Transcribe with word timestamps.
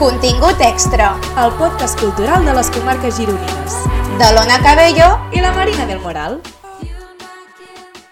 Contingut 0.00 0.62
extra 0.64 1.10
el 1.36 1.50
podcast 1.58 2.00
cultural 2.00 2.46
de 2.46 2.54
les 2.56 2.70
comarques 2.72 3.18
gironines. 3.18 3.74
de 4.16 4.28
l'Ona 4.32 4.56
Cabello 4.64 5.08
I 5.36 5.42
la 5.44 5.52
Marina 5.52 5.84
del 5.84 6.00
Moral. 6.00 6.40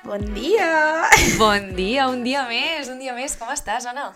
Bon 0.04 0.20
dia! 0.34 1.08
Bon 1.38 1.74
dia, 1.74 2.10
un 2.12 2.20
dia 2.24 2.44
més, 2.44 2.92
un 2.92 2.98
dia 3.00 3.14
més. 3.16 3.38
Com 3.40 3.48
estàs, 3.56 3.88
Anna? 3.88 4.12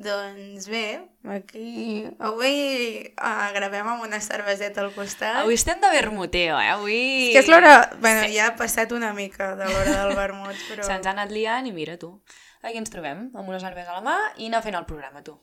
doncs 0.00 0.64
bé, 0.72 1.02
aquí... 1.28 2.06
Avui 2.24 3.12
uh, 3.12 3.48
gravem 3.52 3.88
amb 3.92 4.06
una 4.06 4.20
cerveseta 4.24 4.80
al 4.80 4.94
costat. 4.94 5.42
Avui 5.42 5.58
estem 5.60 5.80
de 5.82 5.90
vermuteo, 5.92 6.56
eh? 6.56 6.70
Avui... 6.72 7.00
És 7.28 7.34
que 7.34 7.42
és 7.44 7.50
l'hora... 7.52 7.74
Bueno, 8.00 8.24
ja 8.32 8.48
ha 8.48 8.54
passat 8.56 8.96
una 8.96 9.12
mica 9.12 9.52
de 9.60 9.68
l'hora 9.68 10.06
del 10.06 10.16
vermut, 10.16 10.56
però... 10.70 10.88
Se'ns 10.88 11.04
ha 11.04 11.12
anat 11.12 11.34
liant 11.34 11.68
i 11.68 11.74
mira 11.76 11.98
tu. 12.00 12.14
Aquí 12.64 12.80
ens 12.80 12.92
trobem, 12.92 13.28
amb 13.34 13.44
una 13.44 13.60
cervesa 13.60 13.92
a 13.92 14.00
la 14.00 14.06
mà 14.08 14.16
i 14.40 14.48
anar 14.48 14.64
fent 14.64 14.80
el 14.80 14.88
programa, 14.88 15.20
tu. 15.26 15.36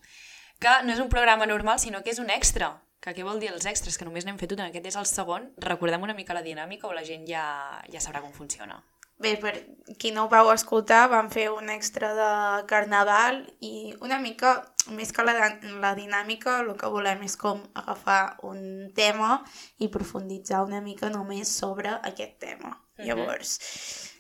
Que 0.59 0.73
no 0.84 0.93
és 0.93 0.99
un 0.99 1.09
programa 1.09 1.45
normal, 1.45 1.79
sinó 1.79 2.03
que 2.03 2.13
és 2.16 2.20
un 2.23 2.29
extra. 2.34 2.73
Que 3.03 3.13
què 3.13 3.23
vol 3.23 3.39
dir 3.39 3.52
els 3.53 3.67
extras? 3.70 3.97
Que 3.97 4.05
només 4.07 4.25
n'hem 4.25 4.39
fet 4.41 4.53
un, 4.55 4.63
aquest 4.66 4.88
és 4.89 4.97
el 4.97 5.05
segon. 5.05 5.52
Recordem 5.61 6.03
una 6.03 6.17
mica 6.17 6.38
la 6.38 6.45
dinàmica 6.45 6.89
o 6.89 6.95
la 6.97 7.05
gent 7.05 7.27
ja, 7.30 7.45
ja 7.93 8.02
sabrà 8.02 8.23
com 8.23 8.33
funciona. 8.33 8.81
Bé, 9.17 9.31
per 9.41 9.53
qui 9.97 10.11
no 10.13 10.27
ho 10.27 10.30
vau 10.30 10.52
escoltar, 10.53 11.07
vam 11.09 11.30
fer 11.33 11.47
un 11.49 11.71
extra 11.73 12.11
de 12.13 12.31
carnaval 12.70 13.39
i 13.66 13.95
una 14.05 14.20
mica, 14.21 14.52
més 14.93 15.09
que 15.13 15.25
la, 15.25 15.33
la 15.81 15.93
dinàmica, 15.97 16.59
el 16.61 16.69
que 16.77 16.91
volem 16.94 17.23
és 17.25 17.33
com 17.41 17.63
agafar 17.81 18.38
un 18.45 18.91
tema 18.97 19.39
i 19.81 19.89
profunditzar 19.94 20.61
una 20.67 20.83
mica 20.85 21.09
només 21.09 21.49
sobre 21.49 21.95
aquest 22.11 22.38
tema. 22.45 22.75
Mhm. 22.99 23.08
Llavors, 23.09 23.58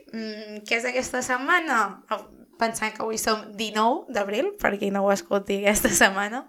mm, 0.09 0.65
què 0.65 0.81
és 0.81 0.89
aquesta 0.89 1.21
setmana? 1.21 2.01
Pensant 2.57 2.93
que 2.95 3.03
avui 3.05 3.17
som 3.21 3.43
19 3.57 4.11
d'abril, 4.13 4.51
per 4.61 4.73
qui 4.79 4.89
no 4.91 5.03
ho 5.05 5.11
escolti 5.13 5.59
aquesta 5.63 5.89
setmana. 5.93 6.45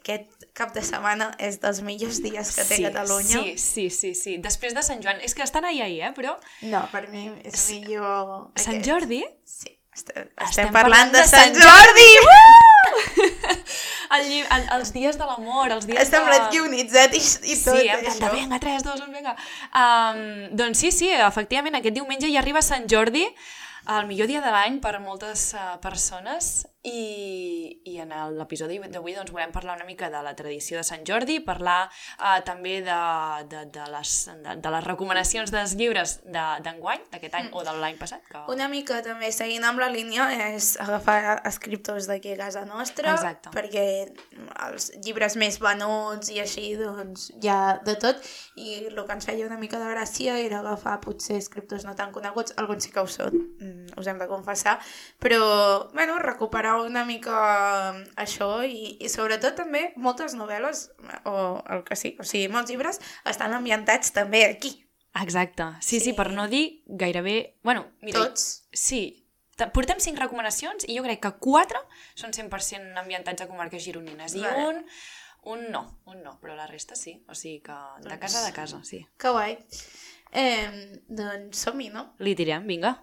Aquest 0.00 0.46
cap 0.56 0.72
de 0.74 0.80
setmana 0.82 1.26
és 1.38 1.58
dels 1.60 1.82
millors 1.84 2.22
dies 2.24 2.54
que 2.56 2.64
té 2.64 2.78
Catalunya. 2.86 3.42
Sí, 3.42 3.56
sí, 3.60 3.84
sí, 3.92 4.14
sí. 4.16 4.38
Després 4.42 4.72
de 4.74 4.82
Sant 4.82 5.02
Joan. 5.04 5.20
És 5.22 5.34
que 5.36 5.44
estan 5.44 5.64
ahir, 5.68 5.82
ahir, 5.84 6.00
eh? 6.08 6.12
Però 6.16 6.36
No, 6.72 6.80
per 6.92 7.06
mi 7.12 7.26
és 7.44 7.66
millor... 7.74 8.48
Sant 8.56 8.78
aquest. 8.80 8.88
Jordi... 8.88 9.20
Sí, 9.44 9.76
estem, 9.94 10.30
estem 10.48 10.72
parlant 10.72 11.12
de 11.12 11.26
Sant 11.28 11.54
Jordi! 11.58 12.10
El, 14.10 14.24
lli- 14.26 14.46
el, 14.50 14.64
els 14.74 14.88
dies 14.90 15.14
de 15.20 15.26
l'amor, 15.28 15.70
els 15.70 15.84
dies 15.86 16.08
semblat 16.10 16.48
de... 16.48 16.56
guionitzat 16.56 17.12
i, 17.14 17.20
i 17.20 17.54
tot 17.62 17.76
Sí, 17.78 17.84
de 17.86 18.08
això. 18.10 18.30
vinga, 18.34 18.58
3, 18.58 18.82
2, 18.82 19.02
1, 19.06 19.12
vinga. 19.14 19.34
Um, 19.70 20.22
doncs 20.58 20.80
sí, 20.82 20.90
sí, 20.96 21.12
efectivament, 21.14 21.76
aquest 21.78 21.94
diumenge 21.94 22.26
ja 22.32 22.40
arriba 22.42 22.58
Sant 22.66 22.88
Jordi, 22.90 23.22
el 23.88 24.06
millor 24.06 24.28
dia 24.28 24.42
de 24.44 24.52
l'any 24.52 24.80
per 24.84 24.94
a 24.96 25.00
moltes 25.02 25.52
uh, 25.54 25.78
persones 25.80 26.66
i, 26.82 27.80
i 27.84 27.98
en 28.00 28.12
l'episodi 28.38 28.78
d'avui 28.88 29.12
doncs, 29.12 29.32
volem 29.34 29.52
parlar 29.52 29.74
una 29.76 29.84
mica 29.84 30.08
de 30.08 30.22
la 30.24 30.32
tradició 30.36 30.78
de 30.80 30.84
Sant 30.86 31.02
Jordi, 31.04 31.36
parlar 31.44 31.90
uh, 31.90 32.38
també 32.46 32.78
de, 32.86 33.00
de, 33.50 33.66
de, 33.74 33.84
les, 33.92 34.14
de, 34.40 34.54
de 34.64 34.72
les 34.72 34.86
recomanacions 34.86 35.52
dels 35.52 35.74
llibres 35.76 36.18
de- 36.24 36.46
d'enguany, 36.64 37.02
de, 37.04 37.10
d'aquest 37.16 37.36
any 37.36 37.50
o 37.52 37.64
de 37.66 37.74
l'any 37.82 37.98
passat. 38.00 38.24
Que... 38.30 38.44
Una 38.54 38.70
mica 38.72 39.02
també 39.04 39.28
seguint 39.36 39.66
amb 39.68 39.82
la 39.82 39.90
línia 39.92 40.30
és 40.54 40.72
agafar 40.80 41.42
escriptors 41.50 42.08
d'aquí 42.08 42.32
a 42.32 42.38
casa 42.46 42.64
nostra 42.64 43.12
Exacte. 43.18 43.52
perquè 43.52 43.84
els 44.70 44.90
llibres 45.04 45.36
més 45.40 45.60
venuts 45.60 46.32
i 46.32 46.40
així 46.40 46.70
doncs 46.80 47.28
hi 47.36 47.52
ha 47.52 47.76
de 47.84 47.96
tot 48.00 48.24
i 48.56 48.78
el 48.86 48.96
que 48.96 49.18
ens 49.18 49.28
feia 49.28 49.44
una 49.50 49.60
mica 49.60 49.78
de 49.82 49.92
gràcia 49.92 50.38
era 50.40 50.62
agafar 50.64 50.96
potser 51.04 51.36
escriptors 51.40 51.84
no 51.84 51.92
tan 51.98 52.12
coneguts, 52.12 52.56
alguns 52.56 52.88
sí 52.88 52.94
que 52.94 53.04
ho 53.04 53.08
són, 53.10 53.36
mm, 53.60 53.98
us 54.00 54.08
hem 54.08 54.18
de 54.20 54.28
confessar, 54.30 54.78
però 55.20 55.44
bueno, 55.92 56.16
recuperar 56.24 56.69
una 56.78 57.04
mica 57.04 57.94
això 58.16 58.62
i, 58.66 58.96
i 59.00 59.08
sobretot 59.08 59.56
també 59.56 59.92
moltes 59.96 60.34
novel·les 60.38 60.84
o 61.24 61.62
el 61.70 61.82
que 61.84 61.96
sí, 61.96 62.16
o 62.20 62.24
sigui, 62.24 62.48
molts 62.52 62.70
llibres 62.70 63.00
estan 63.24 63.52
ambientats 63.56 64.12
també 64.16 64.44
aquí, 64.46 64.76
Exacte, 65.20 65.64
sí, 65.80 65.98
sí, 65.98 66.10
Sí. 66.10 66.12
per 66.14 66.28
no 66.30 66.44
dir 66.46 66.84
gairebé... 66.86 67.58
Bueno, 67.64 67.88
mira, 68.00 68.20
tots. 68.20 68.68
Sí, 68.72 69.26
Te- 69.56 69.66
portem 69.74 69.98
cinc 69.98 70.20
recomanacions 70.22 70.84
i 70.86 70.94
jo 70.96 71.02
crec 71.02 71.18
que 71.24 71.32
quatre 71.42 71.80
són 72.14 72.30
100% 72.30 72.94
ambientats 72.96 73.42
a 73.42 73.48
comarques 73.50 73.82
gironines 73.82 74.36
i 74.38 74.44
Vale. 74.44 74.68
un, 74.68 74.78
un 75.50 75.66
no, 75.72 75.82
un 76.06 76.22
no, 76.22 76.36
però 76.40 76.54
la 76.54 76.68
resta 76.70 76.94
sí, 76.94 77.16
o 77.28 77.34
sigui 77.34 77.58
que 77.66 77.74
de 78.06 78.18
casa 78.22 78.44
de 78.46 78.52
casa, 78.54 78.78
sí. 78.86 79.02
Que 79.18 79.34
guai. 79.34 79.58
Eh, 80.32 81.02
doncs 81.08 81.58
som-hi, 81.66 81.90
no? 81.90 82.12
Li 82.22 82.36
tirem, 82.38 82.64
vinga. 82.70 82.94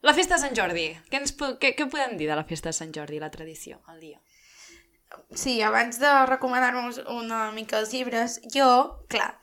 La 0.00 0.14
festa 0.16 0.38
de 0.38 0.40
Sant 0.46 0.56
Jordi, 0.56 0.86
què, 1.10 1.20
ens, 1.20 1.34
què, 1.36 1.74
què 1.76 1.86
podem 1.92 2.16
dir 2.16 2.30
de 2.30 2.36
la 2.38 2.46
festa 2.48 2.70
de 2.70 2.76
Sant 2.78 2.92
Jordi, 2.96 3.20
la 3.20 3.30
tradició, 3.32 3.82
el 3.92 4.00
dia? 4.00 4.20
Sí, 5.34 5.58
abans 5.66 5.98
de 6.00 6.10
recomanar-nos 6.30 7.02
una 7.10 7.50
mica 7.52 7.80
els 7.82 7.92
llibres, 7.92 8.38
jo, 8.54 8.68
clar, 9.10 9.34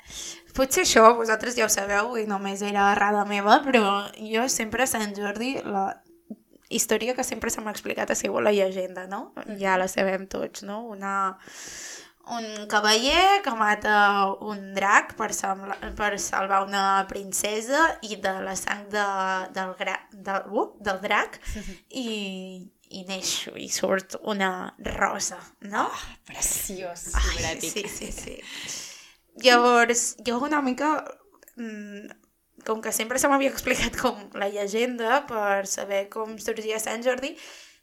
potser 0.58 0.86
això 0.86 1.12
vosaltres 1.20 1.58
ja 1.60 1.68
ho 1.68 1.72
sabeu 1.72 2.16
i 2.18 2.26
només 2.26 2.64
era 2.66 2.90
errada 2.94 3.26
meva, 3.30 3.60
però 3.66 3.84
jo 4.18 4.48
sempre 4.50 4.88
a 4.88 4.90
Sant 4.90 5.14
Jordi, 5.18 5.58
la 5.68 5.90
història 6.70 7.16
que 7.16 7.24
sempre 7.28 7.52
se 7.54 7.62
m'ha 7.62 7.76
explicat 7.76 8.10
ha 8.12 8.18
sigut 8.18 8.44
la 8.44 8.56
llegenda, 8.56 9.06
no? 9.12 9.34
Ja 9.62 9.78
la 9.78 9.88
sabem 9.92 10.26
tots, 10.32 10.64
no? 10.68 10.82
Una, 10.90 11.38
un 12.36 12.68
cavaller 12.68 13.42
que 13.44 13.54
mata 13.56 13.98
un 14.44 14.74
drac 14.76 15.14
per, 15.16 15.30
per 15.96 16.20
salvar 16.20 16.64
una 16.66 17.06
princesa 17.10 17.84
i 18.04 18.18
de 18.24 18.34
la 18.44 18.56
sang 18.60 18.88
de, 18.92 19.06
del, 19.56 19.74
gra, 19.80 19.96
del, 20.12 20.50
uh, 20.52 20.68
del 20.84 21.00
drac 21.04 21.40
i, 21.90 22.68
i 22.90 23.04
neix 23.08 23.34
i 23.56 23.70
surt 23.72 24.18
una 24.24 24.52
rosa, 24.98 25.40
no? 25.72 25.88
Preciós, 26.28 27.10
Ai, 27.16 27.58
sí, 27.62 27.88
sí, 27.88 28.12
sí. 28.12 28.38
Llavors, 29.44 30.16
jo 30.26 30.40
una 30.44 30.62
mica, 30.66 31.04
mm, 31.56 32.08
com 32.66 32.82
que 32.82 32.92
sempre 32.92 33.20
se 33.22 33.30
m'havia 33.30 33.54
explicat 33.54 33.96
com 34.02 34.28
la 34.36 34.50
llegenda 34.50 35.22
per 35.30 35.68
saber 35.70 36.08
com 36.14 36.36
sorgia 36.42 36.82
Sant 36.82 37.06
Jordi, 37.06 37.36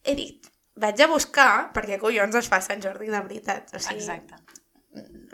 he 0.05 0.17
dit, 0.19 0.51
vaig 0.81 1.01
a 1.01 1.09
buscar 1.11 1.51
perquè 1.75 1.99
collons 2.03 2.35
es 2.41 2.51
fa 2.51 2.61
Sant 2.65 2.83
Jordi 2.83 3.11
de 3.11 3.21
veritat. 3.21 3.75
O 3.75 3.79
sigui, 3.79 4.03
Exacte. 4.03 4.41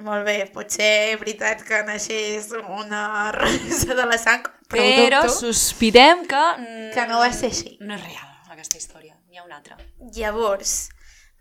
Molt 0.01 0.25
bé, 0.25 0.39
pot 0.55 0.73
ser 0.73 1.19
veritat 1.21 1.61
que 1.67 1.83
naixés 1.85 2.49
una 2.57 3.33
rosa 3.37 3.97
de 3.97 4.07
la 4.09 4.17
sang, 4.21 4.47
però, 4.71 4.85
Però 4.87 5.21
dubto 5.27 5.35
sospitem 5.37 6.25
que... 6.31 6.45
que 6.95 7.05
no 7.11 7.19
va 7.21 7.29
ser 7.37 7.51
així. 7.51 7.75
No 7.85 7.97
és 7.99 8.05
real, 8.07 8.31
aquesta 8.55 8.79
història. 8.79 9.19
N'hi 9.29 9.41
ha 9.41 9.45
una 9.45 9.59
altra. 9.59 9.77
Llavors, 10.17 10.89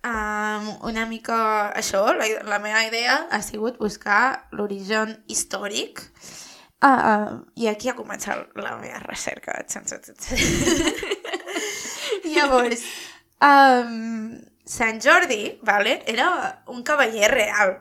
um, 0.03 0.67
una 0.89 1.05
mica 1.07 1.39
això, 1.77 2.03
la, 2.17 2.27
la 2.49 2.59
meva 2.59 2.83
idea 2.89 3.21
ha 3.31 3.41
sigut 3.45 3.79
buscar 3.79 4.49
l'origen 4.51 5.16
històric 5.31 6.03
uh, 6.83 6.89
uh, 6.89 7.39
i 7.55 7.69
aquí 7.71 7.87
ha 7.91 7.95
començat 7.95 8.59
la 8.59 8.75
meva 8.81 8.99
recerca. 9.05 9.55
Llavors, 12.33 12.83
um, 13.44 14.39
Sant 14.69 15.00
Jordi 15.01 15.59
vale, 15.66 16.01
era 16.07 16.27
un 16.67 16.83
cavaller 16.83 17.31
real. 17.31 17.79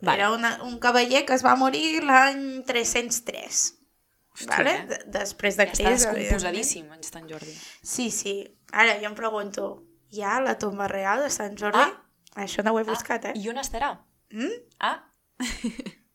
Vale. 0.00 0.18
Era 0.18 0.32
una, 0.34 0.56
un 0.64 0.78
cavaller 0.82 1.24
que 1.24 1.34
es 1.36 1.44
va 1.46 1.54
morir 1.56 2.02
l'any 2.02 2.64
303. 2.66 3.60
Hòstia, 4.32 4.48
vale? 4.56 4.72
eh? 4.72 4.86
De, 4.88 4.98
després 5.18 5.56
de 5.60 5.66
Ja 5.68 5.72
està 5.72 5.84
Crist, 5.84 6.06
evidentment. 6.08 6.16
descomposadíssim, 6.16 6.86
en 6.96 7.02
Sant 7.06 7.28
Jordi. 7.30 7.54
Sí, 7.84 8.10
sí. 8.10 8.34
Ara 8.72 8.96
jo 8.98 9.06
em 9.10 9.14
pregunto, 9.14 9.68
hi 10.10 10.24
ha 10.24 10.40
la 10.42 10.56
tomba 10.58 10.88
real 10.90 11.22
de 11.22 11.30
Sant 11.30 11.54
Jordi? 11.60 11.84
Ah. 11.84 12.42
Això 12.42 12.64
no 12.64 12.72
ho 12.72 12.80
he 12.80 12.84
buscat, 12.88 13.26
eh? 13.28 13.34
I 13.36 13.48
on 13.52 13.60
estarà? 13.60 13.92
Mm? 14.32 14.54
Ah, 14.80 14.98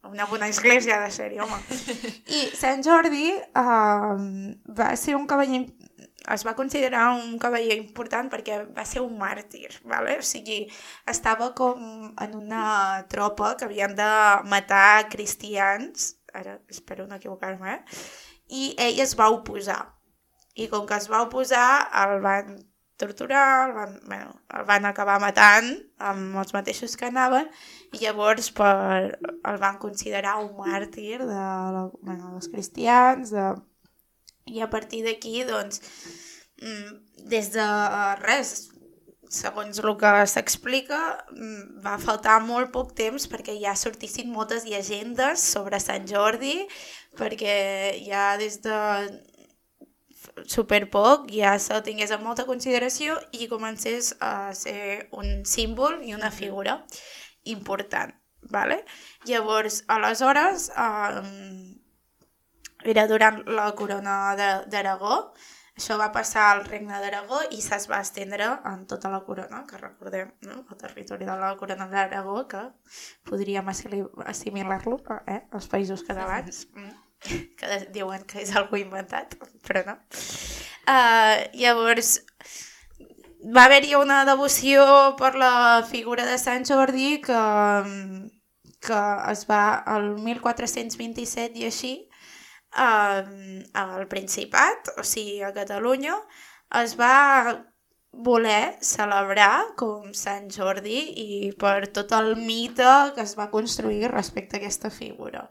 Una 0.08 0.24
bona 0.26 0.48
església 0.48 1.00
de 1.02 1.10
ser 1.12 1.34
home. 1.42 1.58
I 2.38 2.46
Sant 2.56 2.84
Jordi 2.86 3.32
uh, 3.60 4.16
va 4.78 4.94
ser 4.96 5.16
un 5.18 5.26
cavaller... 5.28 5.66
Es 6.34 6.44
va 6.48 6.56
considerar 6.58 7.06
un 7.16 7.38
cavaller 7.40 7.78
important 7.80 8.30
perquè 8.32 8.60
va 8.76 8.84
ser 8.86 9.04
un 9.04 9.18
màrtir, 9.20 9.70
vale? 9.88 10.18
o 10.20 10.26
sigui, 10.26 10.60
estava 11.08 11.54
com 11.56 12.12
en 12.12 12.36
una 12.36 12.64
tropa 13.12 13.54
que 13.58 13.68
havien 13.68 13.96
de 13.96 14.10
matar 14.52 15.08
cristians, 15.14 16.16
ara 16.34 16.58
espero 16.68 17.08
no 17.08 17.16
equivocar-me, 17.16 17.78
eh? 17.78 18.02
i 18.50 18.72
ell 18.88 19.00
es 19.04 19.16
va 19.20 19.30
oposar. 19.34 19.84
I 20.58 20.68
com 20.72 20.88
que 20.90 20.98
es 20.98 21.08
va 21.12 21.22
oposar, 21.24 21.70
el 22.02 22.20
van 22.24 22.58
torturar, 22.98 23.70
el 23.70 23.76
van, 23.76 24.00
bueno, 24.06 24.42
el 24.50 24.66
van 24.66 24.86
acabar 24.90 25.20
matant 25.22 25.70
amb 26.02 26.40
els 26.42 26.54
mateixos 26.56 26.98
que 26.98 27.08
anaven 27.08 27.48
i 27.94 28.02
llavors 28.02 28.50
per, 28.58 29.20
el 29.22 29.60
van 29.62 29.78
considerar 29.82 30.40
un 30.42 30.56
màrtir 30.58 31.22
de, 31.22 31.44
bueno, 32.02 32.34
dels 32.34 32.50
cristians 32.54 33.32
de... 33.36 33.52
i 34.48 34.62
a 34.64 34.70
partir 34.72 35.04
d'aquí 35.06 35.44
doncs 35.48 35.82
mm, 36.62 37.28
des 37.32 37.52
de 37.54 37.68
res 38.24 38.56
segons 39.30 39.80
el 39.84 39.96
que 40.00 40.12
s'explica 40.32 41.00
mm, 41.36 41.80
va 41.84 41.98
faltar 42.00 42.40
molt 42.44 42.72
poc 42.76 42.94
temps 42.96 43.28
perquè 43.32 43.58
ja 43.60 43.76
sortissin 43.76 44.32
moltes 44.32 44.66
llegendes 44.66 45.44
sobre 45.44 45.82
Sant 45.84 46.08
Jordi 46.08 46.62
perquè 47.20 47.58
ja 48.06 48.38
des 48.40 48.62
de 48.64 48.78
super 50.46 50.84
poc 50.94 51.28
ja 51.34 51.58
se'l 51.60 51.84
tingués 51.84 52.12
en 52.14 52.24
molta 52.24 52.46
consideració 52.46 53.18
i 53.32 53.50
comencés 53.52 54.14
a 54.22 54.54
ser 54.54 55.08
un 55.12 55.44
símbol 55.46 56.02
i 56.04 56.14
una 56.14 56.32
figura. 56.32 56.84
important, 57.48 58.12
vale? 58.52 58.84
Llavors, 59.24 59.86
aleshores, 59.88 60.70
eh, 60.70 61.77
era 62.86 63.08
durant 63.08 63.44
la 63.50 63.72
corona 63.76 64.36
d'Aragó, 64.70 65.22
això 65.78 65.98
va 66.02 66.10
passar 66.12 66.48
al 66.52 66.64
regne 66.66 66.98
d'Aragó 66.98 67.40
i 67.54 67.60
se'ls 67.62 67.86
va 67.90 68.00
estendre 68.02 68.48
en 68.66 68.86
tota 68.90 69.12
la 69.14 69.20
corona, 69.26 69.64
que 69.70 69.78
recordem, 69.78 70.32
no? 70.48 70.64
el 70.66 70.78
territori 70.82 71.26
de 71.26 71.36
la 71.38 71.52
corona 71.60 71.86
d'Aragó, 71.92 72.48
que 72.50 72.64
podríem 73.30 73.70
assimilar-lo 73.70 74.98
eh? 75.28 75.44
als 75.52 75.70
països 75.70 76.02
catalans, 76.08 76.66
mm, 76.74 76.96
que 77.60 77.80
diuen 77.94 78.26
que 78.26 78.42
és 78.42 78.56
algú 78.58 78.82
inventat, 78.82 79.38
però 79.68 79.86
no. 79.86 80.00
Uh, 80.88 81.46
llavors, 81.62 82.24
va 83.54 83.68
haver-hi 83.68 83.94
una 83.96 84.24
devoció 84.26 84.84
per 85.20 85.36
la 85.36 85.86
figura 85.86 86.26
de 86.26 86.40
Sant 86.42 86.66
Jordi 86.66 87.20
que, 87.22 87.42
que 88.82 89.02
es 89.32 89.46
va 89.46 89.64
al 89.78 90.16
1427 90.26 91.62
i 91.62 91.70
així 91.70 91.94
eh, 92.78 93.64
al 93.74 94.08
Principat, 94.12 94.94
o 94.98 95.04
sigui 95.04 95.42
a 95.44 95.54
Catalunya, 95.56 96.16
es 96.82 96.96
va 97.00 97.66
voler 98.12 98.78
celebrar 98.82 99.76
com 99.78 100.14
Sant 100.18 100.50
Jordi 100.54 101.02
i 101.22 101.52
per 101.60 101.90
tot 101.94 102.16
el 102.18 102.34
mite 102.40 102.88
que 103.16 103.22
es 103.22 103.36
va 103.38 103.52
construir 103.52 104.10
respecte 104.12 104.58
a 104.58 104.60
aquesta 104.62 104.90
figura. 104.90 105.48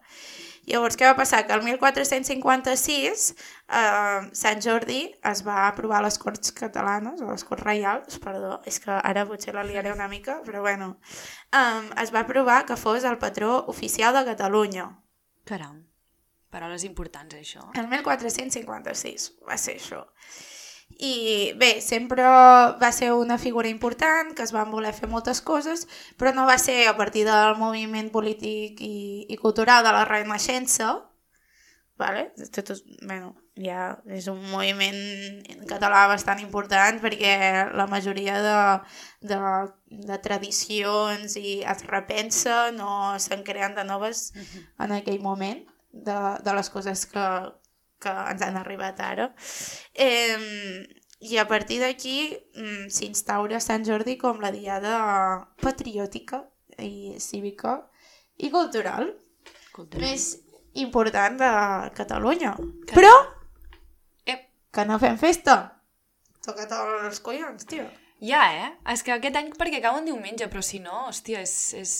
Llavors, 0.67 0.96
què 0.99 1.06
va 1.06 1.14
passar? 1.14 1.44
Que 1.46 1.55
el 1.55 1.62
1456 1.62 3.26
eh, 3.31 4.22
Sant 4.40 4.62
Jordi 4.64 4.99
es 5.31 5.44
va 5.46 5.69
aprovar 5.69 6.00
a 6.00 6.06
les 6.08 6.19
Corts 6.19 6.50
Catalanes, 6.56 7.22
o 7.22 7.31
les 7.31 7.46
Corts 7.46 7.62
Reials, 7.62 8.19
perdó, 8.22 8.56
és 8.67 8.82
que 8.82 8.90
ara 8.99 9.26
potser 9.31 9.55
la 9.55 9.62
liaré 9.69 9.94
una 9.94 10.11
mica, 10.11 10.40
però 10.46 10.67
bueno, 10.67 10.96
eh, 11.55 11.82
es 12.02 12.11
va 12.14 12.26
aprovar 12.26 12.64
que 12.67 12.81
fos 12.81 13.06
el 13.06 13.20
patró 13.22 13.61
oficial 13.70 14.19
de 14.19 14.26
Catalunya. 14.32 14.90
Caram. 15.46 15.84
Paraules 16.50 16.84
importants, 16.84 17.34
això. 17.34 17.64
El 17.75 17.88
1456 17.90 19.32
va 19.48 19.56
ser 19.58 19.76
això. 19.81 20.04
I 21.02 21.52
bé, 21.58 21.81
sempre 21.82 22.22
va 22.22 22.90
ser 22.94 23.10
una 23.12 23.37
figura 23.43 23.69
important, 23.69 24.31
que 24.38 24.44
es 24.46 24.52
van 24.54 24.70
voler 24.70 24.93
fer 24.94 25.08
moltes 25.10 25.40
coses, 25.43 25.88
però 26.16 26.32
no 26.32 26.46
va 26.46 26.56
ser 26.62 26.87
a 26.87 26.94
partir 26.96 27.25
del 27.26 27.56
moviment 27.58 28.08
polític 28.14 28.81
i, 28.81 29.26
i 29.28 29.37
cultural 29.37 29.82
de 29.84 29.93
la 29.93 30.04
Renaixença, 30.06 30.93
vale? 31.98 32.28
Tot, 32.54 32.70
és- 32.76 32.84
bueno, 33.02 33.34
ja 33.58 33.96
és 34.12 34.26
un 34.28 34.38
moviment 34.52 34.98
català 35.66 36.06
bastant 36.10 36.40
important 36.44 37.00
perquè 37.02 37.34
la 37.75 37.87
majoria 37.90 38.38
de, 38.44 38.56
de, 39.34 39.38
de 40.06 40.19
tradicions 40.22 41.34
i 41.40 41.62
es 41.66 41.87
repensa, 41.90 42.70
no 42.70 43.16
se'n 43.19 43.43
creen 43.44 43.75
de 43.75 43.84
noves 43.88 44.31
en 44.78 44.93
aquell 44.93 45.20
moment 45.25 45.64
de, 46.04 46.19
de 46.44 46.54
les 46.58 46.70
coses 46.70 47.06
que, 47.10 47.26
que 48.02 48.12
ens 48.32 48.43
han 48.44 48.56
arribat 48.60 49.00
ara. 49.00 49.31
Eh, 49.94 50.84
I 51.26 51.38
a 51.40 51.46
partir 51.48 51.78
d'aquí 51.81 52.19
mm, 52.54 52.88
s'instaura 52.93 53.60
Sant 53.64 53.87
Jordi 53.88 54.19
com 54.20 54.40
la 54.43 54.50
diada 54.52 54.96
patriòtica 55.62 56.43
i 56.84 57.16
cívica 57.19 57.78
i 58.37 58.50
cultural 58.52 59.14
Cultural. 59.72 60.02
més 60.04 60.26
important 60.76 61.38
de 61.40 61.50
Catalunya. 61.96 62.52
Però 62.93 63.14
Ep. 64.28 64.43
que 64.72 64.84
no 64.84 64.98
fem 65.00 65.16
festa. 65.16 65.56
Toca 66.44 66.69
tots 66.69 67.06
els 67.08 67.20
collons, 67.25 67.64
tio. 67.64 67.88
Ja, 68.20 68.43
eh? 68.52 68.69
És 68.93 69.02
que 69.04 69.12
aquest 69.16 69.37
any 69.37 69.48
perquè 69.56 69.81
cau 69.84 69.96
en 69.98 70.06
diumenge, 70.08 70.46
però 70.52 70.62
si 70.64 70.78
no, 70.84 71.06
hòstia, 71.08 71.40
és... 71.44 71.56
és... 71.81 71.94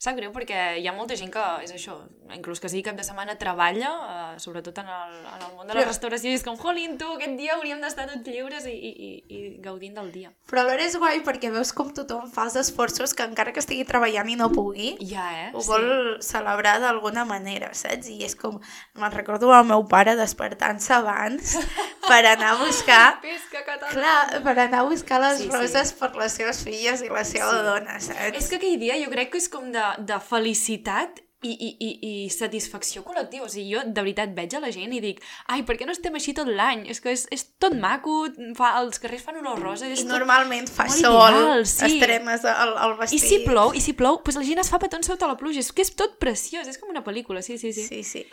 Sap 0.00 0.16
greu 0.16 0.30
perquè 0.32 0.78
hi 0.80 0.86
ha 0.88 0.94
molta 0.96 1.12
gent 1.12 1.28
que, 1.28 1.40
és 1.60 1.74
això, 1.76 1.92
inclús 2.32 2.56
que 2.62 2.70
sigui 2.72 2.80
cap 2.86 2.96
de 2.96 3.04
setmana 3.04 3.34
treballa, 3.36 3.88
eh, 4.32 4.38
sobretot 4.40 4.78
en 4.80 4.86
el, 4.88 5.16
en 5.28 5.42
el 5.44 5.50
món 5.58 5.66
de 5.68 5.74
la 5.74 5.82
Però- 5.82 5.90
restauració, 5.90 6.30
i 6.32 6.38
és 6.38 6.44
com, 6.46 6.54
jolín, 6.56 6.94
tu, 6.96 7.04
aquest 7.18 7.34
dia 7.36 7.52
hauríem 7.58 7.82
d'estar 7.84 8.06
tots 8.08 8.24
lliures 8.32 8.64
i, 8.64 8.72
i, 8.72 8.92
i, 8.96 9.10
i 9.36 9.40
gaudint 9.60 9.98
del 10.00 10.08
dia. 10.14 10.30
Però 10.48 10.62
alhora 10.62 10.86
és 10.88 10.96
guai 10.96 11.20
perquè 11.26 11.50
veus 11.52 11.74
com 11.76 11.90
tothom 11.92 12.30
fa 12.32 12.46
els 12.48 12.56
esforços 12.62 13.12
que 13.12 13.26
encara 13.28 13.52
que 13.52 13.60
estigui 13.60 13.84
treballant 13.84 14.30
i 14.32 14.38
no 14.40 14.48
pugui, 14.54 14.94
Ja, 15.04 15.26
eh? 15.36 15.50
ho 15.52 15.60
vol 15.68 15.84
celebrar 16.24 16.78
d'alguna 16.80 17.26
manera, 17.28 17.68
saps? 17.76 18.08
I 18.08 18.24
és 18.24 18.32
com, 18.40 18.56
me'n 18.96 19.12
recordo 19.18 19.52
el 19.52 19.68
meu 19.68 19.84
pare 19.84 20.16
despertant-se 20.16 20.96
abans 20.96 21.58
per 22.08 22.22
anar 22.24 22.54
a 22.54 22.58
buscar 22.64 23.02
Pesca 23.20 23.66
català! 23.68 23.92
Clar, 23.92 24.40
per 24.48 24.56
anar 24.64 24.80
a 24.80 24.88
buscar 24.88 25.20
les 25.26 25.42
Sí, 25.42 25.44
sí, 25.44 25.50
sí. 25.50 25.56
roses 25.60 25.92
per 26.00 26.14
les 26.16 26.40
seves 26.40 26.64
filles 26.64 27.04
i 27.04 27.12
la 27.12 27.20
seva 27.28 27.52
Sí. 27.52 27.56
sí. 27.60 27.62
dona, 27.68 28.00
saps? 28.00 28.40
És 28.40 28.48
que 28.48 28.56
aquell 28.62 28.80
dia 28.80 28.96
jo 29.04 29.12
crec 29.12 29.28
que 29.36 29.44
és 29.44 29.52
com 29.52 29.68
de, 29.74 29.89
de 29.98 30.20
felicitat 30.22 31.20
i, 31.42 31.52
i, 31.52 31.68
i, 31.80 31.90
i 32.04 32.12
satisfacció 32.32 33.00
col·lectiva. 33.04 33.46
O 33.46 33.50
sigui, 33.50 33.70
jo 33.72 33.82
de 33.86 34.02
veritat 34.02 34.32
veig 34.36 34.54
a 34.56 34.60
la 34.60 34.70
gent 34.74 34.92
i 34.92 35.00
dic 35.00 35.22
ai, 35.48 35.62
per 35.66 35.78
què 35.80 35.88
no 35.88 35.94
estem 35.96 36.16
així 36.18 36.34
tot 36.36 36.50
l'any? 36.50 36.84
És 36.92 37.00
que 37.00 37.14
és, 37.14 37.24
és 37.32 37.46
tot 37.62 37.76
maco, 37.80 38.22
fa, 38.58 38.74
els 38.82 39.00
carrers 39.00 39.24
fan 39.24 39.40
olor 39.40 39.62
rosa. 39.64 39.88
És 39.88 40.04
I 40.04 40.08
tot... 40.08 40.18
normalment 40.18 40.68
fa 40.68 40.88
sol, 40.92 41.38
ideal, 41.38 41.64
sí. 41.68 41.94
estrenes 41.94 42.44
el, 42.44 42.74
el 42.74 42.96
I 42.96 42.98
vestit. 43.00 43.24
si 43.24 43.40
plou, 43.46 43.72
i 43.72 43.84
si 43.84 43.96
plou, 43.96 44.20
doncs 44.20 44.40
la 44.40 44.46
gent 44.50 44.64
es 44.64 44.72
fa 44.72 44.82
petons 44.82 45.08
sota 45.12 45.30
la 45.30 45.38
pluja. 45.40 45.64
És 45.64 45.72
que 45.72 45.86
és 45.86 45.94
tot 45.96 46.18
preciós, 46.20 46.68
és 46.68 46.80
com 46.80 46.92
una 46.92 47.04
pel·lícula, 47.06 47.44
sí, 47.46 47.56
sí, 47.60 47.72
sí. 47.76 47.86
Sí, 47.88 48.02
sí. 48.04 48.26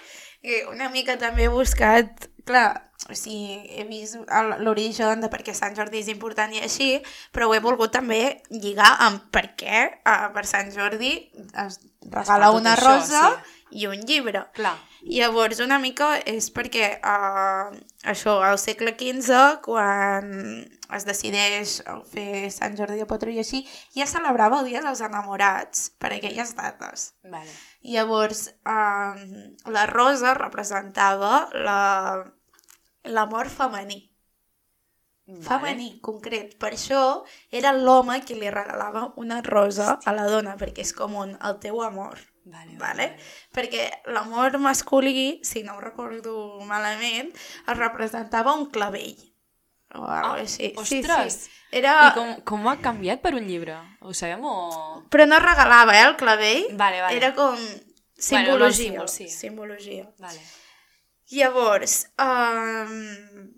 I 0.45 0.63
una 0.71 0.89
mica 0.93 1.17
també 1.17 1.47
he 1.47 1.51
buscat, 1.53 2.27
clar, 2.47 2.69
o 3.09 3.15
sigui, 3.15 3.59
he 3.77 3.85
vist 3.89 4.17
l'origen 4.63 5.21
de 5.21 5.29
per 5.31 5.43
què 5.45 5.53
Sant 5.55 5.75
Jordi 5.77 6.01
és 6.01 6.09
important 6.13 6.53
i 6.53 6.63
així, 6.65 6.89
però 7.33 7.47
ho 7.47 7.55
he 7.55 7.61
volgut 7.63 7.93
també 7.93 8.21
lligar 8.49 8.95
amb 9.05 9.29
per 9.33 9.47
què 9.59 9.83
uh, 10.01 10.27
per 10.35 10.45
Sant 10.49 10.73
Jordi 10.73 11.13
es 11.65 11.79
regala 12.11 12.51
una 12.55 12.73
això, 12.75 12.93
rosa 12.97 13.23
sí. 13.35 13.57
i 13.83 13.87
un 13.89 14.01
llibre. 14.07 14.47
Clar. 14.57 14.75
Llavors, 15.07 15.61
una 15.63 15.77
mica 15.79 16.15
és 16.27 16.49
perquè 16.51 16.97
uh, 16.97 17.69
això, 18.09 18.39
al 18.43 18.57
segle 18.59 18.95
XV, 18.97 19.61
quan 19.63 20.33
es 20.97 21.05
decideix 21.07 21.77
fer 22.11 22.49
Sant 22.51 22.75
Jordi 22.79 22.99
de 22.99 23.07
patró 23.07 23.31
i 23.31 23.39
així, 23.43 23.63
ja 23.95 24.07
celebrava 24.09 24.61
el 24.61 24.71
Dia 24.71 24.83
dels 24.83 25.03
Enamorats 25.05 25.91
per 26.01 26.15
aquelles 26.15 26.55
dates. 26.57 27.11
Vale. 27.27 27.53
Llavors, 27.87 28.41
uh, 28.67 29.71
la 29.71 29.85
rosa 29.87 30.33
representava 30.35 31.47
la- 31.53 32.25
l'amor 33.03 33.49
femení. 33.49 34.01
Femení, 35.43 35.99
concret. 35.99 36.53
Per 36.57 36.69
això 36.71 36.99
era 37.51 37.73
l'home 37.75 38.21
qui 38.23 38.35
li 38.39 38.49
regalava 38.49 39.01
una 39.17 39.41
rosa 39.41 39.97
a 40.05 40.13
la 40.15 40.23
dona, 40.31 40.55
perquè 40.55 40.85
és 40.85 40.93
com 40.95 41.15
un 41.19 41.33
el 41.49 41.57
teu 41.59 41.81
amor. 41.83 42.19
Vale, 42.47 42.77
Vale? 42.79 43.07
Perquè 43.51 43.89
l'amor 44.15 44.55
masculí, 44.57 45.41
si 45.43 45.63
no 45.63 45.75
ho 45.75 45.81
recordo 45.81 46.61
malament, 46.65 47.33
es 47.67 47.77
representava 47.77 48.53
un 48.55 48.69
clavell. 48.71 49.17
O 49.95 50.03
alguna 50.03 50.33
Ah, 50.33 50.41
així. 50.41 50.73
ostres! 50.75 51.33
Sí, 51.33 51.39
sí. 51.47 51.51
Era... 51.71 51.93
I 52.09 52.13
com, 52.15 52.29
com 52.47 52.67
ha 52.71 52.77
canviat 52.79 53.21
per 53.21 53.33
un 53.35 53.47
llibre? 53.47 53.75
Ho 54.01 54.13
sabem 54.13 54.43
o...? 54.43 55.03
Però 55.11 55.25
no 55.27 55.39
regalava, 55.39 55.95
eh, 55.97 56.05
el 56.07 56.15
clavell. 56.19 56.67
Vale, 56.79 57.01
vale. 57.01 57.17
Era 57.17 57.33
com 57.35 57.55
Bueno, 57.55 57.81
simbologia. 58.17 58.67
el 58.67 58.73
símbol, 58.73 59.09
sí. 59.09 59.27
Simbologia. 59.29 60.09
Vale. 60.19 60.39
Llavors, 61.29 62.07
um, 62.19 63.51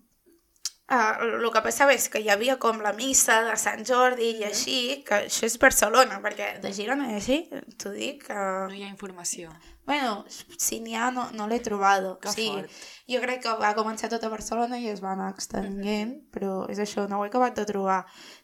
uh, 0.92 1.26
el 1.40 1.48
que 1.54 1.64
passava 1.66 1.94
és 1.96 2.08
que 2.12 2.22
hi 2.24 2.30
havia 2.34 2.58
com 2.62 2.82
la 2.84 2.94
missa 2.98 3.40
de 3.48 3.56
Sant 3.62 3.86
Jordi 3.88 4.34
i 4.40 4.46
així, 4.48 4.80
que 5.08 5.24
això 5.28 5.48
és 5.48 5.58
Barcelona, 5.62 6.20
perquè 6.24 6.56
de 6.64 6.74
Girona 6.76 7.12
i 7.12 7.18
així, 7.20 7.42
t'ho 7.78 7.94
dic, 7.96 8.26
que... 8.28 8.40
No 8.70 8.76
hi 8.76 8.84
ha 8.86 8.92
informació. 8.92 9.54
Bueno, 9.90 10.24
si 10.30 10.78
n'hi 10.86 10.94
ha, 10.94 11.10
no, 11.10 11.24
no 11.34 11.48
l'he 11.50 11.58
trobat. 11.66 12.06
Que 12.22 12.30
sigui, 12.36 12.62
fort. 12.62 12.84
jo 13.10 13.22
crec 13.24 13.42
que 13.48 13.56
va 13.58 13.74
començar 13.74 14.12
tot 14.12 14.22
a 14.22 14.30
Barcelona 14.30 14.78
i 14.78 14.86
es 14.92 15.02
va 15.02 15.16
anar 15.16 15.32
extenguent, 15.34 16.12
però 16.30 16.68
és 16.70 16.82
això, 16.84 17.08
no 17.10 17.18
ho 17.18 17.26
he 17.26 17.32
acabat 17.32 17.58
de 17.58 17.66
trobar. 17.66 18.04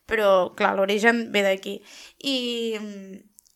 Però, 0.09 0.31
clar, 0.57 0.73
l'origen 0.79 1.27
ve 1.35 1.45
d'aquí. 1.45 1.75
I, 2.25 2.35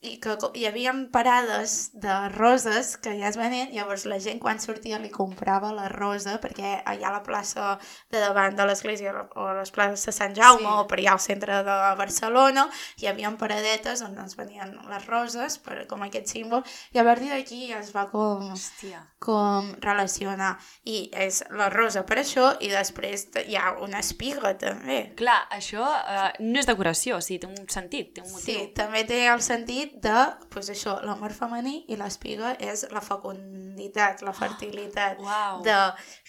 i 0.02 0.14
que 0.24 0.38
hi 0.56 0.64
havia 0.66 0.94
parades 1.12 1.92
de 1.94 2.14
roses 2.30 2.94
que 2.98 3.18
ja 3.20 3.28
es 3.28 3.36
venien, 3.36 3.68
llavors 3.76 4.06
la 4.08 4.20
gent 4.24 4.40
quan 4.40 4.60
sortia 4.64 4.98
li 5.00 5.10
comprava 5.12 5.74
la 5.76 5.90
rosa, 5.92 6.38
perquè 6.40 6.78
allà 6.88 7.10
a 7.10 7.16
la 7.18 7.24
plaça 7.24 7.74
de 8.12 8.22
davant 8.24 8.56
de 8.56 8.66
l'església 8.66 9.12
o 9.36 9.48
a 9.50 9.58
les 9.58 9.72
places 9.76 10.06
de 10.06 10.14
Sant 10.16 10.36
Jaume 10.38 10.64
Sí. 10.64 10.66
o 10.72 10.88
per 10.88 11.00
allà 11.00 11.12
al 11.18 11.20
centre 11.20 11.58
de 11.68 11.76
Barcelona 12.00 12.70
hi 12.98 13.08
havia 13.08 13.30
paradetes 13.38 14.02
on 14.02 14.16
ens 14.18 14.36
venien 14.40 14.72
les 14.90 15.06
roses 15.08 15.58
per, 15.60 15.86
com 15.88 16.02
aquest 16.08 16.28
símbol 16.32 16.64
i 16.94 17.00
a 17.00 17.04
partir 17.04 17.30
d'aquí 17.30 17.72
es 17.74 17.92
va 17.96 18.08
com 18.10 18.54
Hòstia. 18.54 19.04
com 19.20 19.74
relacionar 19.82 20.58
i 20.86 21.10
és 21.14 21.44
la 21.52 21.68
rosa 21.70 22.06
per 22.06 22.18
això 22.24 22.54
i 22.62 22.70
després 22.72 23.28
hi 23.46 23.56
ha 23.60 23.76
una 23.84 24.00
espiga 24.00 24.54
també 24.58 25.12
Clar, 25.20 25.42
això 25.52 25.84
uh, 25.84 26.32
no 26.40 26.60
és 26.60 26.66
decoració, 26.66 27.18
o 27.18 27.22
sigui, 27.22 27.40
té 27.44 27.48
un 27.48 27.68
sentit, 27.70 28.14
té 28.16 28.22
un 28.22 28.28
Sí, 28.30 28.56
motiu. 28.58 28.74
també 28.76 29.04
té 29.04 29.26
el 29.28 29.42
sentit 29.42 29.89
de, 29.98 30.16
pues 30.54 30.70
això, 30.72 30.98
l'amor 31.06 31.34
femení 31.36 31.84
i 31.90 31.98
l'espiga 32.00 32.54
és 32.60 32.86
la 32.94 33.02
fecunditat, 33.04 34.24
la 34.26 34.34
fertilitat. 34.36 35.20
Uau. 35.24 35.62
De, 35.66 35.78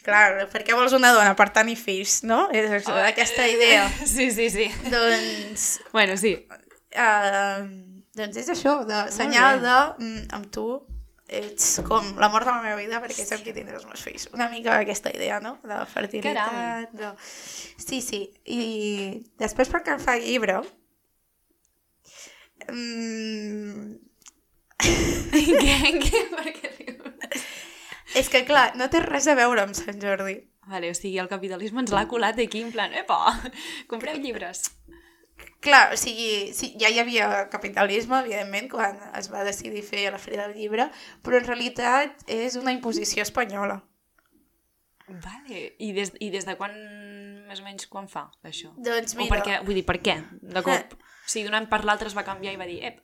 clar, 0.05 0.47
per 0.53 0.65
què 0.67 0.77
vols 0.79 0.95
una 0.97 1.13
dona? 1.17 1.35
Per 1.39 1.49
tenir 1.55 1.77
fills, 1.81 2.21
no? 2.27 2.47
És 2.55 2.71
això, 2.81 2.97
aquesta 3.05 3.49
idea. 3.51 3.89
Sí, 4.11 4.31
sí, 4.35 4.49
sí. 4.51 4.67
doncs, 4.91 5.67
Bueno, 5.93 6.17
sí. 6.19 6.35
uh, 6.97 7.67
doncs 8.17 8.41
és 8.43 8.49
això, 8.53 8.81
de 8.89 9.05
senyal 9.15 9.61
de 9.63 9.77
mm, 9.99 10.25
amb 10.37 10.51
tu 10.55 10.67
ets 11.31 11.77
com 11.87 12.09
l'amor 12.19 12.43
de 12.43 12.51
la 12.51 12.63
meva 12.65 12.79
vida 12.81 12.99
perquè 13.03 13.23
és 13.23 13.31
amb 13.37 13.45
qui 13.47 13.55
tindré 13.55 13.77
els 13.79 13.87
meus 13.87 14.03
fills. 14.03 14.27
Una 14.35 14.49
mica 14.51 14.81
aquesta 14.81 15.13
idea, 15.15 15.39
no? 15.43 15.57
De 15.63 15.79
fertilitat. 15.93 16.91
De... 16.97 17.13
Sí, 17.79 18.01
sí. 18.03 18.25
I 18.51 18.61
després 19.39 19.71
perquè 19.73 19.97
em 19.97 20.03
fa 20.03 20.19
llibre... 20.19 20.61
Mm... 22.73 23.99
què? 24.81 25.77
què? 26.05 26.23
Per 26.35 26.55
què 26.57 26.73
rius? 26.79 27.49
És 28.21 28.31
que, 28.33 28.43
clar, 28.47 28.73
no 28.79 28.89
té 28.91 29.03
res 29.05 29.29
a 29.31 29.37
veure 29.39 29.63
amb 29.63 29.77
Sant 29.79 30.01
Jordi. 30.03 30.41
Vale, 30.71 30.91
o 30.91 30.95
sigui, 30.95 31.19
el 31.19 31.31
capitalisme 31.31 31.83
ens 31.83 31.93
l'ha 31.95 32.07
colat 32.11 32.39
aquí 32.43 32.63
en 32.63 32.71
plan, 32.75 32.93
epa, 32.95 33.19
compreu 33.91 34.19
llibres. 34.23 34.69
Clar, 35.65 35.93
o 35.95 35.97
sigui, 36.01 36.53
sí, 36.57 36.73
ja 36.81 36.89
hi 36.93 37.01
havia 37.03 37.27
capitalisme, 37.53 38.21
evidentment, 38.23 38.69
quan 38.73 38.99
es 39.19 39.29
va 39.33 39.45
decidir 39.45 39.83
fer 39.85 40.07
la 40.13 40.21
Fira 40.21 40.47
del 40.47 40.57
Llibre, 40.57 40.89
però 41.25 41.41
en 41.41 41.49
realitat 41.49 42.25
és 42.33 42.57
una 42.61 42.73
imposició 42.77 43.25
espanyola. 43.27 43.81
Vale, 45.11 45.65
i 45.83 45.91
des, 45.93 46.13
i 46.23 46.31
des 46.31 46.47
de 46.47 46.55
quan, 46.57 46.77
més 47.51 47.61
o 47.61 47.67
menys, 47.67 47.91
quan 47.91 48.09
fa, 48.09 48.29
això? 48.47 48.73
Doncs 48.79 49.17
O 49.19 49.21
mira... 49.21 49.35
per 49.35 49.45
què? 49.47 49.61
Vull 49.67 49.81
dir, 49.81 49.87
per 49.87 50.01
què? 50.01 50.21
De 50.41 50.65
cop. 50.67 50.99
O 51.21 51.31
sigui, 51.31 51.45
d'un 51.47 51.55
any 51.55 51.67
per 51.71 51.85
l'altre 51.87 52.09
es 52.11 52.15
va 52.17 52.25
canviar 52.27 52.57
i 52.57 52.59
va 52.59 52.67
dir, 52.67 52.81
ep, 52.89 52.97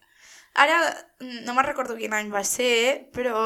Ara, 0.57 0.77
no 1.21 1.53
me'n 1.53 1.67
recordo 1.67 1.99
quin 1.99 2.15
any 2.17 2.31
va 2.33 2.41
ser, 2.49 3.11
però 3.13 3.41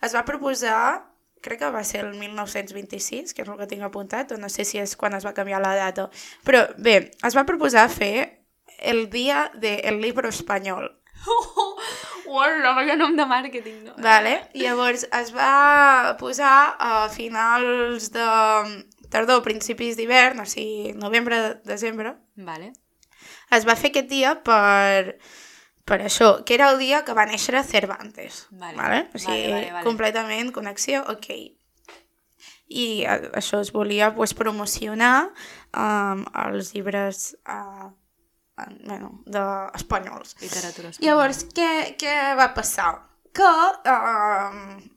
es 0.00 0.14
va 0.16 0.24
proposar, 0.24 1.04
crec 1.44 1.60
que 1.60 1.70
va 1.74 1.82
ser 1.84 2.06
el 2.06 2.14
1926, 2.16 3.34
que 3.36 3.44
és 3.44 3.50
el 3.52 3.58
que 3.60 3.68
tinc 3.68 3.84
apuntat, 3.84 4.32
o 4.32 4.38
no 4.40 4.48
sé 4.48 4.64
si 4.64 4.80
és 4.80 4.96
quan 4.96 5.12
es 5.18 5.26
va 5.28 5.34
canviar 5.36 5.60
la 5.60 5.74
data. 5.76 6.08
Però 6.46 6.64
bé, 6.80 6.96
es 7.12 7.36
va 7.36 7.44
proposar 7.48 7.84
fer 7.92 8.46
el 8.80 9.10
dia 9.12 9.50
del 9.60 10.00
libro 10.00 10.32
espanyol. 10.32 10.88
Uala, 12.32 12.72
vaya 12.78 12.96
nom 12.96 13.12
de 13.18 13.26
màrqueting, 13.28 13.82
no? 13.90 13.98
Vale? 14.00 14.38
Llavors 14.56 15.04
es 15.04 15.34
va 15.36 16.16
posar 16.18 16.78
a 16.80 17.08
finals 17.12 18.08
de 18.14 18.24
tardor, 19.12 19.42
principis 19.44 19.96
d'hivern, 19.98 20.42
o 20.42 20.48
sigui, 20.48 20.92
novembre, 20.98 21.60
desembre. 21.68 22.16
Vale. 22.36 22.72
Es 23.52 23.66
va 23.68 23.76
fer 23.78 23.92
aquest 23.92 24.08
dia 24.10 24.34
per, 24.44 25.18
per 25.88 26.00
això, 26.02 26.34
que 26.46 26.56
era 26.56 26.70
el 26.72 26.80
dia 26.80 27.02
que 27.06 27.14
va 27.16 27.26
néixer 27.28 27.62
Cervantes. 27.68 28.46
Vale. 28.50 28.76
Vale? 28.78 29.00
O 29.12 29.18
sigui, 29.18 29.42
Vale, 29.42 29.52
vale, 29.54 29.72
vale. 29.76 29.84
completament 29.86 30.52
connexió, 30.54 31.04
ok. 31.12 31.28
I 32.72 32.86
a, 33.04 33.18
això 33.36 33.60
es 33.60 33.72
volia 33.74 34.14
pues, 34.16 34.32
promocionar 34.34 35.28
um, 35.76 36.24
els 36.46 36.72
llibres 36.72 37.34
uh, 37.44 37.90
bueno, 38.86 39.18
de, 39.26 39.44
espanyols. 39.76 40.36
Literatura 40.40 40.92
espanyola. 40.94 41.10
Llavors, 41.10 41.44
què, 41.52 41.70
què 42.00 42.16
va 42.38 42.48
passar? 42.56 42.94
Que 43.36 43.52
uh, 43.92 44.91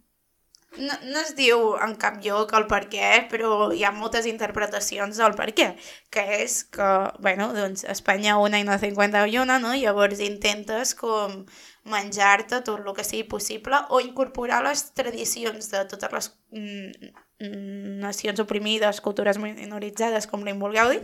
no, 0.78 0.96
no 1.12 1.22
es 1.22 1.34
diu 1.38 1.76
en 1.82 1.96
cap 2.00 2.18
lloc 2.24 2.54
el 2.58 2.66
per 2.72 2.86
què, 2.92 3.10
però 3.32 3.72
hi 3.74 3.84
ha 3.86 3.94
moltes 3.96 4.28
interpretacions 4.30 5.20
del 5.22 5.36
per 5.38 5.50
què, 5.58 5.70
que 6.14 6.26
és 6.42 6.62
que, 6.76 6.90
bueno, 7.24 7.52
doncs 7.56 7.86
Espanya 7.92 8.38
una 8.42 8.60
i 8.62 8.68
no 8.68 8.78
51, 8.82 9.60
no? 9.64 9.74
Llavors 9.76 10.24
intentes 10.26 10.96
com 11.00 11.44
menjar-te 11.86 12.62
tot 12.66 12.82
el 12.82 12.94
que 12.98 13.06
sigui 13.06 13.28
possible 13.30 13.80
o 13.94 14.02
incorporar 14.02 14.64
les 14.66 14.88
tradicions 14.98 15.70
de 15.72 15.84
totes 15.92 16.14
les 16.18 16.30
mm, 16.52 17.10
mm, 17.46 17.98
nacions 18.02 18.42
oprimides, 18.42 19.02
cultures 19.06 19.40
minoritzades, 19.42 20.28
com 20.28 20.46
li 20.46 20.56
vulgueu 20.58 20.96
dir, 20.96 21.04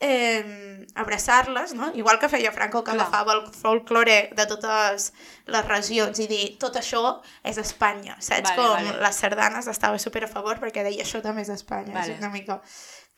eh, 0.00 0.86
abraçar-les, 0.94 1.72
no? 1.74 1.90
igual 1.94 2.18
que 2.18 2.28
feia 2.28 2.52
Franco, 2.52 2.84
que 2.84 2.92
Clar. 2.92 3.06
agafava 3.06 3.32
el 3.34 3.42
folklore 3.52 4.30
de 4.36 4.46
totes 4.46 5.12
les 5.46 5.66
regions 5.66 6.18
i 6.22 6.26
dir 6.30 6.44
tot 6.58 6.76
això 6.78 7.20
és 7.42 7.58
Espanya, 7.58 8.14
saps? 8.20 8.52
Vale, 8.54 8.56
Com 8.56 8.86
vale. 8.92 9.00
les 9.02 9.16
sardanes 9.16 9.66
estava 9.66 9.98
super 9.98 10.24
a 10.24 10.30
favor 10.30 10.60
perquè 10.62 10.84
deia 10.86 11.02
això 11.02 11.20
també 11.22 11.42
és 11.42 11.50
Espanya, 11.50 11.94
Vale. 11.94 12.14
és 12.14 12.18
una 12.22 12.30
mica 12.30 12.60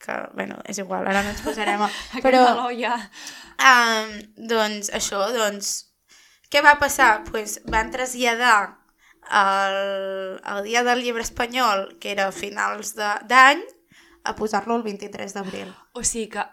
que, 0.01 0.15
bueno, 0.33 0.57
és 0.65 0.79
igual, 0.81 1.05
ara 1.07 1.21
no 1.21 1.29
ens 1.29 1.41
posarem 1.45 1.81
a... 1.85 1.89
Però, 2.25 2.69
ja... 2.73 2.95
um, 3.61 4.15
doncs, 4.49 4.89
això, 4.97 5.27
doncs, 5.35 5.91
què 6.49 6.63
va 6.65 6.79
passar? 6.81 7.23
Pues 7.29 7.59
van 7.69 7.91
traslladar 7.93 8.79
el, 9.29 10.41
el 10.43 10.63
dia 10.65 10.81
del 10.83 11.03
llibre 11.03 11.21
espanyol, 11.21 11.99
que 12.01 12.11
era 12.11 12.25
a 12.27 12.31
finals 12.33 12.95
de- 12.97 13.19
d'any, 13.29 13.61
a 14.23 14.33
posar-lo 14.35 14.75
el 14.75 14.83
23 14.83 15.33
d'abril. 15.37 15.69
O 15.93 16.03
sigui 16.03 16.27
que 16.33 16.43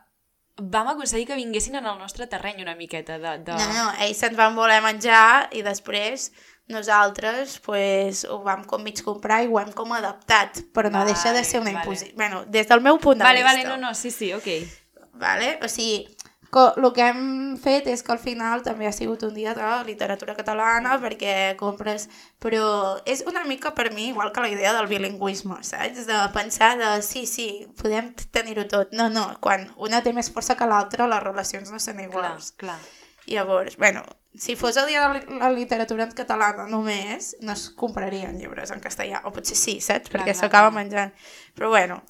vam 0.59 0.89
aconseguir 0.89 1.27
que 1.27 1.37
vinguessin 1.39 1.77
en 1.79 1.87
el 1.87 1.99
nostre 1.99 2.27
terreny 2.27 2.63
una 2.63 2.75
miqueta 2.75 3.19
de... 3.19 3.39
de... 3.47 3.53
No, 3.59 3.67
no, 3.73 3.89
ells 4.05 4.19
se'n 4.19 4.37
van 4.37 4.57
voler 4.57 4.81
menjar 4.83 5.49
i 5.55 5.63
després 5.63 6.33
nosaltres 6.69 7.59
pues, 7.65 8.25
ho 8.29 8.43
vam 8.45 8.65
com 8.69 8.83
mig 8.85 9.01
comprar 9.05 9.43
i 9.45 9.49
ho 9.49 9.59
hem 9.61 9.71
com 9.73 9.93
adaptat, 9.97 10.61
però 10.75 10.91
no 10.91 11.01
Vale, 11.01 11.15
deixa 11.15 11.33
de 11.33 11.45
ser 11.45 11.61
una 11.63 11.73
vale. 11.73 11.85
imposició. 11.85 12.15
Bueno, 12.17 12.45
des 12.45 12.69
del 12.69 12.83
meu 12.85 12.99
punt 12.99 13.19
de 13.19 13.25
Vale, 13.25 13.43
vista. 13.43 13.57
vale, 13.57 13.69
no, 13.69 13.79
no, 13.89 13.95
sí, 13.95 14.11
sí, 14.11 14.33
ok. 14.35 14.49
Vale? 15.19 15.59
O 15.65 15.69
sigui, 15.69 16.07
el 16.53 16.93
que 16.97 17.05
hem 17.05 17.57
fet 17.61 17.87
és 17.93 18.01
que 18.03 18.13
al 18.15 18.19
final 18.19 18.63
també 18.65 18.87
ha 18.89 18.93
sigut 18.93 19.23
un 19.27 19.35
dia 19.37 19.53
de 19.55 19.67
literatura 19.85 20.35
catalana 20.35 20.95
perquè 21.03 21.55
compres... 21.61 22.09
Però 22.41 22.99
és 23.05 23.25
una 23.27 23.43
mica 23.45 23.75
per 23.75 23.91
mi 23.93 24.09
igual 24.09 24.31
que 24.33 24.41
la 24.41 24.49
idea 24.49 24.73
del 24.73 24.87
bilingüisme, 24.87 25.59
saps? 25.67 26.07
De 26.07 26.19
pensar 26.33 26.77
de 26.79 27.03
sí, 27.03 27.27
sí, 27.27 27.67
podem 27.83 28.13
tenir-ho 28.31 28.65
tot. 28.71 28.93
No, 28.97 29.09
no, 29.11 29.27
quan 29.45 29.67
una 29.77 30.01
té 30.03 30.13
més 30.17 30.31
força 30.33 30.57
que 30.57 30.67
l'altra, 30.71 31.09
les 31.11 31.23
relacions 31.23 31.71
no 31.75 31.79
són 31.83 31.99
Clar, 31.99 32.09
iguals. 32.09 32.53
clar. 32.57 32.79
Llavors, 33.29 33.77
bueno, 33.77 34.05
si 34.35 34.55
fos 34.57 34.77
el 34.81 34.87
dia 34.89 35.09
de 35.13 35.37
la 35.37 35.51
literatura 35.51 36.05
en 36.07 36.13
catalana 36.17 36.65
només, 36.71 37.35
no 37.45 37.53
es 37.53 37.69
comprarien 37.77 38.39
llibres 38.39 38.71
en 38.73 38.81
castellà, 38.81 39.21
o 39.29 39.33
potser 39.35 39.57
sí, 39.59 39.81
saps? 39.85 40.09
Clar, 40.09 40.23
Perquè 40.23 40.33
clar, 40.33 40.41
s'acaba 40.47 40.71
clar. 40.71 40.79
menjant. 40.79 41.13
Però 41.59 41.69
bueno, 41.75 42.01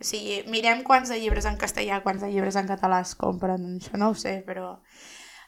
o 0.00 0.04
sigui, 0.04 0.42
mirem 0.50 0.82
quants 0.86 1.12
de 1.12 1.18
llibres 1.20 1.46
en 1.46 1.58
castellà, 1.60 2.02
quants 2.02 2.22
de 2.24 2.30
llibres 2.32 2.56
en 2.60 2.70
català 2.70 3.02
es 3.04 3.14
compren, 3.18 3.76
això 3.78 4.00
no 4.00 4.12
ho 4.12 4.16
sé, 4.18 4.40
però... 4.46 4.78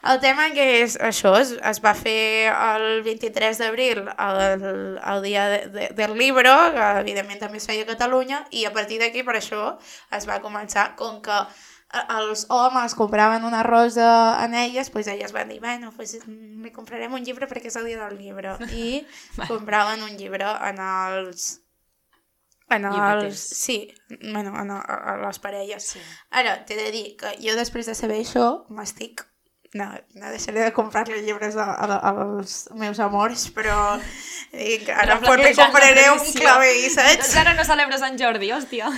El 0.07 0.21
tema 0.21 0.51
que 0.55 0.65
és 0.85 0.95
això, 1.03 1.33
es, 1.41 1.55
es 1.67 1.81
va 1.83 1.93
fer 1.97 2.53
el 2.53 3.01
23 3.03 3.59
d'abril, 3.59 4.05
el, 4.07 4.67
el 5.01 5.25
dia 5.25 5.47
de, 5.51 5.61
de, 5.73 5.89
del 5.99 6.15
llibre, 6.19 6.53
que 6.77 6.91
evidentment 7.01 7.41
també 7.43 7.59
es 7.59 7.67
feia 7.67 7.83
a 7.83 7.89
Catalunya, 7.89 8.45
i 8.55 8.67
a 8.69 8.73
partir 8.77 9.01
d'aquí 9.03 9.25
per 9.27 9.39
això 9.41 9.73
es 10.15 10.29
va 10.29 10.39
començar, 10.45 10.93
com 11.01 11.19
que 11.25 11.41
eh, 11.41 12.05
els 12.21 12.47
homes 12.55 12.95
compraven 12.95 13.49
una 13.49 13.65
rosa 13.67 14.39
en 14.45 14.55
elles, 14.55 14.91
pues 14.95 15.09
elles 15.11 15.35
van 15.35 15.51
dir, 15.51 15.59
bueno, 15.61 15.91
pues 15.97 16.21
me 16.29 16.71
comprarem 16.73 17.17
un 17.17 17.27
llibre 17.27 17.51
perquè 17.51 17.73
és 17.73 17.81
el 17.81 17.91
dia 17.91 18.05
del 18.05 18.21
llibre. 18.21 18.55
I 18.87 19.03
compraven 19.49 20.07
un 20.07 20.15
llibre 20.21 20.53
en 20.71 20.83
els... 20.87 21.66
En 22.71 22.85
els... 22.89 23.39
Sí, 23.39 23.95
bueno, 24.33 24.51
en, 24.59 24.71
a, 24.75 24.81
a 24.81 25.17
les 25.23 25.39
parelles. 25.39 25.85
Sí. 25.95 26.01
Ara, 26.31 26.65
t'he 26.67 26.75
de 26.77 26.91
dir 26.91 27.17
que 27.21 27.37
jo 27.39 27.55
després 27.59 27.87
de 27.87 27.95
saber 27.95 28.21
això 28.25 28.67
m'estic... 28.75 29.23
No, 29.77 29.91
no 30.17 30.31
deixaré 30.33 30.63
de 30.63 30.73
comprar-li 30.73 31.19
llibres 31.27 31.57
a, 31.61 31.67
a, 31.75 31.97
als 32.13 32.69
meus 32.81 32.99
amors, 33.03 33.49
però 33.53 33.99
dic, 34.55 34.89
ara 34.89 35.19
pues 35.21 35.43
li 35.43 35.53
compraré 35.59 36.07
un 36.15 36.23
clavell, 36.39 36.87
saps? 36.95 37.19
Doncs 37.21 37.37
ara 37.43 37.53
no 37.59 37.65
celebres 37.69 38.01
Sant 38.01 38.17
Jordi, 38.19 38.53
hòstia. 38.57 38.89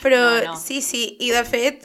Però 0.00 0.16
No, 0.16 0.52
no. 0.52 0.56
sí, 0.56 0.78
sí, 0.80 1.16
i 1.20 1.28
de 1.34 1.42
fet 1.44 1.82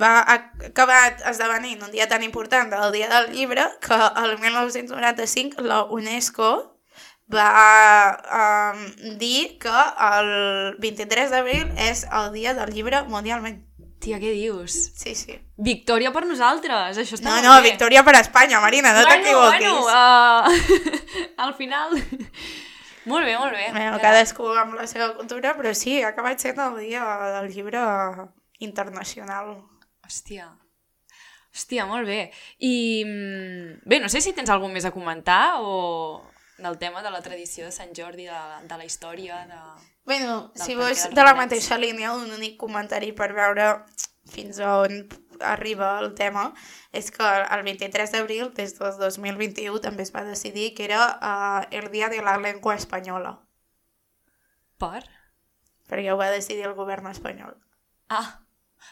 va 0.00 0.22
acabar 0.24 1.16
esdevenint 1.28 1.82
un 1.84 1.90
dia 1.92 2.06
tan 2.08 2.22
important 2.24 2.70
del 2.72 2.92
Dia 2.94 3.10
del 3.12 3.32
Llibre 3.34 3.66
que 3.84 3.98
el 4.22 4.38
1995 4.40 5.60
la 5.66 5.82
UNESCO 5.84 6.77
va 7.32 8.72
um, 8.72 8.84
dir 9.20 9.58
que 9.60 9.80
el 10.08 10.76
23 10.80 11.32
d'abril 11.32 11.66
és 11.76 12.06
el 12.08 12.30
dia 12.32 12.54
del 12.56 12.72
llibre 12.72 13.02
mundialment. 13.08 13.60
Tia, 13.98 14.20
què 14.22 14.30
dius? 14.30 14.76
Sí, 14.94 15.14
sí. 15.18 15.34
Victòria 15.58 16.12
per 16.14 16.22
nosaltres, 16.24 17.00
això 17.02 17.16
està 17.18 17.32
No, 17.34 17.40
no, 17.42 17.56
bé. 17.58 17.72
victòria 17.72 18.04
per 18.06 18.14
Espanya, 18.20 18.60
Marina, 18.62 18.92
no 18.94 19.02
t'equivoquis. 19.08 19.74
Bueno, 19.74 19.88
uh, 19.90 21.34
al 21.44 21.54
final... 21.58 21.98
molt 23.10 23.26
bé, 23.26 23.34
molt 23.36 23.52
bé. 23.52 23.66
Bueno, 23.74 23.98
cadascú 24.00 24.52
amb 24.54 24.78
la 24.78 24.86
seva 24.86 25.10
cultura, 25.18 25.56
però 25.58 25.74
sí, 25.74 25.98
ha 26.00 26.14
acabat 26.14 26.40
sent 26.40 26.62
el 26.62 26.78
dia 26.86 27.02
del 27.34 27.50
llibre 27.52 27.82
internacional. 28.62 29.56
Hòstia. 30.06 30.46
Hòstia, 31.52 31.88
molt 31.90 32.06
bé. 32.06 32.30
I 32.62 33.02
mm, 33.02 33.80
bé, 33.88 33.98
no 33.98 34.08
sé 34.12 34.22
si 34.22 34.32
tens 34.36 34.50
alguna 34.54 34.78
més 34.78 34.86
a 34.86 34.94
comentar 34.94 35.58
o 35.58 36.22
del 36.58 36.78
tema 36.78 37.02
de 37.02 37.10
la 37.10 37.22
tradició 37.22 37.64
de 37.64 37.72
Sant 37.72 37.94
Jordi, 37.96 38.26
de, 38.26 38.42
de 38.68 38.78
la 38.78 38.84
història, 38.84 39.44
de... 39.46 39.60
Bueno, 40.08 40.52
si 40.56 40.74
vols 40.74 41.08
de 41.12 41.24
la 41.24 41.34
mateixa 41.36 41.78
línia, 41.78 42.14
un 42.16 42.30
únic 42.34 42.56
comentari 42.60 43.12
per 43.12 43.30
veure 43.36 43.68
fins 44.28 44.58
on 44.60 45.04
arriba 45.40 45.98
el 46.00 46.14
tema, 46.18 46.48
és 46.92 47.12
que 47.14 47.24
el 47.24 47.62
23 47.66 48.14
d'abril, 48.16 48.50
des 48.56 48.74
del 48.78 48.96
2021, 48.98 49.78
també 49.84 50.02
es 50.04 50.12
va 50.14 50.24
decidir 50.26 50.72
que 50.74 50.84
era 50.88 51.04
uh, 51.20 51.62
el 51.70 51.90
dia 51.92 52.08
de 52.08 52.20
la 52.22 52.36
llengua 52.42 52.74
espanyola, 52.74 53.38
Per? 54.78 55.02
perquè 55.88 56.12
ho 56.12 56.18
va 56.20 56.28
decidir 56.30 56.66
el 56.68 56.76
govern 56.76 57.08
espanyol. 57.10 57.54
Ah, 58.12 58.40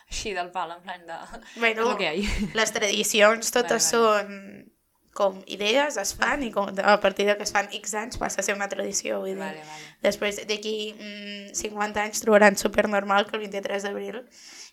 així 0.08 0.32
del 0.34 0.48
pal, 0.50 0.72
en 0.72 0.82
plan 0.82 1.04
de... 1.06 1.18
Bueno, 1.60 1.90
ha. 1.92 2.14
les 2.54 2.72
tradicions 2.72 3.52
totes 3.52 3.90
Vale, 3.92 4.30
són 4.30 4.72
com 5.16 5.38
idees 5.48 5.96
es 6.00 6.12
fan 6.18 6.42
i 6.44 6.50
com, 6.52 6.68
a 6.68 6.98
partir 7.00 7.26
de 7.30 7.36
que 7.38 7.46
es 7.48 7.52
fan 7.54 7.70
X 7.72 7.94
anys 7.96 8.20
passa 8.20 8.42
a 8.42 8.44
ser 8.46 8.54
una 8.58 8.68
tradició. 8.68 9.22
Vull 9.24 9.32
dir. 9.32 9.38
Vale, 9.40 9.64
vale. 9.64 9.88
Després 10.04 10.42
d'aquí 10.46 10.76
mm, 10.92 11.54
50 11.56 12.04
anys 12.04 12.22
trobaran 12.24 12.60
supernormal 12.60 13.26
que 13.30 13.38
el 13.40 13.46
23 13.48 13.88
d'abril 13.88 14.20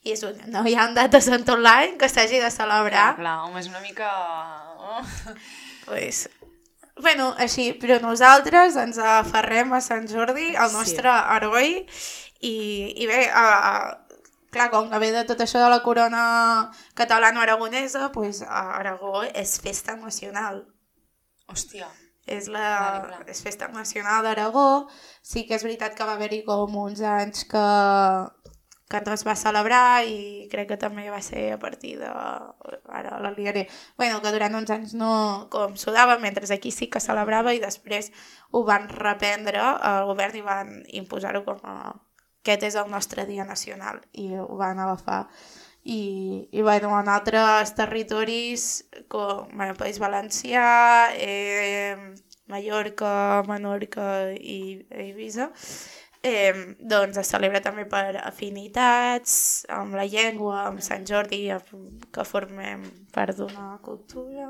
i 0.03 0.12
és 0.12 0.23
un, 0.27 0.35
no 0.51 0.65
hi 0.67 0.75
ha 0.75 0.89
dates 0.91 1.29
en 1.31 1.45
tot 1.47 1.62
l'any 1.63 1.95
que 1.97 2.09
s'hagi 2.12 2.41
de 2.43 2.51
celebrar. 2.51 3.13
Clar, 3.15 3.19
clar, 3.23 3.38
home, 3.47 3.59
és 3.63 3.69
una 3.71 3.79
mica... 3.79 4.09
Oh. 4.83 5.03
Pues, 5.85 6.25
bueno, 7.01 7.33
així, 7.39 7.69
però 7.79 7.97
nosaltres 8.03 8.75
ens 8.79 9.00
aferrem 9.00 9.71
a 9.75 9.81
Sant 9.83 10.05
Jordi, 10.12 10.51
el 10.55 10.69
Sí. 10.69 10.75
nostre 10.77 11.12
heroi, 11.38 11.73
i, 12.43 12.53
i 13.03 13.07
bé, 13.07 13.25
a, 13.31 13.43
a, 13.43 14.02
clar, 14.53 14.69
com 14.72 14.88
que 14.91 15.01
ve 15.01 15.12
de 15.15 15.25
tot 15.27 15.41
això 15.43 15.60
de 15.63 15.72
la 15.74 15.81
corona 15.83 16.24
catalano-aragonesa, 17.00 18.12
pues, 18.13 18.43
a 18.45 18.77
Aragó 18.77 19.25
és 19.25 19.57
festa 19.62 19.98
nacional. 19.98 20.63
Hòstia. 21.50 21.89
És, 22.25 22.48
la, 22.48 23.03
clar. 23.03 23.24
és 23.27 23.41
festa 23.43 23.67
nacional 23.67 24.24
d'Aragó. 24.24 24.88
Sí 25.22 25.43
que 25.48 25.57
és 25.57 25.65
veritat 25.65 25.98
que 25.98 26.07
va 26.07 26.15
haver-hi 26.15 26.43
com 26.48 26.77
uns 26.86 27.01
anys 27.03 27.43
que, 27.51 27.63
que 28.93 29.01
no 29.03 29.13
es 29.17 29.25
va 29.27 29.36
celebrar 29.39 30.05
i 30.07 30.48
crec 30.51 30.69
que 30.72 30.79
també 30.79 31.10
va 31.12 31.19
ser 31.25 31.50
a 31.55 31.60
partir 31.60 31.98
de... 32.00 32.12
Ara 32.93 33.19
la 33.19 33.33
liaré. 33.36 33.67
bueno, 33.98 34.22
que 34.22 34.31
durant 34.31 34.55
uns 34.55 34.72
anys 34.72 34.93
no 34.93 35.50
com 35.51 35.75
sudava, 35.75 36.17
mentre 36.19 36.48
aquí 36.53 36.72
sí 36.72 36.88
que 36.88 37.03
celebrava 37.03 37.53
i 37.53 37.60
després 37.60 38.12
ho 38.51 38.63
van 38.63 38.88
reprendre 38.89 39.60
al 39.60 40.05
govern 40.07 40.38
i 40.38 40.48
van 40.48 40.74
imposar-ho 41.03 41.43
com 41.43 41.60
a... 41.63 41.93
Aquest 42.43 42.63
és 42.67 42.75
el 42.75 42.89
nostre 42.91 43.23
dia 43.23 43.45
nacional 43.47 44.01
i 44.19 44.33
ho 44.35 44.57
van 44.59 44.79
agafar. 44.83 45.21
I, 45.83 46.47
i 46.51 46.62
bueno, 46.63 46.91
en 47.00 47.07
altres 47.12 47.71
territoris 47.75 48.83
com 49.12 49.47
bueno, 49.55 49.75
País 49.79 50.00
Valencià, 50.00 51.12
eh, 51.15 51.95
Mallorca, 52.51 53.43
Menorca 53.47 54.07
i 54.35 54.83
Eivissa, 54.91 55.50
eh, 56.24 56.75
doncs 56.80 57.20
es 57.20 57.30
celebra 57.30 57.60
també 57.63 57.84
per 57.89 58.15
afinitats, 58.24 59.34
amb 59.74 59.98
la 60.00 60.06
llengua, 60.10 60.63
amb 60.70 60.84
Sant 60.86 61.06
Jordi, 61.10 61.42
que 62.13 62.25
formem 62.27 62.86
part 63.13 63.38
d'una 63.38 63.77
cultura. 63.84 64.48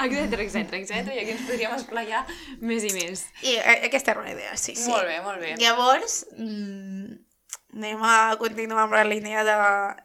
Etcètera, 0.00 0.44
etcètera, 0.44 0.78
etcètera, 0.82 1.16
i 1.16 1.22
aquí 1.24 1.34
ens 1.34 1.46
podríem 1.48 1.74
esplaiar 1.76 2.22
més 2.60 2.86
i 2.86 2.92
més. 2.94 3.24
I 3.42 3.56
eh, 3.56 3.80
aquesta 3.88 4.14
era 4.14 4.24
la 4.26 4.36
idea, 4.36 4.54
sí, 4.56 4.76
sí. 4.76 4.90
Molt 4.92 5.08
bé, 5.08 5.18
molt 5.24 5.42
bé. 5.42 5.56
Llavors, 5.60 6.22
mm, 6.36 7.16
anem 7.70 8.02
a 8.02 8.34
continuar 8.38 8.84
amb 8.84 8.94
la 8.94 9.04
línia 9.04 9.44
de 9.46 9.54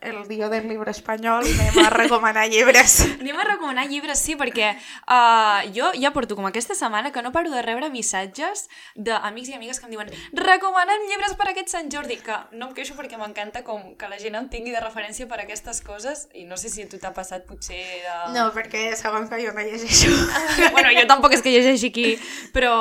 el 0.09 0.27
dia 0.27 0.49
del 0.49 0.67
llibre 0.69 0.91
espanyol 0.91 1.47
i 1.49 1.53
anem 1.55 1.79
a 1.85 1.89
recomanar 1.89 2.45
llibres. 2.49 2.99
Anem 3.25 3.39
a 3.41 3.45
recomanar 3.47 3.87
llibres, 3.89 4.19
sí, 4.21 4.35
perquè 4.37 4.75
uh, 4.75 5.65
jo 5.73 5.89
ja 5.97 6.11
porto 6.13 6.35
com 6.37 6.45
aquesta 6.45 6.75
setmana 6.77 7.11
que 7.11 7.23
no 7.25 7.31
paro 7.33 7.49
de 7.49 7.63
rebre 7.65 7.89
missatges 7.89 8.67
d'amics 8.95 9.49
i 9.49 9.55
amigues 9.57 9.79
que 9.79 9.89
em 9.89 9.95
diuen 9.95 10.11
recomanem 10.37 11.07
llibres 11.09 11.33
per 11.39 11.49
aquest 11.49 11.73
Sant 11.73 11.89
Jordi, 11.89 12.19
que 12.21 12.37
no 12.53 12.69
em 12.69 12.75
queixo 12.77 12.93
perquè 12.97 13.17
m'encanta 13.17 13.63
com 13.65 13.95
que 13.97 14.09
la 14.11 14.19
gent 14.21 14.37
em 14.37 14.49
tingui 14.51 14.75
de 14.75 14.83
referència 14.83 15.25
per 15.25 15.39
aquestes 15.41 15.81
coses 15.85 16.27
i 16.37 16.45
no 16.45 16.59
sé 16.61 16.69
si 16.69 16.85
a 16.85 16.89
tu 16.89 16.99
t'ha 17.01 17.15
passat 17.17 17.47
potser 17.49 17.81
de... 18.03 18.17
No, 18.35 18.51
perquè 18.53 18.91
saben 18.99 19.25
que 19.31 19.41
jo 19.41 19.55
no 19.55 19.65
llegeixo. 19.65 20.11
bueno, 20.75 20.93
jo 20.93 21.07
tampoc 21.09 21.33
és 21.33 21.41
que 21.41 21.55
llegeixi 21.55 21.89
aquí, 21.89 22.07
però, 22.53 22.75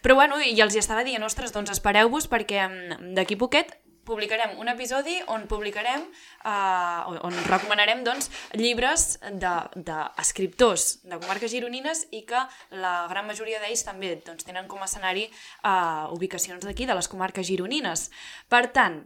però 0.00 0.16
bueno, 0.16 0.40
i 0.40 0.56
els 0.64 0.74
hi 0.74 0.80
estava 0.80 1.04
dient, 1.04 1.22
ostres, 1.28 1.52
doncs 1.52 1.76
espereu-vos 1.76 2.30
perquè 2.32 2.64
mm, 2.64 3.12
d'aquí 3.18 3.36
poquet 3.36 3.76
publicarem 4.08 4.56
un 4.58 4.70
episodi 4.72 5.18
on 5.34 5.46
publicarem, 5.50 6.06
eh, 6.44 7.20
on 7.28 7.36
recomanarem 7.48 8.02
doncs, 8.06 8.30
llibres 8.56 9.18
d'escriptors 9.28 10.88
de, 11.02 11.04
de, 11.04 11.14
de 11.14 11.20
comarques 11.26 11.52
gironines 11.52 12.06
i 12.16 12.24
que 12.28 12.40
la 12.80 12.94
gran 13.12 13.28
majoria 13.28 13.60
d'ells 13.62 13.84
també 13.86 14.16
doncs, 14.24 14.48
tenen 14.48 14.66
com 14.70 14.80
a 14.82 14.88
escenari 14.88 15.28
eh, 15.28 16.16
ubicacions 16.16 16.64
d'aquí, 16.64 16.88
de 16.88 16.96
les 16.98 17.10
comarques 17.12 17.46
gironines. 17.46 18.08
Per 18.48 18.64
tant, 18.72 19.02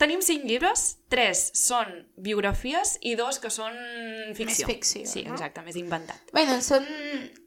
tenim 0.00 0.20
cinc 0.26 0.44
llibres, 0.48 0.98
tres 1.08 1.50
són 1.54 1.92
biografies 2.18 2.96
i 3.06 3.14
dos 3.14 3.38
que 3.38 3.50
són 3.50 3.72
ficció. 4.34 4.66
ficció, 4.66 5.04
Sí, 5.06 5.22
no? 5.24 5.34
exacte, 5.36 5.62
més 5.62 5.76
inventat. 5.76 6.20
bueno, 6.32 6.60
són... 6.62 6.86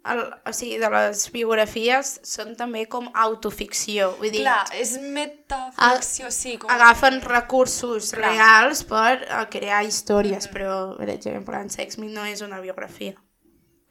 El, 0.07 0.21
o 0.47 0.53
sigui, 0.55 0.77
de 0.79 0.87
les 0.89 1.25
biografies 1.33 2.13
són 2.23 2.55
també 2.55 2.85
com 2.87 3.09
autoficció. 3.13 4.13
Vull 4.21 4.31
dir, 4.31 4.45
Clar, 4.45 4.61
és 4.79 4.93
metaficció, 5.01 6.31
sí. 6.31 6.57
Com... 6.57 6.71
agafen 6.71 7.19
recursos 7.21 8.13
Clar. 8.15 8.31
reals 8.31 8.83
per 8.87 9.17
eh, 9.27 9.45
crear 9.51 9.83
històries, 9.83 10.47
però, 10.47 10.95
per 10.97 11.09
exemple, 11.11 11.59
en 11.59 11.69
Sex 11.69 11.97
Me 11.99 12.07
no 12.07 12.23
és 12.25 12.41
una 12.41 12.61
biografia. 12.63 13.15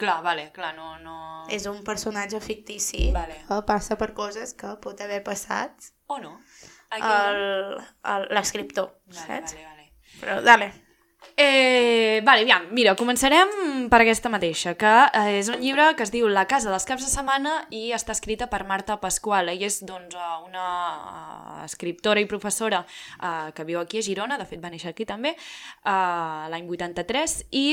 Clar, 0.00 0.22
vale, 0.24 0.50
clar, 0.52 0.74
no... 0.76 0.98
no... 1.00 1.14
És 1.52 1.64
un 1.70 1.84
personatge 1.86 2.40
fictici 2.42 3.12
Vale. 3.14 3.36
que 3.46 3.60
passa 3.68 3.94
per 3.96 4.08
coses 4.16 4.50
que 4.58 4.72
pot 4.82 4.98
haver 5.00 5.20
passat 5.22 5.92
O 6.10 6.18
no? 6.18 6.32
L'escriptor, 8.30 8.92
Vale, 9.06 9.20
saps? 9.20 9.54
vale, 9.54 9.66
vale. 9.66 9.92
Però, 10.20 10.40
dale. 10.42 10.72
Eh, 11.36 12.22
vale, 12.24 12.46
aviam, 12.46 12.68
mira, 12.72 12.94
començarem 12.96 13.50
per 13.92 13.98
aquesta 14.00 14.30
mateixa, 14.32 14.72
que 14.78 14.92
eh, 15.10 15.40
és 15.40 15.50
un 15.52 15.60
llibre 15.60 15.90
que 15.98 16.06
es 16.06 16.12
diu 16.14 16.30
La 16.32 16.46
casa 16.48 16.70
dels 16.72 16.86
caps 16.88 17.04
de 17.04 17.10
setmana 17.10 17.56
i 17.74 17.90
està 17.92 18.14
escrita 18.16 18.46
per 18.48 18.62
Marta 18.64 18.96
Pasqual. 19.02 19.50
Ella 19.52 19.68
és 19.68 19.82
doncs, 19.84 20.14
eh, 20.16 20.30
una 20.46 20.68
eh, 21.58 21.64
escriptora 21.66 22.22
i 22.22 22.28
professora 22.30 22.84
eh, 22.86 23.50
que 23.52 23.66
viu 23.68 23.82
aquí 23.82 24.00
a 24.00 24.06
Girona, 24.06 24.38
de 24.40 24.46
fet 24.48 24.62
va 24.62 24.72
néixer 24.72 24.94
aquí 24.94 25.04
també, 25.04 25.34
eh, 25.36 26.48
l'any 26.54 26.70
83, 26.72 27.36
i 27.52 27.66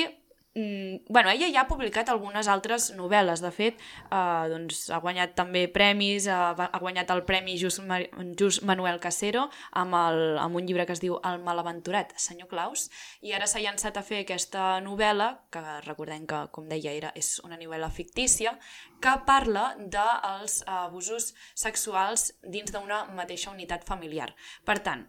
mm, 0.55 1.05
bueno, 1.09 1.29
ella 1.29 1.49
ja 1.51 1.61
ha 1.61 1.67
publicat 1.67 2.09
algunes 2.09 2.47
altres 2.47 2.91
novel·les, 2.97 3.41
de 3.41 3.51
fet, 3.51 3.79
eh, 4.09 4.45
doncs, 4.51 4.89
ha 4.93 4.99
guanyat 5.03 5.35
també 5.35 5.65
premis, 5.67 6.27
eh, 6.27 6.33
ha 6.33 6.79
guanyat 6.79 7.09
el 7.11 7.23
Premi 7.25 7.57
Just, 7.57 7.81
Ma 7.87 7.99
Just 8.39 8.63
Manuel 8.63 8.99
Casero 8.99 9.49
amb, 9.71 9.95
el, 9.95 10.37
amb 10.37 10.55
un 10.55 10.67
llibre 10.67 10.85
que 10.85 10.93
es 10.93 11.01
diu 11.01 11.19
El 11.23 11.41
malaventurat, 11.43 12.13
senyor 12.17 12.49
Claus, 12.51 12.89
i 13.21 13.33
ara 13.33 13.47
s'ha 13.47 13.63
llançat 13.63 13.97
a 13.97 14.05
fer 14.05 14.23
aquesta 14.23 14.79
novel·la, 14.81 15.31
que 15.51 15.63
recordem 15.87 16.27
que, 16.27 16.45
com 16.51 16.69
deia, 16.69 16.93
era, 16.93 17.11
és 17.15 17.39
una 17.43 17.57
novel·la 17.57 17.89
fictícia, 17.89 18.57
que 19.01 19.17
parla 19.25 19.73
dels 19.79 20.61
abusos 20.67 21.33
sexuals 21.55 22.31
dins 22.43 22.71
d'una 22.71 23.05
mateixa 23.15 23.51
unitat 23.51 23.83
familiar. 23.83 24.29
Per 24.63 24.77
tant, 24.79 25.03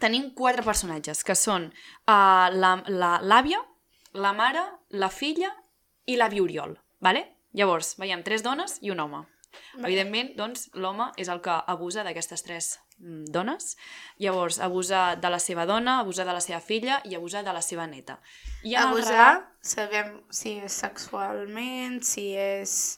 tenim 0.00 0.30
quatre 0.36 0.64
personatges, 0.66 1.22
que 1.24 1.34
són 1.38 1.70
uh, 1.70 2.48
l'àvia, 2.52 2.92
la, 2.92 3.12
l'àvia, 3.22 3.62
la 4.16 4.32
mare, 4.32 4.62
la 4.90 5.08
filla 5.12 5.52
i 6.06 6.16
l'avi 6.16 6.40
Oriol, 6.40 6.76
vale? 7.00 7.24
Llavors, 7.56 7.94
veiem 8.00 8.22
tres 8.22 8.42
dones 8.44 8.78
i 8.82 8.90
un 8.92 9.00
home. 9.00 9.22
Evidentment, 9.78 10.34
doncs, 10.36 10.66
l'home 10.76 11.06
és 11.16 11.28
el 11.32 11.40
que 11.40 11.54
abusa 11.72 12.02
d'aquestes 12.04 12.42
tres 12.44 12.66
mm, 12.98 13.24
dones. 13.32 13.76
Llavors, 14.20 14.58
abusa 14.60 15.14
de 15.16 15.30
la 15.32 15.38
seva 15.40 15.64
dona, 15.66 15.98
abusa 16.02 16.26
de 16.28 16.34
la 16.36 16.42
seva 16.44 16.60
filla 16.60 17.00
i 17.08 17.14
abusa 17.16 17.42
de 17.42 17.54
la 17.56 17.62
seva 17.64 17.86
neta. 17.88 18.18
I 18.64 18.74
Abusar, 18.76 19.14
relat- 19.14 19.48
sabem 19.64 20.12
si 20.30 20.58
és 20.60 20.72
sexualment, 20.84 22.02
si 22.04 22.34
és 22.36 22.96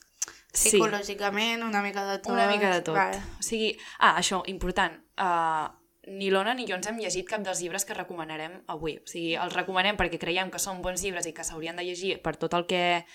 Sí. 0.51 0.71
psicològicament, 0.71 1.63
una 1.63 1.81
mica 1.81 2.03
de 2.05 2.17
tot. 2.19 2.31
Una 2.33 2.47
mica 2.49 2.71
de 2.73 2.81
tot. 2.81 2.95
Vale. 2.95 3.17
O 3.39 3.43
sigui, 3.43 3.77
ah, 3.99 4.15
això, 4.19 4.41
important. 4.47 4.95
Uh, 5.15 5.69
ni 6.09 6.29
l'Ona 6.33 6.53
ni 6.57 6.65
jo 6.67 6.75
ens 6.77 6.87
hem 6.89 6.97
llegit 7.01 7.27
cap 7.29 7.43
dels 7.45 7.61
llibres 7.63 7.85
que 7.85 7.95
recomanarem 7.97 8.59
avui. 8.67 8.97
O 8.99 9.07
sigui, 9.09 9.35
els 9.39 9.55
recomanem 9.55 9.97
perquè 9.99 10.19
creiem 10.21 10.51
que 10.51 10.59
són 10.61 10.81
bons 10.85 11.03
llibres 11.05 11.27
i 11.29 11.33
que 11.33 11.45
s'haurien 11.47 11.77
de 11.79 11.85
llegir 11.87 12.17
per 12.25 12.35
tot 12.41 12.53
el 12.57 12.65
que 12.69 13.05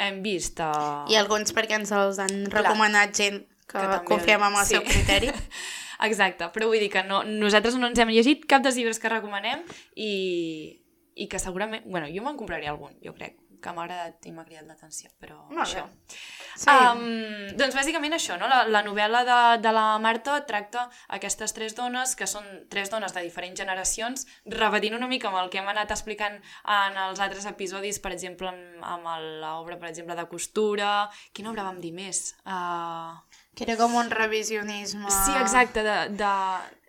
hem 0.00 0.22
vist. 0.24 0.60
Uh... 0.60 1.06
I 1.10 1.18
alguns 1.20 1.54
perquè 1.56 1.78
ens 1.80 1.92
els 1.96 2.18
han 2.22 2.44
Clar. 2.48 2.62
recomanat 2.64 3.14
gent 3.16 3.42
que, 3.66 3.78
Que 3.78 3.86
també- 3.86 4.06
confiem 4.08 4.42
en 4.42 4.56
el 4.58 4.66
sí. 4.66 4.74
seu 4.76 4.84
criteri. 4.86 5.30
Exacte, 6.08 6.46
però 6.54 6.66
vull 6.70 6.80
dir 6.80 6.88
que 6.88 7.02
no, 7.04 7.22
nosaltres 7.28 7.74
no 7.76 7.86
ens 7.90 7.98
hem 8.00 8.08
llegit 8.08 8.46
cap 8.48 8.62
dels 8.64 8.78
llibres 8.78 8.98
que 8.98 9.10
recomanem 9.12 9.66
i, 9.94 10.80
i 11.14 11.26
que 11.28 11.38
segurament... 11.42 11.84
bueno, 11.84 12.08
jo 12.08 12.24
me'n 12.24 12.38
compraré 12.40 12.70
algun, 12.70 12.94
jo 13.04 13.12
crec, 13.12 13.36
que 13.62 13.72
m'ha 13.76 13.84
agradat 13.86 14.26
i 14.26 14.32
m'ha 14.34 14.44
cridat 14.46 14.66
l'atenció, 14.68 15.10
però 15.20 15.36
Molt 15.50 15.62
això. 15.64 15.84
bé. 15.86 16.18
Sí. 16.60 16.70
Um, 16.72 17.52
doncs 17.58 17.76
bàsicament 17.76 18.16
això, 18.16 18.36
no? 18.40 18.48
la, 18.50 18.62
la 18.68 18.82
novel·la 18.86 19.22
de, 19.28 19.40
de 19.62 19.72
la 19.76 19.84
Marta 20.02 20.38
tracta 20.48 20.86
aquestes 21.16 21.54
tres 21.56 21.76
dones, 21.78 22.16
que 22.18 22.28
són 22.30 22.46
tres 22.72 22.90
dones 22.92 23.14
de 23.16 23.24
diferents 23.26 23.60
generacions, 23.60 24.26
repetint 24.56 24.96
una 24.98 25.08
mica 25.10 25.30
amb 25.30 25.40
el 25.42 25.52
que 25.52 25.62
hem 25.62 25.70
anat 25.70 25.92
explicant 25.94 26.40
en 26.40 26.98
els 27.06 27.20
altres 27.20 27.46
episodis, 27.50 28.00
per 28.02 28.14
exemple, 28.16 28.50
amb, 28.50 28.82
amb 28.96 29.14
l'obra, 29.44 29.78
per 29.78 29.90
exemple, 29.92 30.18
de 30.18 30.26
costura... 30.30 30.90
Quina 31.36 31.52
obra 31.52 31.68
vam 31.68 31.78
dir 31.80 31.92
més? 31.94 32.34
Uh... 32.44 33.16
Que 33.54 33.64
era 33.66 33.76
com 33.76 33.94
un 33.98 34.10
revisionisme. 34.10 35.10
Sí, 35.10 35.32
exacte, 35.36 35.82
de, 35.84 35.96
de 36.16 36.30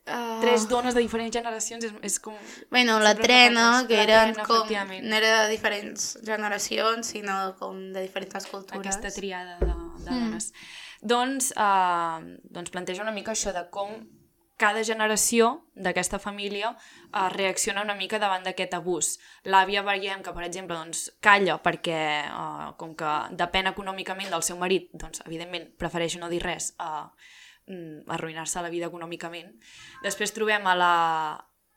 Ah. 0.05 0.39
tres 0.41 0.67
dones 0.67 0.95
de 0.95 1.01
diferents 1.03 1.33
generacions, 1.35 1.85
és, 1.85 1.93
és 2.01 2.19
com... 2.19 2.33
Bueno, 2.71 2.99
la 2.99 3.13
trena, 3.13 3.85
que 3.87 3.99
La 3.99 4.05
eren 4.07 4.31
trena, 4.33 4.47
com... 4.47 4.63
efectivament. 4.63 5.05
No 5.05 5.15
era 5.15 5.43
de 5.43 5.51
diferents 5.51 6.15
generacions, 6.25 7.11
sinó 7.13 7.55
com 7.59 7.77
de 7.93 8.01
diferents 8.01 8.47
cultures. 8.49 8.79
aquesta 8.81 9.11
triada 9.13 9.59
de, 9.59 9.75
de 10.01 10.09
dones. 10.09 10.51
Doncs, 11.01 11.51
eh, 11.53 12.39
doncs 12.49 12.73
planteja 12.73 13.05
una 13.05 13.13
mica 13.13 13.35
això 13.35 13.53
de 13.53 13.63
com 13.69 13.93
cada 14.61 14.83
generació 14.85 15.51
d'aquesta 15.73 16.19
família 16.21 16.71
eh, 16.73 17.29
reacciona 17.33 17.81
una 17.85 17.95
mica 17.97 18.19
davant 18.21 18.43
d'aquest 18.45 18.73
abús. 18.77 19.15
L'àvia 19.45 19.85
veiem 19.85 20.21
que, 20.25 20.33
per 20.33 20.45
exemple, 20.45 20.77
doncs, 20.77 21.11
calla 21.21 21.59
perquè, 21.61 22.01
eh, 22.25 22.71
com 22.77 22.97
que 22.97 23.13
depèn 23.37 23.69
econòmicament 23.69 24.33
del 24.33 24.45
seu 24.45 24.57
marit, 24.61 24.89
doncs, 24.93 25.21
evidentment, 25.25 25.69
prefereix 25.77 26.17
no 26.21 26.29
dir 26.29 26.41
res 26.45 26.73
a 26.77 26.91
eh, 27.05 27.37
arruïnar-se 28.07 28.61
la 28.63 28.73
vida 28.73 28.89
econòmicament. 28.91 29.53
Després 30.03 30.35
trobem 30.35 30.67
a 30.67 30.75
la, 30.77 30.93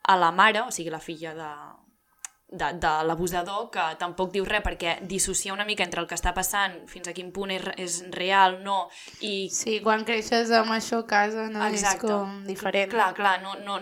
a 0.03 0.19
la 0.19 0.31
mare, 0.31 0.65
o 0.65 0.71
sigui, 0.73 0.93
la 0.93 1.01
filla 1.03 1.33
de, 1.37 1.51
de, 2.47 2.71
de 2.79 2.91
l'abusador 3.07 3.69
que 3.73 3.85
tampoc 3.99 4.31
diu 4.33 4.45
res 4.47 4.63
perquè 4.65 4.99
dissocia 5.09 5.53
una 5.53 5.65
mica 5.65 5.85
entre 5.85 6.01
el 6.01 6.07
que 6.09 6.17
està 6.17 6.33
passant 6.35 6.77
fins 6.91 7.09
a 7.09 7.15
quin 7.15 7.31
punt 7.35 7.53
és, 7.55 7.65
és 7.81 8.01
real, 8.15 8.59
no 8.63 8.85
i... 9.21 9.49
Sí, 9.53 9.79
quan 9.85 10.05
creixes 10.07 10.53
amb 10.53 10.75
això 10.75 11.01
a 11.03 11.09
casa 11.09 11.47
no 11.49 11.65
Exacte. 11.65 12.05
és 12.05 12.11
com 12.11 12.37
diferent. 12.47 12.91
Clar, 12.93 13.11
clar, 13.17 13.39
no, 13.43 13.55
no, 13.65 13.79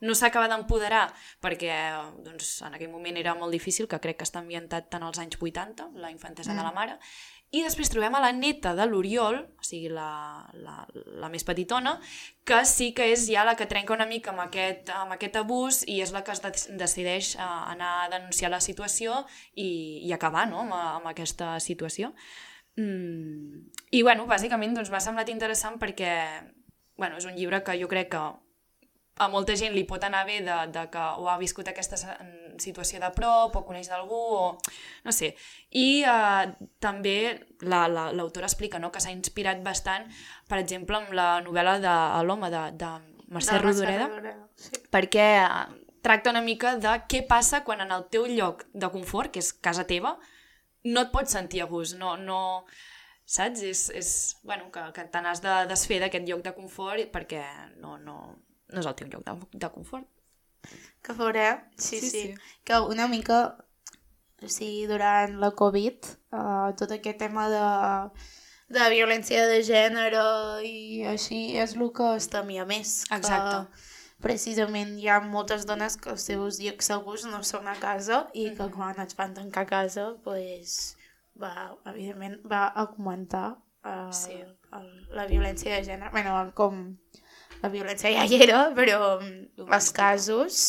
no 0.00 0.16
s'acaba 0.16 0.48
d'empoderar 0.48 1.06
perquè 1.44 1.76
doncs, 2.24 2.56
en 2.66 2.76
aquell 2.76 2.92
moment 2.92 3.20
era 3.20 3.36
molt 3.36 3.52
difícil, 3.52 3.88
que 3.88 4.00
crec 4.00 4.20
que 4.20 4.28
està 4.28 4.40
ambientat 4.40 4.88
tant 4.92 5.04
als 5.04 5.20
anys 5.20 5.36
80, 5.40 5.90
la 6.00 6.12
infantesa 6.12 6.54
mm. 6.54 6.56
de 6.56 6.66
la 6.66 6.72
mare, 6.76 6.96
i 7.50 7.64
després 7.64 7.90
trobem 7.90 8.14
a 8.14 8.20
la 8.22 8.30
neta 8.30 8.76
de 8.78 8.84
l'Oriol, 8.86 9.40
o 9.58 9.64
sigui, 9.66 9.88
la, 9.90 10.46
la, 10.62 10.84
la 11.18 11.30
més 11.32 11.42
petitona, 11.46 11.96
que 12.46 12.60
sí 12.68 12.92
que 12.94 13.08
és 13.10 13.24
ja 13.26 13.42
la 13.46 13.56
que 13.58 13.66
trenca 13.70 13.96
una 13.96 14.06
mica 14.06 14.30
amb 14.30 14.44
aquest, 14.44 14.92
amb 14.94 15.16
aquest 15.16 15.40
abús 15.40 15.80
i 15.90 15.98
és 16.04 16.12
la 16.14 16.22
que 16.26 16.36
es 16.36 16.44
de 16.44 16.52
decideix 16.78 17.32
a 17.42 17.48
anar 17.72 17.90
a 18.04 18.08
denunciar 18.12 18.52
la 18.54 18.62
situació 18.62 19.24
i, 19.54 19.98
i 20.06 20.14
acabar 20.14 20.46
no? 20.50 20.62
amb, 20.62 20.76
amb 20.78 21.10
aquesta 21.10 21.56
situació. 21.58 22.12
Mm. 22.78 23.66
I, 23.90 24.04
bueno, 24.06 24.30
bàsicament 24.30 24.78
doncs, 24.78 24.94
m'ha 24.94 25.02
semblat 25.02 25.34
interessant 25.34 25.80
perquè 25.82 26.14
bueno, 27.00 27.16
és 27.16 27.26
un 27.26 27.34
llibre 27.34 27.64
que 27.64 27.74
jo 27.80 27.88
crec 27.90 28.12
que 28.12 28.22
a 29.20 29.28
molta 29.28 29.54
gent 29.58 29.74
li 29.76 29.84
pot 29.88 30.04
anar 30.06 30.22
bé 30.24 30.38
de, 30.44 30.56
de 30.72 30.86
que 30.92 31.02
o 31.20 31.28
ha 31.28 31.36
viscut 31.40 31.68
aquesta 31.68 31.98
situació 32.60 33.00
de 33.02 33.10
prop 33.16 33.56
o 33.58 33.62
coneix 33.66 33.90
d'algú 33.92 34.20
o 34.36 34.42
no 35.04 35.12
sé. 35.12 35.34
I 35.76 36.02
eh, 36.08 36.48
també 36.80 37.16
l'autora 37.60 38.10
la, 38.16 38.16
la, 38.16 38.48
explica 38.48 38.80
no, 38.80 38.92
que 38.92 39.02
s'ha 39.04 39.12
inspirat 39.12 39.60
bastant, 39.64 40.08
per 40.48 40.60
exemple, 40.62 40.96
amb 40.96 41.12
la 41.16 41.30
novel·la 41.44 41.78
de 41.84 41.94
l'home 42.24 42.50
de, 42.52 42.64
de 42.80 42.90
Mercè 43.30 43.58
de 43.58 43.62
Rodoreda, 43.62 44.08
Rodoreda 44.08 44.48
sí. 44.56 44.82
perquè 44.90 45.28
eh, 45.44 45.80
tracta 46.02 46.32
una 46.32 46.44
mica 46.44 46.74
de 46.80 46.96
què 47.10 47.22
passa 47.28 47.62
quan 47.64 47.84
en 47.84 47.92
el 47.92 48.08
teu 48.12 48.24
lloc 48.26 48.64
de 48.72 48.88
confort, 48.92 49.34
que 49.34 49.44
és 49.44 49.52
casa 49.52 49.84
teva, 49.86 50.16
no 50.88 51.04
et 51.04 51.12
pots 51.12 51.36
sentir 51.36 51.60
a 51.60 51.68
gust, 51.68 51.98
no, 52.00 52.16
no, 52.16 52.64
saps? 53.28 53.62
És, 53.68 53.88
és 53.94 54.12
bueno, 54.48 54.70
que, 54.72 54.88
que 54.96 55.04
te 55.12 55.20
n'has 55.20 55.44
de 55.44 55.64
desfer 55.70 56.00
d'aquest 56.00 56.28
lloc 56.28 56.44
de 56.46 56.54
confort 56.56 57.12
perquè 57.12 57.44
no, 57.82 57.98
no, 58.00 58.16
no 58.72 58.82
és 58.82 58.88
el 58.88 58.96
teu 58.98 59.10
lloc 59.12 59.26
de, 59.26 59.36
de 59.64 59.70
confort. 59.74 60.06
Que 61.02 61.16
veureu, 61.16 61.60
sí, 61.76 62.00
sí, 62.00 62.10
sí, 62.10 62.10
sí. 62.10 62.34
Que 62.64 62.80
una 62.80 63.08
mica, 63.08 63.40
o 64.42 64.48
sigui, 64.48 64.84
durant 64.90 65.38
la 65.40 65.52
Covid, 65.56 66.10
uh, 66.36 66.72
tot 66.76 66.92
aquest 66.96 67.20
tema 67.22 67.46
de, 67.52 67.62
de 68.76 68.88
violència 68.92 69.46
de 69.48 69.62
gènere 69.66 70.24
i 70.66 71.06
així 71.08 71.40
és 71.58 71.76
el 71.78 71.88
que 71.96 72.10
es 72.18 72.28
temia 72.32 72.66
més. 72.68 73.00
Exacte. 73.08 73.64
Que 73.64 73.88
precisament 74.20 74.98
hi 75.00 75.08
ha 75.08 75.20
moltes 75.24 75.64
dones 75.68 75.96
que 75.96 76.12
els 76.12 76.28
seus 76.28 76.60
llocs 76.60 76.92
segurs 76.92 77.24
no 77.32 77.40
són 77.46 77.70
a 77.72 77.76
casa 77.80 78.26
i 78.36 78.50
que 78.56 78.68
quan 78.74 79.00
es 79.00 79.16
van 79.16 79.32
tancar 79.34 79.64
a 79.64 79.70
casa, 79.70 80.06
pues, 80.24 80.76
va, 81.40 81.72
evidentment, 81.88 82.36
va 82.44 82.66
augmentar 82.84 83.48
uh, 83.56 84.12
sí. 84.12 84.36
el, 84.76 84.90
la 85.16 85.26
violència 85.30 85.78
de 85.78 85.86
gènere. 85.88 86.12
bueno, 86.12 86.36
com 86.54 86.84
la 87.62 87.72
violència 87.72 88.12
ja 88.14 88.26
hi 88.26 88.40
era, 88.46 88.60
però 88.76 89.18
els 89.20 89.90
casos 89.96 90.60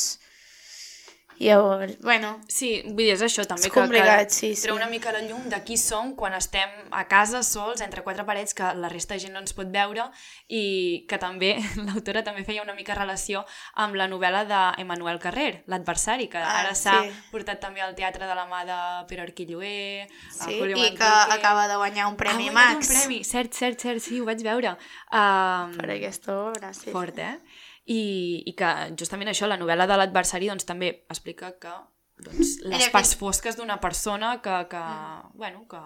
Llavors, 1.42 1.98
bueno... 2.00 2.36
Sí, 2.48 2.70
vull 2.86 3.06
dir, 3.06 3.16
és 3.16 3.24
això 3.26 3.44
també, 3.50 3.66
és 3.66 3.74
complicat, 3.74 4.30
que, 4.30 4.36
sí, 4.36 4.52
sí. 4.54 4.68
treu 4.68 4.76
una 4.78 4.88
mica 4.92 5.14
la 5.16 5.24
llum 5.26 5.48
de 5.50 5.58
qui 5.66 5.78
som 5.80 6.14
quan 6.18 6.36
estem 6.38 6.70
a 6.94 7.04
casa 7.10 7.42
sols, 7.46 7.82
entre 7.82 8.04
quatre 8.06 8.26
parets, 8.28 8.54
que 8.58 8.68
la 8.78 8.92
resta 8.92 9.18
de 9.18 9.24
gent 9.26 9.34
no 9.34 9.42
ens 9.42 9.56
pot 9.58 9.72
veure, 9.74 10.06
i 10.54 10.64
que 11.10 11.18
també, 11.22 11.56
l'autora 11.88 12.22
també 12.28 12.46
feia 12.46 12.62
una 12.66 12.76
mica 12.78 12.98
relació 12.98 13.42
amb 13.82 13.98
la 13.98 14.08
novel·la 14.12 14.44
d'Emmanuel 14.52 15.18
Carrer, 15.24 15.64
L'adversari, 15.72 16.30
que 16.30 16.42
ah, 16.42 16.60
ara 16.62 16.76
s'ha 16.78 17.00
sí. 17.08 17.16
portat 17.34 17.64
també 17.64 17.82
al 17.82 17.98
teatre 17.98 18.30
de 18.30 18.38
la 18.38 18.46
mà 18.52 18.62
de 18.70 18.80
Pere 19.10 19.26
Arquilloé, 19.26 20.08
sí, 20.30 20.60
i 20.60 20.62
Manrique. 20.62 20.94
que 21.02 21.40
acaba 21.40 21.68
de 21.72 21.82
guanyar 21.82 22.08
un 22.12 22.20
premi 22.22 22.50
ha 22.50 22.58
Max. 22.60 22.86
un 22.86 22.94
premi, 22.94 23.24
cert, 23.26 23.58
cert, 23.58 23.82
cert, 23.82 24.04
sí, 24.04 24.22
ho 24.22 24.30
vaig 24.30 24.46
veure. 24.46 24.78
Um, 25.10 25.76
per 25.80 25.90
aquesta 25.98 26.38
obra, 26.38 26.74
sí. 26.78 26.94
Fort, 26.94 27.18
eh? 27.18 27.40
I, 27.86 28.44
i 28.46 28.54
que 28.58 28.70
justament 29.00 29.32
això, 29.32 29.50
la 29.50 29.60
novel·la 29.60 29.88
de 29.90 29.98
l'adversari 29.98 30.52
doncs, 30.52 30.68
també 30.68 30.94
explica 31.10 31.54
que 31.62 31.74
doncs, 32.22 32.60
les 32.68 32.88
parts 32.94 33.16
fosques 33.18 33.58
d'una 33.58 33.80
persona 33.82 34.38
que, 34.42 34.64
que, 34.70 34.82
mm. 34.82 35.38
bueno, 35.42 35.66
que 35.70 35.82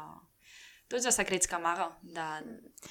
tots 0.91 1.07
els 1.07 1.17
secrets 1.17 1.49
que 1.49 1.55
amaga 1.57 1.87
de, 2.03 2.27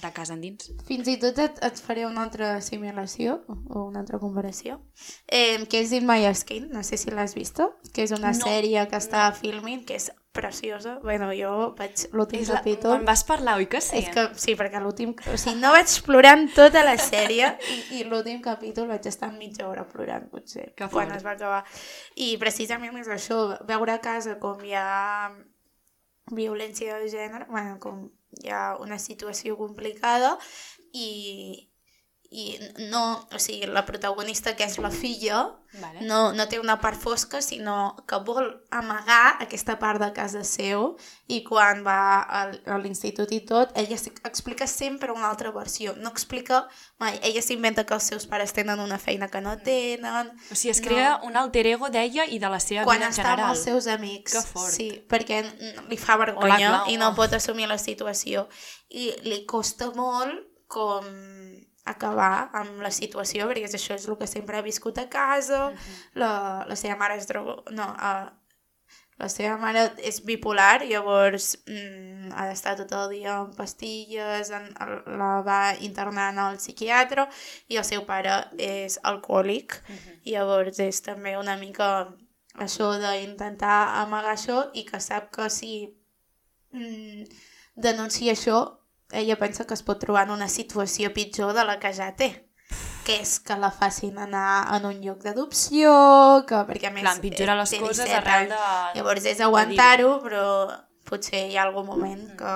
de 0.00 0.10
casa 0.16 0.34
endins. 0.34 0.72
Fins 0.88 1.08
i 1.10 1.16
tot 1.22 1.38
et, 1.42 1.60
et 1.62 1.82
faré 1.84 2.06
una 2.08 2.24
altra 2.26 2.54
assimilació 2.56 3.38
o 3.46 3.84
una 3.84 4.02
altra 4.02 4.18
comparació, 4.22 4.80
eh, 5.28 5.62
que 5.70 5.84
és 5.84 5.94
In 5.94 6.08
My 6.08 6.26
Skin, 6.34 6.70
no 6.74 6.82
sé 6.82 6.98
si 6.98 7.14
l'has 7.14 7.36
vist, 7.38 7.62
que 7.92 8.06
és 8.06 8.14
una 8.16 8.32
no, 8.34 8.40
sèrie 8.40 8.88
que 8.90 8.98
està 8.98 9.28
no. 9.28 9.38
filming, 9.38 9.84
que 9.86 10.00
és 10.00 10.10
preciosa. 10.34 10.98
Bueno, 11.02 11.30
jo 11.32 11.70
vaig 11.78 12.02
l'últim 12.12 12.42
capítol... 12.44 12.98
Me'n 12.98 13.06
vas 13.08 13.22
parlar, 13.24 13.54
oi 13.62 13.68
que 13.70 13.80
sí? 13.80 14.02
És 14.02 14.10
que, 14.12 14.26
sí, 14.40 14.56
perquè 14.58 14.82
l'últim... 14.82 15.14
O 15.30 15.38
sigui, 15.40 15.56
no 15.62 15.70
vaig 15.72 15.94
plorar 16.04 16.34
en 16.40 16.48
tota 16.52 16.82
la 16.84 16.96
sèrie 17.00 17.54
i, 17.74 17.78
i 18.00 18.04
l'últim 18.08 18.42
capítol 18.44 18.90
vaig 18.90 19.06
estar 19.08 19.30
mitja 19.32 19.68
hora 19.70 19.86
plorant, 19.88 20.26
potser, 20.32 20.72
que 20.76 20.90
quan 20.92 21.14
es 21.14 21.24
va 21.24 21.36
acabar. 21.38 21.62
I 22.20 22.34
precisament 22.42 22.98
és 23.00 23.10
això, 23.14 23.40
veure 23.68 23.94
a 23.94 24.02
casa 24.04 24.36
com 24.42 24.60
hi 24.66 24.74
ha 24.76 25.30
violència 26.34 26.98
de 26.98 27.08
gènere, 27.12 27.46
bueno, 27.48 27.78
com 27.80 28.08
hi 28.42 28.50
ha 28.50 28.74
una 28.82 28.98
situació 28.98 29.56
complicada 29.60 30.34
i, 30.92 31.70
i 32.34 32.58
no, 32.90 33.28
o 33.30 33.38
sigui, 33.38 33.68
la 33.70 33.84
protagonista, 33.86 34.56
que 34.58 34.66
és 34.66 34.74
la 34.82 34.88
filla, 34.90 35.44
vale. 35.78 36.00
no, 36.02 36.32
no 36.34 36.46
té 36.50 36.58
una 36.58 36.74
part 36.82 36.98
fosca, 36.98 37.38
sinó 37.38 37.94
que 38.10 38.18
vol 38.26 38.48
amagar 38.74 39.36
aquesta 39.44 39.76
part 39.78 40.02
de 40.02 40.08
casa 40.16 40.40
seu 40.42 40.96
i 41.30 41.44
quan 41.46 41.84
va 41.86 42.24
a 42.26 42.78
l'institut 42.82 43.30
i 43.36 43.38
tot, 43.46 43.70
ella 43.78 43.94
explica 44.26 44.66
sempre 44.66 45.14
una 45.14 45.28
altra 45.28 45.52
versió, 45.54 45.94
no 46.02 46.10
explica 46.10 46.64
mai, 46.98 47.20
ella 47.22 47.42
s'inventa 47.44 47.84
que 47.86 47.94
els 47.94 48.08
seus 48.10 48.26
pares 48.26 48.50
tenen 48.56 48.82
una 48.82 48.98
feina 48.98 49.28
que 49.30 49.42
no 49.44 49.54
tenen... 49.62 50.32
O 50.50 50.58
sigui, 50.58 50.72
es 50.72 50.80
crea 50.82 51.12
no. 51.20 51.28
un 51.28 51.38
alter 51.38 51.68
ego 51.70 51.92
d'ella 51.94 52.26
i 52.26 52.40
de 52.42 52.50
la 52.50 52.58
seva 52.58 52.82
quan 52.82 52.98
vida 52.98 53.12
en 53.12 53.14
general. 53.14 53.36
Quan 53.36 53.44
està 53.44 53.46
amb 53.46 53.54
els 53.54 53.62
seus 53.68 53.86
amics. 53.94 54.40
Sí, 54.74 54.88
perquè 55.06 55.38
li 55.86 56.00
fa 56.02 56.18
vergonya 56.18 56.58
clar, 56.58 56.74
clar, 56.80 56.90
i 56.90 56.98
no 56.98 57.12
pot 57.14 57.38
assumir 57.38 57.70
la 57.70 57.78
situació. 57.78 58.48
I 58.90 59.12
li 59.22 59.44
costa 59.46 59.92
molt 59.94 60.50
com 60.74 61.06
acabar 61.84 62.48
amb 62.56 62.80
la 62.82 62.90
situació, 62.90 63.48
perquè 63.48 63.68
això 63.68 63.96
és 63.98 64.06
el 64.08 64.16
que 64.20 64.28
sempre 64.30 64.56
ha 64.58 64.64
viscut 64.64 64.98
a 64.98 65.08
casa, 65.08 65.66
uh 65.68 65.72
-huh. 65.72 65.98
la, 66.14 66.64
la 66.68 66.76
seva 66.76 66.96
mare 66.96 67.16
és 67.16 67.26
drogo... 67.26 67.62
No, 67.70 67.84
uh, 67.84 68.30
la 69.16 69.28
seva 69.28 69.56
mare 69.56 69.92
és 70.02 70.24
bipolar, 70.26 70.82
llavors 70.82 71.56
mm, 71.68 72.32
ha 72.34 72.48
d'estar 72.48 72.74
tot 72.76 72.92
el 72.98 73.10
dia 73.10 73.36
amb 73.36 73.54
pastilles, 73.54 74.50
en, 74.50 74.66
la 75.20 75.40
va 75.46 75.60
internant 75.78 76.38
al 76.38 76.56
psiquiatre, 76.56 77.28
i 77.68 77.76
el 77.76 77.84
seu 77.84 78.02
pare 78.04 78.48
és 78.58 78.98
alcohòlic, 79.02 79.72
uh 79.72 79.94
-huh. 79.94 80.18
llavors 80.32 80.78
és 80.78 81.00
també 81.02 81.36
una 81.38 81.56
mica 81.56 82.08
això 82.54 82.98
d'intentar 82.98 84.02
amagar 84.02 84.34
això 84.34 84.70
i 84.74 84.84
que 84.84 85.00
sap 85.00 85.30
que 85.30 85.50
si 85.50 85.96
mm, 86.72 87.24
denuncia 87.74 88.32
això 88.32 88.83
ella 89.12 89.36
pensa 89.38 89.66
que 89.66 89.74
es 89.74 89.82
pot 89.82 90.00
trobar 90.00 90.26
en 90.28 90.34
una 90.34 90.48
situació 90.48 91.12
pitjor 91.14 91.54
de 91.54 91.64
la 91.64 91.78
que 91.80 91.92
ja 91.92 92.10
té 92.16 92.32
que 93.04 93.18
és 93.20 93.36
que 93.44 93.56
la 93.60 93.70
facin 93.70 94.18
anar 94.18 94.64
en 94.74 94.86
un 94.88 95.00
lloc 95.04 95.20
d'adopció, 95.22 95.92
que 96.48 96.62
perquè 96.70 96.88
a 96.88 96.92
més... 96.94 97.04
Clar, 97.04 97.18
empitjora 97.18 97.56
les 97.58 97.74
coses 97.76 98.12
arrel 98.16 98.48
de... 98.48 98.60
Llavors 98.96 99.26
és 99.28 99.42
aguantar-ho, 99.44 100.14
però 100.24 100.46
potser 101.04 101.44
hi 101.50 101.58
ha 101.58 101.66
algun 101.66 101.86
moment 101.90 102.22
mm. 102.30 102.38
que 102.40 102.54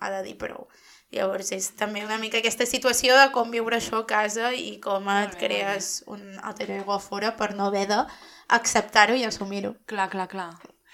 ha 0.00 0.10
de 0.16 0.22
dir 0.24 0.38
prou. 0.40 0.64
Llavors 1.12 1.50
és 1.52 1.66
també 1.76 2.04
una 2.06 2.20
mica 2.22 2.38
aquesta 2.38 2.64
situació 2.70 3.16
de 3.18 3.28
com 3.34 3.50
viure 3.52 3.76
això 3.76 4.00
a 4.00 4.08
casa 4.08 4.52
i 4.54 4.78
com 4.82 5.08
et 5.12 5.34
bé, 5.34 5.40
crees 5.42 5.92
un 6.06 6.22
alter 6.38 6.70
ego 6.78 6.94
a 6.94 7.00
fora 7.02 7.34
per 7.36 7.52
no 7.58 7.66
haver 7.66 7.86
d'acceptar-ho 7.90 9.18
i 9.18 9.26
assumir-ho. 9.26 9.74
Clar, 9.90 10.08
clar, 10.12 10.28
clar. 10.30 10.52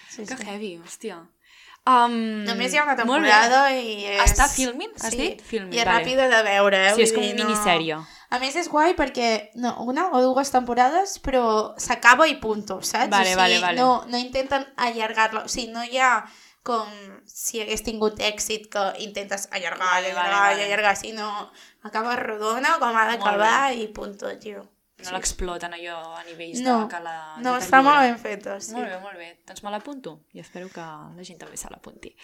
Sí, 0.08 0.24
que 0.24 0.34
sí. 0.34 0.46
heavy, 0.48 0.76
hòstia. 0.80 1.20
Um, 1.86 2.42
Només 2.42 2.72
hi 2.74 2.80
ha 2.80 2.82
una 2.82 2.96
temporada 2.98 3.68
i 3.70 4.00
és... 4.08 4.24
Està 4.24 4.48
filming? 4.50 4.90
Has 4.98 5.14
sí. 5.14 5.20
dit? 5.20 5.42
Filming, 5.46 5.76
I 5.76 5.84
és 5.84 5.86
vale. 5.86 6.00
ràpida 6.00 6.26
de 6.32 6.40
veure, 6.42 6.80
eh? 6.88 6.94
Sí, 6.96 7.04
és 7.06 7.12
com 7.14 7.22
una 7.22 7.44
minissèrie. 7.44 7.98
No... 8.00 8.16
A 8.34 8.40
més 8.42 8.56
és 8.58 8.66
guai 8.66 8.96
perquè 8.98 9.28
no, 9.62 9.70
una 9.86 10.08
o 10.10 10.22
dues 10.24 10.50
temporades 10.50 11.20
però 11.22 11.44
s'acaba 11.78 12.26
i 12.26 12.34
punto, 12.42 12.80
saps? 12.82 13.12
Vale, 13.12 13.30
o 13.30 13.36
sigui, 13.36 13.38
vale, 13.38 13.60
vale. 13.62 13.78
No, 13.78 14.02
no 14.10 14.18
intenten 14.18 14.66
allargar-la, 14.88 15.44
o 15.46 15.52
sigui, 15.52 15.70
no 15.70 15.86
hi 15.86 16.02
ha 16.02 16.10
com 16.66 16.90
si 17.30 17.62
hagués 17.62 17.84
tingut 17.86 18.18
èxit 18.18 18.66
que 18.72 18.82
intentes 19.06 19.46
allargar, 19.52 19.86
Vale, 19.86 20.10
allargar, 20.10 20.32
vale, 20.32 20.54
vale. 20.56 20.64
allargar, 20.66 20.96
si 20.98 21.12
no 21.14 21.30
acaba 21.86 22.16
rodona 22.18 22.80
com 22.82 22.98
ha 22.98 23.06
d'acabar 23.12 23.60
i 23.78 23.86
punto, 23.94 24.32
tio. 24.42 24.66
No 25.04 25.12
l'exploten 25.12 25.74
allò 25.76 25.96
a 26.16 26.22
nivells 26.24 26.62
No, 26.64 26.78
de 26.84 26.92
cala... 26.94 27.12
no, 27.44 27.56
està 27.60 27.82
molt 27.84 28.00
ben 28.00 28.16
feta, 28.22 28.54
sí. 28.64 28.72
Molt 28.72 28.88
bé, 28.88 28.98
molt 29.02 29.20
bé. 29.20 29.28
Doncs 29.46 29.62
me 29.66 29.72
l'apunto 29.74 30.14
i 30.32 30.40
espero 30.40 30.70
que 30.72 30.80
la 30.80 31.26
gent 31.28 31.38
també 31.42 31.60
se 31.60 31.68
l'apunti. 31.72 32.14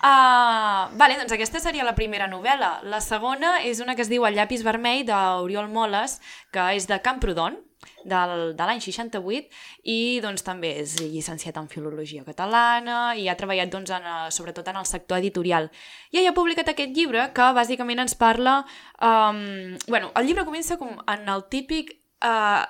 Uh, 0.00 0.88
vale, 0.96 1.18
doncs 1.20 1.34
aquesta 1.36 1.60
seria 1.60 1.84
la 1.84 1.96
primera 1.96 2.28
novel·la. 2.30 2.78
La 2.88 3.02
segona 3.04 3.58
és 3.68 3.82
una 3.84 3.96
que 3.96 4.04
es 4.06 4.08
diu 4.12 4.24
El 4.24 4.38
llapis 4.38 4.64
vermell 4.64 5.04
d'Oriol 5.08 5.68
Moles, 5.68 6.20
que 6.54 6.70
és 6.76 6.88
de 6.88 7.00
Camprodon, 7.04 7.58
del, 8.04 8.54
de 8.56 8.66
l'any 8.66 8.80
68 8.80 9.48
i 9.88 10.20
doncs 10.24 10.44
també 10.44 10.72
és 10.82 10.96
llicenciat 11.00 11.56
en 11.60 11.68
Filologia 11.68 12.24
Catalana 12.24 13.14
i 13.16 13.28
ha 13.28 13.36
treballat 13.38 13.72
doncs, 13.72 13.92
en, 13.96 14.04
eh, 14.04 14.32
sobretot 14.32 14.68
en 14.72 14.80
el 14.80 14.88
sector 14.88 15.20
editorial. 15.20 15.70
I 16.12 16.20
ell 16.20 16.30
ha 16.30 16.36
publicat 16.36 16.72
aquest 16.72 16.96
llibre 16.96 17.30
que 17.36 17.52
bàsicament 17.56 18.04
ens 18.04 18.16
parla... 18.16 18.60
Um, 19.00 19.78
bueno, 19.88 20.12
el 20.16 20.28
llibre 20.28 20.44
comença 20.48 20.76
com 20.80 20.96
en 21.08 21.28
el 21.32 21.46
típic 21.52 21.94
uh, 22.24 22.64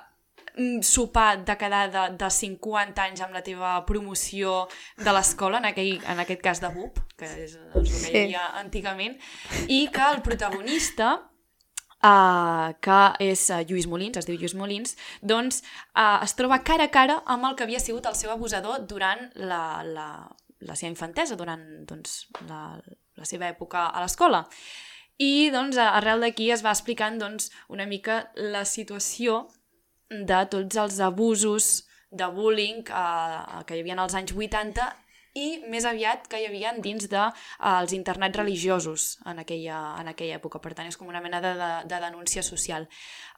sopar 0.83 1.43
de 1.45 1.57
quedar 1.57 1.85
de, 1.91 2.03
de 2.19 2.29
50 2.29 3.03
anys 3.03 3.23
amb 3.23 3.35
la 3.35 3.43
teva 3.43 3.77
promoció 3.87 4.65
de 4.97 5.15
l'escola, 5.15 5.59
en, 5.59 5.69
aquell, 5.71 5.99
en 6.07 6.23
aquest 6.23 6.43
cas 6.43 6.63
de 6.63 6.71
BUP, 6.75 6.99
que 7.21 7.29
és 7.45 7.57
el 7.61 7.85
que 7.85 7.89
Sí. 7.91 8.11
hi 8.11 8.23
havia 8.25 8.47
antigament, 8.59 9.17
i 9.69 9.85
que 9.93 10.07
el 10.09 10.23
protagonista 10.25 11.13
uh, 12.01 12.73
que 12.81 13.01
és 13.31 13.47
uh, 13.49 13.61
Lluís 13.67 13.87
Molins, 13.87 14.17
es 14.17 14.27
diu 14.27 14.37
Lluís 14.39 14.55
Molins, 14.57 14.95
doncs 15.21 15.61
uh, 15.95 16.19
es 16.25 16.33
troba 16.37 16.61
cara 16.67 16.89
a 16.89 16.93
cara 16.93 17.21
amb 17.25 17.49
el 17.49 17.55
que 17.57 17.67
havia 17.67 17.81
sigut 17.83 18.09
el 18.09 18.17
seu 18.17 18.33
abusador 18.33 18.85
durant 18.89 19.29
la, 19.35 19.83
la, 19.85 20.07
la 20.61 20.77
seva 20.77 20.91
infantesa, 20.91 21.37
durant 21.39 21.63
doncs, 21.89 22.25
la, 22.49 22.79
la 23.17 23.29
seva 23.29 23.49
època 23.51 23.89
a 23.89 24.01
l'escola. 24.03 24.45
I 25.21 25.51
doncs, 25.53 25.77
arrel 25.77 26.23
d'aquí 26.25 26.49
es 26.51 26.63
va 26.65 26.73
explicant 26.73 27.19
doncs, 27.21 27.51
una 27.69 27.85
mica 27.85 28.31
la 28.35 28.65
situació 28.65 29.43
de 30.09 30.39
tots 30.49 30.79
els 30.81 30.99
abusos 30.99 31.85
de 32.11 32.27
bullying 32.27 32.81
eh, 32.89 33.61
que 33.67 33.77
hi 33.77 33.83
havia 33.83 33.95
als 34.01 34.15
anys 34.17 34.33
80 34.35 34.87
i 35.37 35.61
més 35.71 35.85
aviat 35.87 36.25
que 36.27 36.41
hi 36.41 36.47
havia 36.49 36.73
dins 36.83 37.07
dels 37.07 37.11
de, 37.11 37.41
eh, 37.69 37.95
internats 37.95 38.37
religiosos 38.37 39.19
en 39.25 39.39
aquella, 39.39 39.79
en 40.01 40.11
aquella 40.11 40.37
època. 40.39 40.59
Per 40.59 40.73
tant, 40.75 40.87
és 40.87 40.97
com 40.99 41.07
una 41.07 41.21
mena 41.23 41.39
de, 41.43 41.53
de, 41.55 41.69
de 41.87 41.99
denúncia 42.03 42.43
social. 42.43 42.87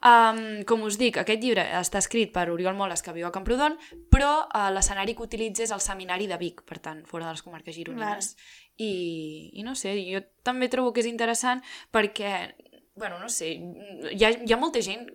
Um, 0.01 0.63
com 0.65 0.83
us 0.87 0.97
dic, 0.97 1.19
aquest 1.21 1.43
llibre 1.43 1.65
està 1.79 2.01
escrit 2.01 2.33
per 2.33 2.49
Oriol 2.49 2.75
Moles, 2.75 3.03
que 3.05 3.13
viu 3.13 3.27
a 3.27 3.33
Camprodon, 3.35 3.77
però 4.11 4.31
uh, 4.47 4.69
l'escenari 4.73 5.13
que 5.15 5.25
utilitza 5.25 5.67
és 5.67 5.75
el 5.75 5.83
seminari 5.85 6.27
de 6.27 6.39
Vic, 6.41 6.63
per 6.67 6.79
tant, 6.83 7.03
fora 7.05 7.29
de 7.29 7.37
les 7.37 7.45
comarques 7.45 7.75
gironines. 7.75 8.33
I, 8.81 9.51
I 9.53 9.63
no 9.63 9.75
sé, 9.77 9.93
jo 10.09 10.23
també 10.41 10.71
trobo 10.73 10.93
que 10.93 11.03
és 11.03 11.11
interessant 11.11 11.61
perquè, 11.93 12.55
bueno, 12.97 13.19
no 13.21 13.29
sé, 13.29 13.53
hi 13.53 14.25
ha, 14.25 14.33
hi 14.33 14.53
ha 14.53 14.57
molta 14.57 14.81
gent, 14.81 15.05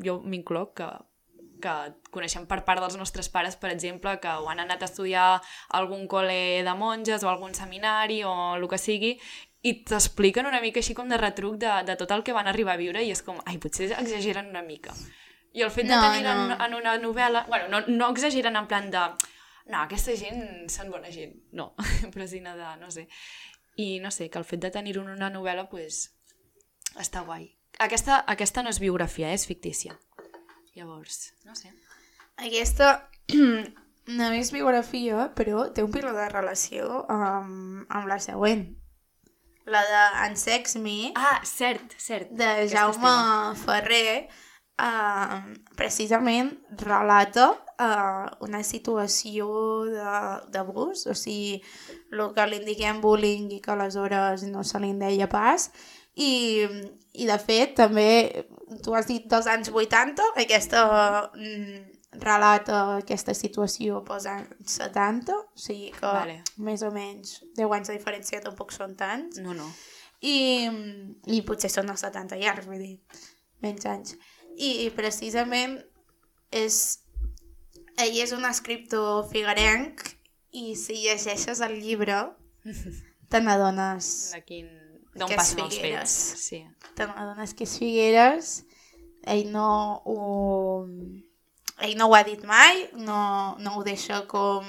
jo 0.00 0.18
m'incloc, 0.24 0.72
que 0.80 0.88
que 1.62 1.74
coneixem 2.14 2.46
per 2.46 2.62
part 2.64 2.82
dels 2.82 2.96
nostres 3.00 3.28
pares, 3.32 3.56
per 3.56 3.70
exemple, 3.72 4.16
que 4.22 4.28
ho 4.28 4.48
han 4.50 4.60
anat 4.62 4.82
a 4.82 4.88
estudiar 4.90 5.26
a 5.36 5.42
algun 5.78 6.06
col·le 6.08 6.62
de 6.66 6.74
monges 6.78 7.24
o 7.24 7.30
algun 7.30 7.54
seminari 7.54 8.22
o 8.24 8.32
el 8.56 8.66
que 8.70 8.78
sigui, 8.78 9.16
i 9.66 9.72
t'expliquen 9.88 10.46
una 10.46 10.60
mica 10.62 10.78
així 10.82 10.94
com 10.94 11.08
de 11.10 11.18
retruc 11.18 11.56
de, 11.62 11.70
de 11.88 11.96
tot 11.98 12.12
el 12.14 12.22
que 12.22 12.34
van 12.36 12.46
arribar 12.46 12.76
a 12.76 12.80
viure 12.80 13.02
i 13.02 13.10
és 13.10 13.22
com, 13.26 13.40
ai, 13.46 13.58
potser 13.58 13.90
exageren 13.96 14.52
una 14.52 14.62
mica. 14.62 14.94
I 15.56 15.64
el 15.64 15.72
fet 15.72 15.88
de 15.88 15.96
No, 15.96 16.02
tenir 16.04 16.26
en, 16.28 16.42
no. 16.52 16.58
en 16.64 16.74
una 16.76 16.94
novel·la... 17.00 17.46
Bueno, 17.48 17.68
no, 17.72 17.80
no 17.88 18.10
exageren 18.12 18.56
en 18.56 18.68
plan 18.68 18.90
de... 18.92 19.02
No, 19.66 19.80
aquesta 19.80 20.14
gent 20.14 20.68
són 20.70 20.92
bona 20.92 21.10
gent. 21.10 21.32
No, 21.56 21.72
però 22.14 22.26
sinó 22.28 22.54
de... 22.58 22.74
no 22.78 22.90
sé. 22.92 23.08
I 23.76 23.98
no 24.00 24.12
sé, 24.12 24.28
que 24.30 24.38
el 24.38 24.44
fet 24.48 24.60
de 24.62 24.70
tenir 24.70 24.98
en 25.00 25.08
una 25.16 25.30
novel·la, 25.32 25.66
pues, 25.72 26.12
està 27.00 27.24
guai. 27.26 27.48
Aquesta, 27.82 28.22
aquesta 28.28 28.62
no 28.62 28.70
és 28.72 28.78
biografia, 28.80 29.32
eh? 29.32 29.36
és 29.36 29.48
fictícia. 29.48 29.98
Llavors, 30.76 31.32
no 31.44 31.54
sé. 31.56 31.72
Aquesta 32.36 33.08
no 34.18 34.30
és 34.36 34.52
biografia, 34.54 35.30
però 35.34 35.66
té 35.74 35.82
un 35.82 35.90
piló 35.94 36.12
de 36.14 36.28
relació 36.30 37.04
amb, 37.10 37.86
amb 37.88 38.10
la 38.10 38.18
següent. 38.22 38.66
La 39.66 39.80
de 39.82 40.02
En 40.28 40.36
Sex 40.38 40.76
Me, 40.78 41.12
Ah, 41.18 41.40
cert, 41.44 41.96
cert. 41.98 42.28
de 42.30 42.68
Jaume. 42.70 43.10
Ferrer, 43.64 44.28
uh, 44.78 45.40
precisament 45.74 46.52
relata 46.84 47.48
uh, 47.80 48.28
una 48.46 48.60
situació 48.62 49.48
de- 49.90 50.52
d'abús, 50.54 51.06
o 51.10 51.14
sigui, 51.18 51.58
el 52.12 52.22
que 52.36 52.46
li 52.46 52.60
diguem 52.68 53.00
bullying 53.02 53.50
i 53.56 53.60
que 53.60 53.72
aleshores 53.74 54.44
no 54.52 54.62
se 54.62 54.78
li 54.84 54.92
deia 54.94 55.26
pas, 55.28 55.70
i, 56.16 56.64
i 57.20 57.26
de 57.28 57.36
fet 57.42 57.76
també, 57.76 58.08
tu 58.84 58.94
has 58.96 59.08
dit 59.08 59.26
dels 59.30 59.48
anys 59.52 59.70
80, 59.72 60.30
aquesta 60.42 60.86
mm, 61.34 61.82
relata 62.22 62.78
aquesta 62.96 63.34
situació 63.36 64.00
pels 64.06 64.26
anys 64.30 64.78
70, 64.80 65.36
o 65.36 65.60
sigui 65.60 65.90
que 65.96 66.06
Vale. 66.06 66.38
més 66.56 66.84
o 66.86 66.90
menys 66.94 67.40
10 67.58 67.76
anys 67.78 67.92
de 67.92 67.98
diferència 67.98 68.40
tampoc 68.44 68.72
són 68.72 68.96
tants, 68.96 69.40
No, 69.44 69.52
no. 69.56 69.68
i, 70.24 70.68
i 71.28 71.42
potser 71.44 71.70
són 71.72 71.92
els 71.92 72.04
70 72.06 72.40
llargs, 72.40 72.68
vull 72.70 72.80
dir, 72.80 72.96
menys 73.64 73.88
anys. 73.92 74.16
I, 74.56 74.88
precisament 74.96 75.80
és... 76.50 77.02
Ell 77.96 78.16
és 78.20 78.32
un 78.36 78.44
escriptor 78.44 79.22
figuerenc 79.30 80.02
i 80.52 80.74
si 80.76 80.98
llegeixes 81.00 81.62
el 81.64 81.78
llibre 81.80 82.18
te 83.32 83.40
n'adones 83.40 84.10
De 84.34 84.42
quin... 84.44 84.68
D'on 85.16 85.32
passen 85.32 85.62
els 85.64 85.78
fets. 85.80 86.16
Sí. 86.46 86.62
te 86.96 87.06
n'adones 87.08 87.54
que 87.56 87.64
és 87.68 87.76
Figueres 87.80 88.56
ell 89.26 89.48
no 89.52 89.68
ho 90.04 90.86
ell 91.82 91.96
no 91.98 92.08
ho 92.08 92.16
ha 92.16 92.22
dit 92.26 92.44
mai 92.48 92.86
no, 92.94 93.56
no 93.60 93.76
ho 93.76 93.84
deixa 93.86 94.22
com 94.30 94.66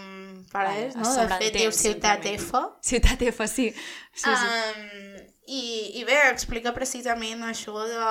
Vale, 0.51 0.91
no? 0.95 1.09
de 1.11 1.37
fet 1.41 1.55
diu 1.57 1.73
Ciutat. 1.75 2.25
F 2.25 2.61
Ciutat 2.81 3.21
F, 3.27 3.47
sí. 3.51 3.67
sí, 4.13 4.31
sí. 4.31 4.47
Um, 4.47 5.17
i, 5.47 5.63
I 5.99 6.03
bé, 6.07 6.17
explica 6.31 6.73
precisament 6.75 7.43
això 7.47 7.83
de 7.87 8.07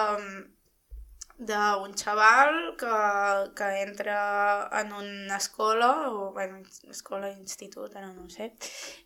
d'un 1.39 1.93
xaval 1.95 2.77
que, 2.81 3.53
que 3.55 3.83
entra 3.83 4.71
en 4.81 4.93
una 4.93 5.37
escola, 5.37 6.11
o 6.11 6.33
bueno, 6.33 6.63
escola, 6.89 7.31
institut, 7.31 7.95
ara 7.97 8.09
no 8.13 8.25
ho 8.25 8.31
sé, 8.31 8.55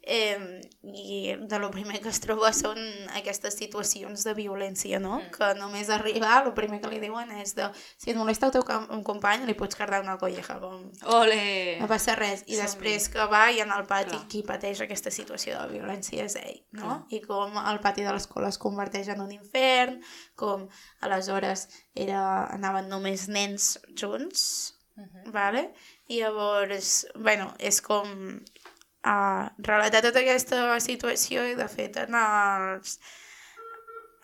eh, 0.02 0.60
i 0.82 1.34
de 1.40 1.58
lo 1.58 1.70
primer 1.74 1.98
que 2.00 2.08
es 2.12 2.20
troba 2.22 2.52
són 2.54 2.78
aquestes 3.18 3.58
situacions 3.58 4.22
de 4.24 4.34
violència, 4.38 5.00
no? 5.02 5.18
Mm. 5.18 5.32
Que 5.34 5.50
només 5.58 5.90
arribar, 5.90 6.44
el 6.46 6.54
primer 6.54 6.80
que 6.80 6.92
li 6.92 7.00
diuen 7.02 7.32
és 7.40 7.56
de 7.58 7.66
si 7.74 8.14
et 8.14 8.18
molesta 8.18 8.46
el 8.46 8.54
teu 8.54 8.66
un 8.94 9.02
company 9.02 9.48
li 9.48 9.56
pots 9.58 9.78
cardar 9.78 10.02
una 10.04 10.16
colleja, 10.20 10.60
com 10.62 10.86
Ole! 11.18 11.78
no 11.80 11.90
passa 11.90 12.14
res. 12.14 12.44
I 12.46 12.54
Som-hi. 12.54 12.62
després 12.62 13.08
que 13.10 13.26
va 13.30 13.48
i 13.50 13.58
en 13.64 13.74
el 13.74 13.86
pati 13.90 14.14
Clar. 14.14 14.26
qui 14.30 14.44
pateix 14.46 14.84
aquesta 14.86 15.10
situació 15.10 15.58
de 15.58 15.74
violència 15.74 16.28
és 16.28 16.38
ell, 16.38 16.62
no? 16.78 16.86
Clar. 16.86 16.98
I 17.10 17.22
com 17.26 17.58
el 17.64 17.82
pati 17.82 18.06
de 18.06 18.14
l'escola 18.14 18.54
es 18.54 18.60
converteix 18.62 19.10
en 19.10 19.24
un 19.26 19.34
infern, 19.34 19.98
com 20.40 20.66
aleshores 21.04 21.66
era, 21.94 22.24
anaven 22.56 22.88
només 22.92 23.28
nens 23.28 23.76
junts, 23.94 24.74
Mhm. 24.96 25.30
vale? 25.32 25.62
I 26.08 26.18
llavors, 26.20 27.06
bueno, 27.14 27.52
és 27.58 27.78
com 27.80 28.10
uh, 29.06 29.44
relatar 29.64 30.02
tota 30.04 30.20
aquesta 30.20 30.78
situació 30.82 31.44
i 31.48 31.54
de 31.56 31.68
fet 31.72 31.96
en 32.02 32.14
els 32.18 32.98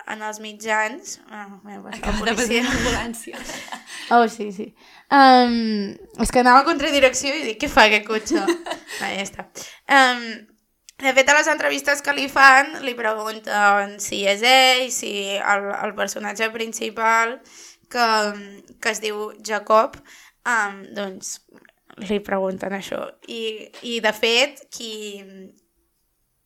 en 0.07 0.21
els 0.23 0.39
mitjans... 0.39 1.17
Passat 1.27 1.65
la 1.67 1.95
Acaba 1.97 2.27
de 2.29 2.35
passar 2.39 2.61
una 2.61 2.75
ambulància. 2.75 3.39
Oh, 4.15 4.29
sí, 4.31 4.53
sí. 4.55 4.69
Um, 5.11 5.97
és 6.23 6.31
que 6.31 6.39
anava 6.45 6.61
a 6.61 6.67
contradirecció 6.69 7.33
i 7.35 7.41
dic, 7.43 7.57
què 7.65 7.67
fa 7.73 7.89
aquest 7.89 8.05
cotxe? 8.07 8.39
Va, 9.01 9.09
ja 9.17 9.25
està. 9.25 9.49
Um, 9.91 10.23
de 10.99 11.13
fet, 11.13 11.29
a 11.29 11.37
les 11.37 11.49
entrevistes 11.53 12.01
que 12.01 12.15
li 12.17 12.29
fan, 12.33 12.79
li 12.87 12.95
pregunten 12.97 13.99
si 14.01 14.23
és 14.29 14.45
ell, 14.47 14.87
si 14.95 15.13
el, 15.37 15.69
el 15.77 15.93
personatge 15.99 16.49
principal, 16.55 17.37
que, 17.93 18.07
que 18.81 18.93
es 18.95 19.03
diu 19.05 19.29
Jacob, 19.45 19.99
um, 20.49 20.81
doncs 20.97 21.37
li 22.09 22.19
pregunten 22.25 22.75
això. 22.77 23.03
I, 23.29 23.69
i 23.89 23.99
de 24.05 24.13
fet, 24.17 24.65
qui, 24.73 25.23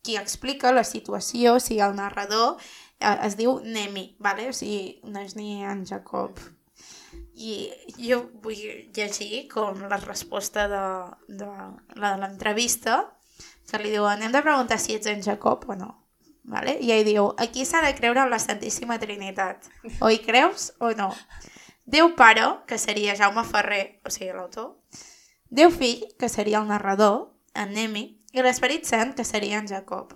qui 0.02 0.18
explica 0.18 0.74
la 0.74 0.84
situació, 0.86 1.56
o 1.56 1.62
sigui, 1.62 1.82
el 1.86 1.96
narrador, 1.98 2.58
eh, 2.98 3.16
es 3.26 3.36
diu 3.38 3.58
Nemi, 3.64 4.16
vale? 4.18 4.48
o 4.50 4.56
sigui, 4.56 5.00
no 5.10 5.22
és 5.22 5.36
ni 5.38 5.60
en 5.66 5.84
Jacob. 5.86 6.38
I 7.40 7.54
jo 7.96 8.20
vull 8.42 8.90
llegir 8.94 9.46
com 9.50 9.78
la 9.88 9.98
resposta 10.02 10.66
de, 10.70 10.84
de, 11.40 11.48
de 11.96 12.12
l'entrevista, 12.20 13.00
que 13.70 13.80
li 13.82 13.92
diuen, 13.94 14.22
hem 14.22 14.34
de 14.34 14.42
preguntar 14.44 14.78
si 14.78 14.96
ets 14.98 15.10
en 15.10 15.22
Jacob 15.24 15.64
o 15.68 15.76
no. 15.78 15.94
Vale? 16.50 16.76
I 16.82 16.92
ell 16.94 17.06
diu, 17.06 17.30
aquí 17.38 17.64
s'ha 17.64 17.82
de 17.84 17.94
creure 17.94 18.24
en 18.24 18.30
la 18.32 18.40
Santíssima 18.42 18.98
Trinitat. 18.98 19.68
O 20.00 20.10
hi 20.10 20.18
creus 20.24 20.72
o 20.80 20.90
no. 20.98 21.12
Déu 21.90 22.14
Pare, 22.16 22.46
que 22.66 22.78
seria 22.78 23.16
Jaume 23.18 23.44
Ferrer, 23.46 24.00
o 24.06 24.10
sigui, 24.10 24.32
l'autor, 24.34 24.76
Déu 25.50 25.72
Fill, 25.74 26.04
que 26.18 26.28
seria 26.30 26.60
el 26.60 26.68
narrador, 26.70 27.32
en 27.58 27.72
Nemi, 27.74 28.04
i 28.30 28.42
l'Esperit 28.42 28.86
Sant, 28.86 29.16
que 29.18 29.26
seria 29.26 29.58
en 29.58 29.66
Jacob. 29.66 30.14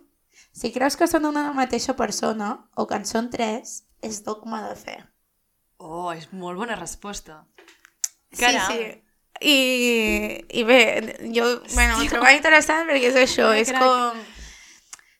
Si 0.54 0.70
creus 0.70 0.94
que 0.94 1.08
són 1.10 1.26
una 1.26 1.48
mateixa 1.56 1.96
persona, 1.98 2.52
o 2.78 2.86
que 2.86 3.00
en 3.00 3.06
són 3.08 3.30
tres, 3.32 3.80
és 4.06 4.22
dogma 4.22 4.62
de 4.68 4.76
fe. 4.78 4.94
Oh, 5.82 6.12
és 6.14 6.28
molt 6.30 6.60
bona 6.60 6.78
resposta. 6.78 7.40
Caram. 8.38 8.70
Sí, 8.70 8.78
sí. 8.78 9.03
I, 9.40 10.44
i 10.48 10.62
bé, 10.64 10.80
jo 11.34 11.44
bueno, 11.74 11.98
ho 11.98 12.06
trobo 12.08 12.30
interessant 12.30 12.86
perquè 12.88 13.10
és 13.10 13.18
això, 13.24 13.50
és 13.56 13.72
com... 13.74 14.22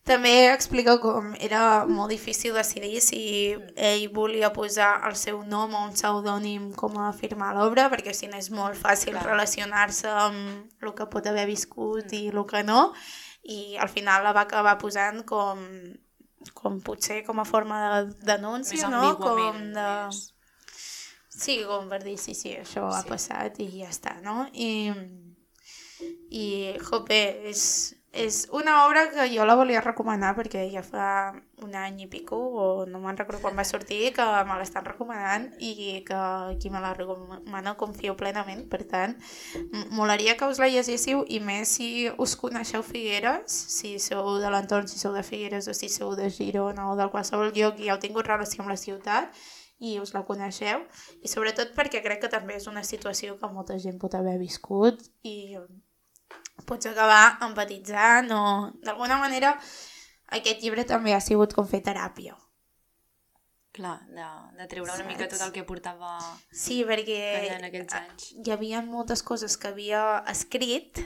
També 0.05 0.51
explica 0.53 0.99
com 1.01 1.31
era 1.41 1.87
molt 1.89 2.13
difícil 2.13 2.53
decidir 2.53 3.01
si 3.01 3.21
ell 3.75 4.03
volia 4.13 4.51
posar 4.53 4.99
el 5.09 5.15
seu 5.17 5.39
nom 5.49 5.73
o 5.73 5.81
un 5.87 5.95
pseudònim 5.97 6.67
com 6.77 6.99
a 7.01 7.09
firmar 7.17 7.55
l'obra, 7.57 7.87
perquè 7.89 8.13
si 8.13 8.29
no 8.29 8.37
és 8.37 8.51
molt 8.53 8.77
fàcil 8.77 9.17
relacionar-se 9.17 10.13
amb 10.13 10.85
el 10.85 10.93
que 10.93 11.09
pot 11.09 11.25
haver 11.25 11.47
viscut 11.49 12.13
i 12.13 12.27
el 12.29 12.43
que 12.45 12.61
no, 12.69 12.91
i 13.49 13.79
al 13.81 13.89
final 13.89 14.29
la 14.29 14.37
va 14.37 14.45
acabar 14.45 14.77
posant 14.77 15.25
com, 15.25 15.65
com 16.53 16.79
potser 16.85 17.23
com 17.25 17.41
a 17.41 17.49
forma 17.49 17.81
de 17.89 18.29
denúncia, 18.35 18.93
no? 18.93 19.17
Com 19.17 19.73
de... 19.73 19.89
Més 20.13 20.34
Sí, 21.35 21.59
com 21.67 21.89
per 21.91 22.03
dir, 22.05 22.15
sí, 22.21 22.35
sí, 22.39 22.55
això 22.55 22.87
sí. 22.87 22.97
ha 23.01 23.03
passat 23.09 23.59
i 23.65 23.67
ja 23.81 23.91
està, 23.91 24.15
no? 24.23 24.45
I, 24.55 24.93
i 26.31 26.47
jope, 26.79 27.19
és, 27.51 27.65
és 28.15 28.45
una 28.55 28.77
obra 28.85 29.09
que 29.11 29.27
jo 29.33 29.43
la 29.43 29.57
volia 29.59 29.83
recomanar 29.83 30.37
perquè 30.39 30.63
ja 30.71 30.85
fa 30.87 31.09
un 31.65 31.75
any 31.75 32.05
i 32.05 32.07
pico, 32.13 32.39
o 32.39 32.67
no 32.87 33.01
me'n 33.03 33.19
recordo 33.19 33.41
quan 33.43 33.59
va 33.59 33.65
sortir, 33.67 34.13
que 34.15 34.27
me 34.47 34.61
l'estan 34.61 34.87
recomanant 34.87 35.49
i 35.59 36.05
que 36.07 36.21
qui 36.63 36.71
me 36.71 36.83
la 36.85 36.93
recomana 36.95 37.75
confio 37.83 38.15
plenament. 38.21 38.63
Per 38.71 38.85
tant, 38.95 39.17
molaria 39.91 40.37
que 40.39 40.47
us 40.47 40.63
la 40.63 40.71
llegéssiu 40.71 41.25
i 41.27 41.43
més 41.43 41.75
si 41.81 41.91
us 42.15 42.37
coneixeu 42.39 42.87
Figueres, 42.87 43.59
si 43.75 43.97
sou 43.99 44.37
de 44.39 44.55
l'entorn, 44.55 44.87
si 44.87 45.03
sou 45.03 45.19
de 45.19 45.27
Figueres 45.27 45.67
o 45.67 45.75
si 45.75 45.91
sou 45.91 46.15
de 46.15 46.31
Girona 46.31 46.93
o 46.93 46.97
del 47.01 47.11
qualsevol 47.11 47.51
lloc 47.59 47.83
i 47.83 47.91
heu 47.91 47.99
tingut 47.99 48.31
relació 48.31 48.63
amb 48.63 48.77
la 48.77 48.79
ciutat, 48.79 49.45
i 49.85 49.97
us 50.03 50.15
la 50.17 50.25
coneixeu 50.29 50.85
i 51.23 51.31
sobretot 51.31 51.75
perquè 51.77 52.01
crec 52.05 52.25
que 52.25 52.33
també 52.33 52.57
és 52.59 52.69
una 52.71 52.85
situació 52.87 53.37
que 53.41 53.51
molta 53.53 53.77
gent 53.83 53.99
pot 54.03 54.15
haver 54.19 54.37
viscut 54.41 55.03
i 55.23 55.59
pots 56.69 56.89
acabar 56.91 57.37
empatitzant 57.45 58.31
o 58.33 58.45
d'alguna 58.87 59.19
manera 59.21 59.53
aquest 60.39 60.63
llibre 60.65 60.87
també 60.89 61.13
ha 61.15 61.21
sigut 61.21 61.53
com 61.55 61.67
fer 61.69 61.83
teràpia. 61.85 62.37
Clar, 63.75 63.97
de, 64.07 64.25
de 64.55 64.67
treure 64.71 64.87
una 64.87 65.01
Saps? 65.01 65.09
mica 65.11 65.27
tot 65.31 65.41
el 65.43 65.51
que 65.55 65.65
portava 65.67 66.13
sí, 66.55 66.85
perquè 66.87 67.19
en 67.57 67.67
aquells 67.67 67.97
anys. 67.99 68.29
Hi 68.39 68.53
havia 68.55 68.83
moltes 68.87 69.25
coses 69.27 69.57
que 69.59 69.73
havia 69.73 70.03
escrit 70.31 71.03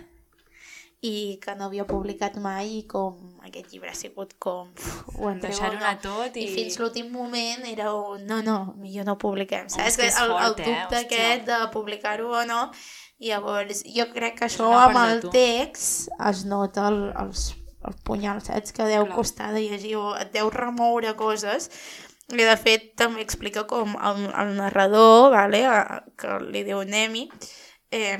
i 1.00 1.38
que 1.38 1.54
no 1.54 1.68
havia 1.68 1.84
publicat 1.86 2.40
mai 2.42 2.80
i 2.80 2.86
com 2.90 3.38
aquest 3.46 3.70
llibre 3.70 3.92
ha 3.92 3.94
sigut 3.94 4.32
com 4.42 4.72
ho 5.14 5.34
deixar-ho 5.38 5.76
anar 5.78 5.94
tot 6.02 6.34
i, 6.34 6.48
i 6.48 6.54
fins 6.54 6.78
l'últim 6.80 7.12
moment 7.14 7.62
era 7.70 7.92
un 7.94 8.24
no, 8.26 8.40
no, 8.42 8.56
millor 8.82 9.06
no 9.06 9.14
publiquem 9.18 9.68
saps? 9.70 9.96
que 10.00 10.08
el, 10.08 10.34
el 10.34 10.56
dubte 10.56 10.98
eh? 10.98 11.04
aquest 11.04 11.46
de 11.46 11.60
publicar-ho 11.74 12.32
o 12.40 12.42
no 12.48 12.64
i 13.18 13.30
llavors 13.30 13.84
jo 13.86 14.08
crec 14.10 14.40
que 14.40 14.48
això 14.48 14.72
amb 14.80 14.98
el 15.04 15.22
text 15.30 16.10
es 16.30 16.44
nota 16.50 16.88
el, 16.90 17.00
els, 17.18 17.48
el 17.86 17.96
punyal, 18.06 18.42
saps? 18.42 18.74
Que 18.74 18.86
deu 18.90 19.06
Clar. 19.06 19.16
costar 19.16 19.48
de 19.54 19.62
llegir 19.64 19.96
o 19.98 20.12
et 20.18 20.30
deu 20.34 20.50
remoure 20.54 21.14
coses 21.18 21.70
i 22.28 22.44
de 22.44 22.56
fet 22.60 22.92
també 23.00 23.22
explica 23.24 23.64
com 23.70 23.94
el, 23.96 24.26
el 24.28 24.54
narrador, 24.58 25.30
vale, 25.32 25.62
que 26.20 26.38
li 26.44 26.62
diu 26.66 26.82
Nemi, 26.84 27.24
eh, 27.90 28.18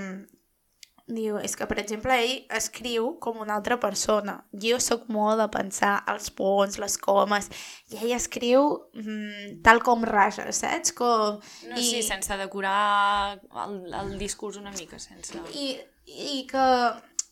Diu, 1.09 1.39
és 1.41 1.55
que, 1.57 1.65
per 1.65 1.79
exemple, 1.81 2.13
ell 2.21 2.43
escriu 2.53 3.15
com 3.25 3.39
una 3.41 3.55
altra 3.57 3.79
persona. 3.81 4.35
Jo 4.53 4.77
sóc 4.83 5.07
molt 5.13 5.41
de 5.41 5.47
pensar 5.55 5.95
els 6.13 6.29
punts, 6.37 6.77
les 6.83 6.99
comes, 7.01 7.49
i 7.89 7.97
ell 8.03 8.13
escriu 8.13 8.67
mm, 8.93 9.63
tal 9.65 9.81
com 9.87 10.05
raja, 10.05 10.45
saps? 10.53 10.93
Com... 10.99 11.39
No, 11.71 11.79
I... 11.79 11.87
sí, 11.87 12.03
sense 12.05 12.37
decorar 12.37 13.39
el, 13.65 13.79
el 14.03 14.13
discurs 14.21 14.61
una 14.61 14.75
mica, 14.77 15.01
sense... 15.01 15.41
I, 15.57 15.71
i 16.09 16.43
que, 16.51 16.67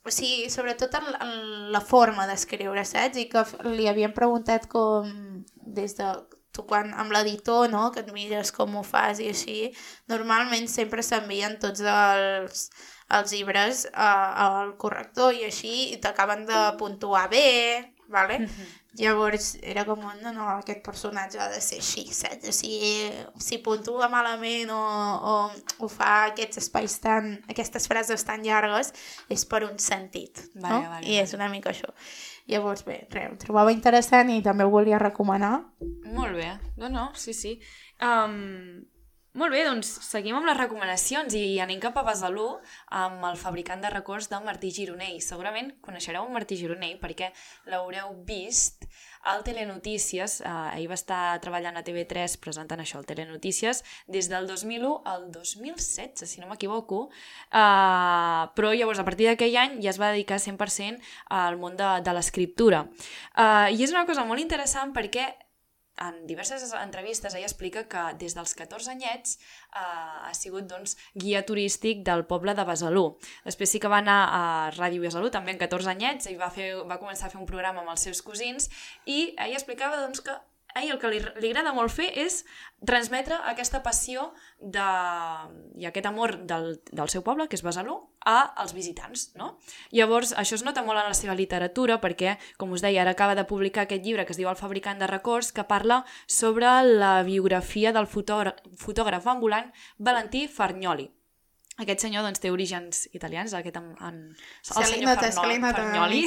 o 0.08 0.14
sigui, 0.14 0.48
sobretot 0.52 0.96
en, 1.02 1.12
en 1.20 1.36
la 1.76 1.84
forma 1.84 2.24
d'escriure, 2.30 2.86
saps? 2.88 3.20
I 3.20 3.28
que 3.28 3.44
li 3.68 3.92
havien 3.92 4.16
preguntat 4.16 4.70
com, 4.72 5.12
des 5.52 5.98
de 6.00 6.14
tu 6.56 6.64
quan 6.64 6.94
amb 6.96 7.12
l'editor, 7.12 7.68
no?, 7.68 7.90
que 7.92 8.00
et 8.00 8.12
mires 8.16 8.56
com 8.56 8.80
ho 8.80 8.82
fas 8.86 9.20
i 9.20 9.28
així, 9.34 9.58
normalment 10.08 10.64
sempre 10.72 11.04
s'envien 11.04 11.60
tots 11.60 11.84
els 11.84 12.70
els 13.08 13.32
llibres 13.32 13.84
eh, 13.86 13.92
al 14.46 14.74
corrector 14.80 15.34
i 15.34 15.44
així 15.46 15.92
i 15.92 16.00
t'acaben 16.02 16.46
de 16.48 16.62
puntuar 16.80 17.28
bé, 17.30 17.92
vale? 18.08 18.40
Mm 18.40 18.46
-hmm. 18.46 18.74
Llavors 18.96 19.58
era 19.60 19.84
com, 19.84 20.00
no, 20.00 20.32
no, 20.32 20.46
aquest 20.56 20.80
personatge 20.84 21.38
ha 21.38 21.50
de 21.52 21.60
ser 21.60 21.78
així, 21.82 22.06
saps? 22.16 22.48
Si, 22.56 23.10
si 23.36 23.58
puntua 23.58 24.08
malament 24.08 24.70
o, 24.72 24.80
o, 25.32 25.34
o 25.84 25.88
fa 25.92 26.30
aquests 26.30 26.62
espais 26.62 26.96
tan, 27.04 27.44
aquestes 27.48 27.88
frases 27.88 28.24
tan 28.24 28.42
llargues, 28.42 28.94
és 29.28 29.44
per 29.44 29.64
un 29.68 29.78
sentit, 29.78 30.40
vale, 30.54 30.72
no? 30.72 30.90
Vale, 30.94 31.06
I 31.06 31.18
és 31.20 31.34
una 31.34 31.50
mica 31.52 31.70
això. 31.70 31.92
Llavors, 32.48 32.84
bé, 32.86 33.06
res, 33.10 33.32
ho 33.32 33.36
trobava 33.36 33.74
interessant 33.74 34.30
i 34.30 34.40
també 34.42 34.64
ho 34.64 34.70
volia 34.70 34.98
recomanar. 35.02 35.60
Molt 36.16 36.32
bé, 36.32 36.58
no, 36.76 36.88
no, 36.88 37.10
sí, 37.14 37.34
sí. 37.34 37.60
Um, 38.00 38.86
molt 39.36 39.52
bé, 39.52 39.62
doncs 39.66 39.90
seguim 40.06 40.36
amb 40.38 40.48
les 40.48 40.56
recomanacions 40.56 41.34
i 41.36 41.58
anem 41.60 41.80
cap 41.82 41.96
a 42.00 42.04
Besalú 42.06 42.46
amb 42.96 43.24
el 43.28 43.36
fabricant 43.36 43.82
de 43.84 43.90
records 43.92 44.30
del 44.32 44.44
Martí 44.46 44.70
Gironell. 44.72 45.20
Segurament 45.20 45.74
coneixereu 45.84 46.24
el 46.24 46.32
Martí 46.32 46.56
Gironell 46.56 46.96
perquè 47.02 47.28
l'haureu 47.68 48.14
vist 48.24 48.88
al 49.26 49.44
Telenotícies. 49.44 50.40
Eh, 50.40 50.78
ell 50.78 50.88
va 50.88 50.96
estar 50.96 51.20
treballant 51.44 51.76
a 51.76 51.84
TV3 51.84 52.38
presentant 52.40 52.80
això, 52.80 53.00
al 53.00 53.08
Telenotícies, 53.08 53.82
des 54.08 54.30
del 54.32 54.48
2001 54.48 54.92
al 55.04 55.28
2016, 55.34 56.24
si 56.24 56.40
no 56.40 56.48
m'equivoco. 56.48 57.06
Eh, 57.50 58.42
però 58.56 58.72
llavors, 58.72 59.02
a 59.02 59.08
partir 59.08 59.28
d'aquell 59.28 59.60
any, 59.60 59.80
ja 59.84 59.92
es 59.92 60.00
va 60.00 60.14
dedicar 60.14 60.40
100% 60.40 61.02
al 61.28 61.60
món 61.60 61.76
de, 61.76 61.90
de 62.06 62.16
l'escriptura. 62.16 62.86
Eh, 63.36 63.74
I 63.76 63.82
és 63.84 63.92
una 63.92 64.06
cosa 64.08 64.24
molt 64.24 64.40
interessant 64.40 64.96
perquè 64.96 65.28
en 66.02 66.26
diverses 66.28 66.72
entrevistes 66.76 67.34
ella 67.34 67.48
explica 67.48 67.86
que 67.88 68.02
des 68.20 68.36
dels 68.36 68.54
14 68.58 68.90
anyets 68.92 69.36
eh, 69.36 69.80
ha 69.80 70.32
sigut 70.36 70.68
doncs, 70.68 70.96
guia 71.14 71.44
turístic 71.48 72.02
del 72.06 72.26
poble 72.28 72.54
de 72.54 72.66
Besalú. 72.68 73.06
Després 73.46 73.72
sí 73.72 73.80
que 73.80 73.92
va 73.92 74.02
anar 74.04 74.18
a 74.28 74.42
Ràdio 74.76 75.04
Besalú, 75.04 75.30
també 75.32 75.54
en 75.54 75.62
14 75.62 75.92
anyets, 75.94 76.28
i 76.32 76.36
va, 76.40 76.50
fer, 76.52 76.72
va 76.84 77.00
començar 77.00 77.28
a 77.28 77.32
fer 77.32 77.40
un 77.40 77.48
programa 77.48 77.82
amb 77.84 77.94
els 77.94 78.04
seus 78.08 78.22
cosins, 78.22 78.68
i 79.06 79.32
ella 79.32 79.56
explicava 79.56 80.02
doncs, 80.02 80.20
que 80.24 80.36
a 80.76 80.82
ell 80.84 80.92
el 80.92 81.00
que 81.00 81.08
li, 81.08 81.20
li 81.40 81.50
agrada 81.50 81.72
molt 81.72 81.92
fer 81.94 82.10
és 82.20 82.42
transmetre 82.86 83.38
aquesta 83.48 83.80
passió 83.84 84.28
de, 84.60 84.84
i 85.80 85.88
aquest 85.88 86.08
amor 86.10 86.36
del, 86.48 86.74
del 86.92 87.12
seu 87.12 87.24
poble, 87.24 87.48
que 87.48 87.56
és 87.56 87.64
Besalú, 87.64 87.96
a 88.20 88.36
als 88.60 88.76
visitants. 88.76 89.30
No? 89.40 89.54
Llavors, 89.96 90.34
això 90.36 90.58
es 90.58 90.66
nota 90.66 90.84
molt 90.84 91.00
en 91.00 91.08
la 91.08 91.16
seva 91.16 91.36
literatura 91.38 91.96
perquè, 92.02 92.36
com 92.60 92.76
us 92.76 92.84
deia, 92.84 93.02
ara 93.06 93.16
acaba 93.16 93.38
de 93.38 93.46
publicar 93.48 93.86
aquest 93.86 94.04
llibre 94.04 94.26
que 94.28 94.36
es 94.36 94.40
diu 94.40 94.52
El 94.52 94.60
fabricant 94.60 95.00
de 95.00 95.08
records, 95.08 95.52
que 95.56 95.64
parla 95.64 96.02
sobre 96.26 96.68
la 96.84 97.22
biografia 97.24 97.94
del 97.96 98.10
fotògraf, 98.10 98.60
fotògraf 98.76 99.32
ambulant 99.32 99.72
Valentí 99.96 100.46
Fargnoli 100.48 101.08
aquest 101.76 102.06
senyor 102.06 102.24
doncs, 102.24 102.40
té 102.40 102.48
orígens 102.48 103.02
italians, 103.12 103.52
aquest 103.52 103.76
en, 103.76 103.90
en, 104.00 104.20
el 104.32 104.86
senyor 104.88 105.18
Farno, 105.20 105.58
Farnoli. 105.66 106.22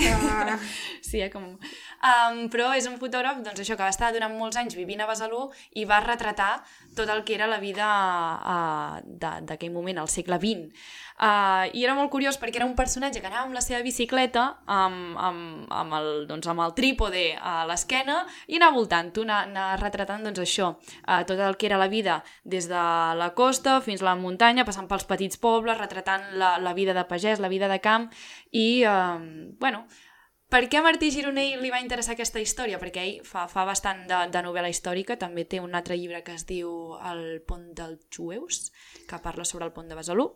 sí, 1.09 1.23
eh, 1.23 1.29
com... 1.33 1.55
Um, 1.99 2.43
però 2.53 2.69
és 2.77 2.85
un 2.85 2.99
fotògraf 3.01 3.41
doncs, 3.41 3.63
això, 3.63 3.73
que 3.73 3.81
va 3.81 3.89
estar 3.89 4.11
durant 4.13 4.35
molts 4.37 4.59
anys 4.61 4.77
vivint 4.77 5.01
a 5.01 5.09
Besalú 5.09 5.47
i 5.73 5.87
va 5.89 6.03
retratar 6.05 6.59
tot 6.95 7.09
el 7.09 7.23
que 7.25 7.33
era 7.33 7.49
la 7.49 7.57
vida 7.63 7.87
uh, 8.39 8.99
d'aquell 9.09 9.73
moment, 9.73 9.97
al 9.97 10.11
segle 10.11 10.37
XX. 10.37 10.69
Uh, 11.19 11.65
I 11.75 11.81
era 11.83 11.97
molt 11.97 12.07
curiós 12.13 12.37
perquè 12.39 12.61
era 12.61 12.67
un 12.69 12.77
personatge 12.77 13.19
que 13.19 13.27
anava 13.27 13.47
amb 13.47 13.57
la 13.57 13.63
seva 13.65 13.81
bicicleta, 13.83 14.45
amb, 14.71 15.17
amb, 15.19 15.65
amb, 15.67 15.95
el, 15.97 16.07
doncs, 16.29 16.47
amb 16.47 16.63
el 16.63 16.75
trípode 16.77 17.25
a 17.35 17.65
l'esquena, 17.67 18.21
i 18.47 18.55
anava 18.55 18.77
voltant, 18.77 19.09
anar, 19.25 19.41
anar 19.49 19.67
retratant 19.81 20.23
doncs, 20.29 20.39
això, 20.45 20.69
uh, 20.77 21.19
tot 21.27 21.41
el 21.41 21.57
que 21.57 21.67
era 21.67 21.81
la 21.81 21.89
vida 21.91 22.21
des 22.45 22.69
de 22.69 22.85
la 23.19 23.33
costa 23.35 23.79
fins 23.83 24.05
a 24.05 24.11
la 24.11 24.15
muntanya, 24.15 24.63
passant 24.67 24.87
pels 24.87 25.09
petits 25.09 25.38
pobles, 25.41 25.79
retratant 25.79 26.29
la, 26.39 26.57
la 26.59 26.75
vida 26.77 26.93
de 26.97 27.05
pagès, 27.09 27.39
la 27.39 27.51
vida 27.51 27.67
de 27.71 27.79
camp, 27.83 28.09
i, 28.51 28.83
uh, 28.85 29.17
bueno, 29.59 29.85
per 30.49 30.63
què 30.65 30.79
a 30.79 30.81
Martí 30.81 31.11
Gironell 31.13 31.61
li 31.61 31.69
va 31.69 31.81
interessar 31.83 32.15
aquesta 32.15 32.41
història? 32.41 32.79
Perquè 32.81 33.05
ell 33.05 33.25
fa, 33.27 33.45
fa 33.51 33.67
bastant 33.69 34.05
de, 34.09 34.23
de 34.33 34.43
novel·la 34.45 34.71
històrica, 34.73 35.19
també 35.21 35.45
té 35.45 35.61
un 35.61 35.77
altre 35.77 35.97
llibre 35.97 36.23
que 36.25 36.33
es 36.33 36.47
diu 36.49 36.97
El 37.05 37.41
pont 37.45 37.67
dels 37.77 38.07
jueus, 38.09 38.71
que 39.07 39.21
parla 39.21 39.45
sobre 39.45 39.69
el 39.69 39.75
pont 39.75 39.91
de 39.91 39.97
Besalú, 39.99 40.31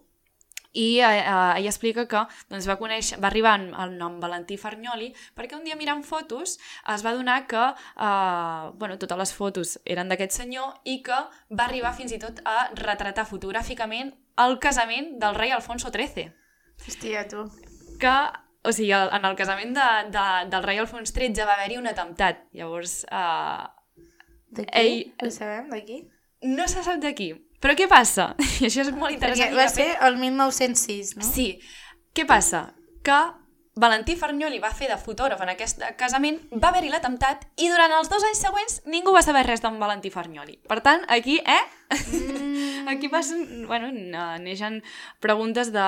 i 0.74 0.99
eh, 0.99 1.20
eh, 1.20 1.54
ella 1.60 1.70
explica 1.70 2.08
que 2.10 2.22
doncs, 2.49 2.68
va, 2.70 2.78
conèixer, 2.82 3.20
va 3.22 3.30
arribar 3.30 3.56
el 3.62 3.93
nom 3.97 4.18
Valentí 4.22 4.58
Fargnoli 4.58 5.12
perquè 5.38 5.58
un 5.58 5.66
dia 5.68 5.78
mirant 5.78 6.01
fotos 6.06 6.58
es 6.93 7.06
va 7.06 7.14
donar 7.14 7.43
que 7.47 7.62
eh, 7.62 8.72
bueno, 8.82 8.97
totes 8.97 9.22
les 9.22 9.34
fotos 9.38 9.76
eren 9.86 10.10
d'aquest 10.10 10.34
senyor 10.41 10.82
i 10.89 10.99
que 11.06 11.20
va 11.54 11.68
arribar 11.70 11.93
fins 11.93 12.18
i 12.18 12.20
tot 12.22 12.41
a 12.45 12.72
retratar 12.74 13.30
fotogràficament 13.30 14.16
el 14.38 14.57
casament 14.59 15.17
del 15.21 15.36
rei 15.36 15.51
Alfonso 15.51 15.91
XIII. 15.93 16.31
Hòstia, 16.88 17.27
tu. 17.29 17.43
Que 18.01 18.13
o 18.63 18.71
sigui, 18.71 18.91
el, 18.95 19.09
en 19.13 19.25
el 19.27 19.36
casament 19.36 19.73
de, 19.75 19.86
de, 20.13 20.25
del 20.49 20.63
rei 20.63 20.77
Alfons 20.79 21.11
XIII 21.13 21.43
va 21.45 21.53
haver-hi 21.57 21.77
un 21.77 21.88
atemptat. 21.91 22.45
Llavors, 22.55 23.03
uh, 23.11 23.67
D'aquí? 24.53 24.71
Ell- 24.79 25.27
Ho 25.27 25.31
sabem, 25.34 25.69
d'aquí? 25.69 26.03
no 26.43 26.67
se 26.67 26.84
sap 26.84 26.99
d'aquí. 27.03 27.31
Però 27.63 27.73
què 27.79 27.88
passa? 27.88 28.34
I 28.61 28.67
això 28.67 28.81
és 28.84 28.91
molt 28.91 29.15
Perquè 29.19 29.47
interessant. 29.47 29.53
i 29.53 29.55
va 29.59 29.67
ser 29.71 29.88
el 30.07 30.17
1906, 30.19 31.13
no? 31.17 31.23
Sí. 31.27 31.47
Què 32.13 32.25
passa? 32.27 32.73
Que 33.03 33.19
Valentí 33.74 34.13
Fernyoli 34.13 34.59
va 34.61 34.69
fer 34.76 34.86
de 34.91 34.99
fotògraf 35.01 35.39
en 35.41 35.49
aquest 35.55 35.82
casament, 35.97 36.38
va 36.61 36.69
haver-hi 36.69 36.91
l'atemptat 36.93 37.47
i 37.57 37.71
durant 37.71 37.95
els 37.97 38.09
dos 38.11 38.21
anys 38.28 38.43
següents 38.45 38.76
ningú 38.86 39.15
va 39.15 39.24
saber 39.26 39.41
res 39.47 39.63
d'en 39.63 39.80
Valentí 39.82 40.11
Fernyoli. 40.13 40.59
Per 40.69 40.78
tant, 40.86 41.07
aquí, 41.09 41.39
eh? 41.41 41.63
Mm. 41.89 42.88
aquí 42.93 43.09
passen, 43.09 43.65
bueno, 43.67 43.89
neixen 44.43 44.82
preguntes 45.24 45.74
de... 45.74 45.88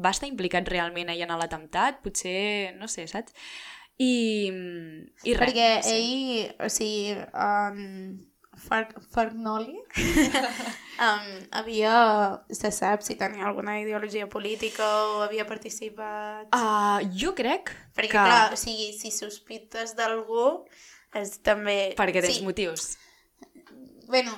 Va 0.00 0.12
estar 0.12 0.28
implicat 0.28 0.68
realment 0.68 1.10
ell 1.12 1.24
en 1.24 1.32
l'atemptat? 1.40 1.98
Potser, 2.04 2.76
no 2.76 2.88
sé, 2.88 3.08
saps? 3.08 3.32
I, 4.00 4.12
i 5.28 5.34
res. 5.36 5.40
Perquè 5.40 5.70
ell, 5.92 6.52
o 6.60 6.68
sigui, 6.72 7.16
um, 7.32 8.29
Fer 8.60 8.86
Fernoli. 9.14 9.78
Um, 11.00 11.28
havia, 11.56 11.92
se 12.52 12.68
sap 12.76 13.00
si 13.00 13.14
tenia 13.16 13.46
alguna 13.48 13.78
ideologia 13.80 14.26
política 14.28 14.84
o 14.84 15.22
havia 15.24 15.46
participat... 15.48 16.50
Uh, 16.52 17.00
jo 17.16 17.32
crec 17.32 17.72
Perquè, 17.96 18.10
que... 18.10 18.18
clar, 18.18 18.50
o 18.52 18.58
sigui, 18.60 18.90
si 18.92 19.08
sospites 19.08 19.94
d'algú, 19.96 20.66
és 21.16 21.38
també... 21.40 21.94
Perquè 21.96 22.20
tens 22.20 22.42
sí, 22.42 22.44
motius. 22.44 22.90
Bueno, 24.10 24.34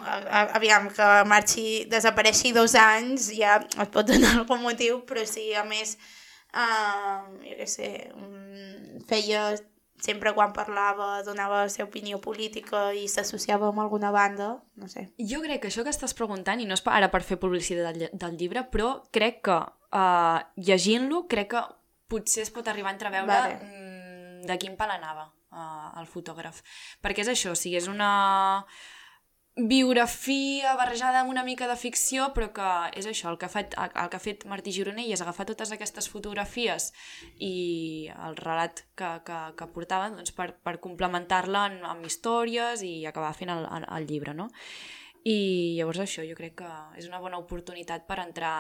aviam, 0.55 0.87
que 0.95 1.09
marxi, 1.27 1.67
desapareixi 1.91 2.55
dos 2.55 2.77
anys, 2.79 3.33
ja 3.35 3.59
et 3.65 3.91
pot 3.91 4.07
donar 4.07 4.37
algun 4.45 4.63
motiu, 4.63 5.03
però 5.09 5.27
sí, 5.27 5.49
a 5.59 5.67
més, 5.67 5.97
uh, 6.55 7.27
jo 7.43 7.59
què 7.59 7.69
sé, 7.75 7.91
um, 8.15 9.03
feia 9.11 9.49
sempre 10.03 10.33
quan 10.35 10.53
parlava 10.55 11.23
donava 11.23 11.63
la 11.63 11.71
seva 11.71 11.87
opinió 11.89 12.19
política 12.21 12.91
i 12.97 13.07
s'associava 13.11 13.69
amb 13.71 13.83
alguna 13.85 14.11
banda, 14.15 14.57
no 14.75 14.89
sé. 14.91 15.07
Jo 15.19 15.43
crec 15.45 15.63
que 15.63 15.71
això 15.71 15.85
que 15.87 15.95
estàs 15.95 16.17
preguntant, 16.19 16.61
i 16.61 16.67
no 16.67 16.75
és 16.75 16.83
ara 16.91 17.11
per 17.13 17.23
fer 17.27 17.39
publicitat 17.43 17.95
del, 17.95 18.09
del 18.11 18.41
llibre, 18.41 18.65
però 18.73 18.97
crec 19.15 19.45
que 19.47 19.59
uh, 19.61 20.41
llegint-lo, 20.59 21.27
crec 21.31 21.53
que 21.55 21.63
potser 22.11 22.43
es 22.47 22.51
pot 22.53 22.67
arribar 22.69 22.91
a 22.91 22.97
entreveure 22.97 23.31
Vale. 23.31 23.55
mm, 23.63 24.43
de 24.51 24.59
quin 24.59 24.75
pal 24.77 24.91
anava 24.97 25.29
uh, 25.31 25.93
el 26.01 26.11
fotògraf. 26.11 26.65
Perquè 27.05 27.23
és 27.23 27.33
això, 27.33 27.55
o 27.55 27.59
sigui, 27.59 27.79
és 27.79 27.89
una 27.89 28.11
biografia 29.55 30.73
barrejada 30.77 31.21
amb 31.21 31.31
una 31.31 31.45
mica 31.45 31.67
de 31.69 31.77
ficció, 31.77 32.31
però 32.33 32.49
que 32.57 32.69
és 32.97 33.07
això, 33.09 33.29
el 33.29 33.37
que 33.37 33.47
ha 33.47 33.53
fet, 33.53 33.75
el 33.77 34.09
que 34.09 34.17
ha 34.17 34.23
fet 34.23 34.47
Martí 34.49 34.73
Gironell 34.73 35.13
és 35.13 35.21
agafar 35.21 35.45
totes 35.51 35.75
aquestes 35.75 36.09
fotografies 36.09 36.89
i 37.37 38.09
el 38.15 38.39
relat 38.41 38.81
que, 38.97 39.11
que, 39.27 39.41
que 39.59 39.69
portava 39.75 40.09
doncs, 40.15 40.33
per, 40.33 40.55
per 40.65 40.79
complementar-la 40.81 41.67
amb, 41.69 41.85
amb 41.91 42.09
històries 42.09 42.81
i 42.87 43.05
acabar 43.09 43.35
fent 43.37 43.53
el, 43.53 43.67
el, 43.77 43.87
el 43.99 44.09
llibre, 44.09 44.33
no? 44.33 44.49
I 45.29 45.77
llavors 45.77 46.01
això 46.03 46.25
jo 46.27 46.39
crec 46.39 46.57
que 46.63 46.71
és 46.99 47.05
una 47.07 47.21
bona 47.21 47.39
oportunitat 47.39 48.09
per 48.09 48.23
entrar 48.25 48.55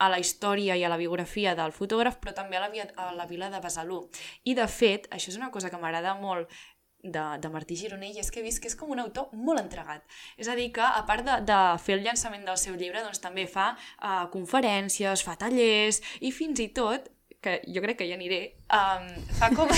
a 0.00 0.08
la 0.08 0.18
història 0.20 0.76
i 0.76 0.84
a 0.84 0.90
la 0.92 1.00
biografia 1.00 1.54
del 1.56 1.72
fotògraf, 1.76 2.20
però 2.20 2.32
també 2.36 2.56
a 2.56 2.62
la, 2.64 2.70
a 2.96 3.08
la 3.16 3.26
vila 3.28 3.50
de 3.52 3.60
Besalú. 3.60 4.02
I, 4.44 4.54
de 4.56 4.68
fet, 4.68 5.08
això 5.12 5.32
és 5.32 5.40
una 5.40 5.50
cosa 5.52 5.68
que 5.72 5.80
m'agrada 5.80 6.14
molt 6.20 6.48
de, 7.02 7.22
de 7.40 7.50
Martí 7.52 7.76
Gironell, 7.76 8.18
és 8.20 8.30
que 8.30 8.40
he 8.40 8.44
vist 8.44 8.60
que 8.62 8.68
és 8.70 8.76
com 8.78 8.90
un 8.92 9.00
autor 9.02 9.30
molt 9.36 9.62
entregat. 9.62 10.04
És 10.40 10.48
a 10.48 10.56
dir, 10.58 10.70
que 10.76 10.84
a 10.84 11.04
part 11.08 11.26
de, 11.26 11.38
de 11.48 11.60
fer 11.84 11.98
el 11.98 12.04
llançament 12.06 12.44
del 12.46 12.58
seu 12.60 12.76
llibre, 12.76 13.04
doncs 13.04 13.22
també 13.22 13.46
fa 13.50 13.72
uh, 13.74 14.26
conferències, 14.32 15.24
fa 15.26 15.36
tallers, 15.40 16.02
i 16.20 16.32
fins 16.34 16.60
i 16.60 16.70
tot, 16.76 17.08
que 17.40 17.60
jo 17.64 17.80
crec 17.84 18.02
que 18.02 18.08
hi 18.08 18.12
aniré, 18.16 18.42
um, 18.76 19.08
fa, 19.38 19.48
com, 19.56 19.70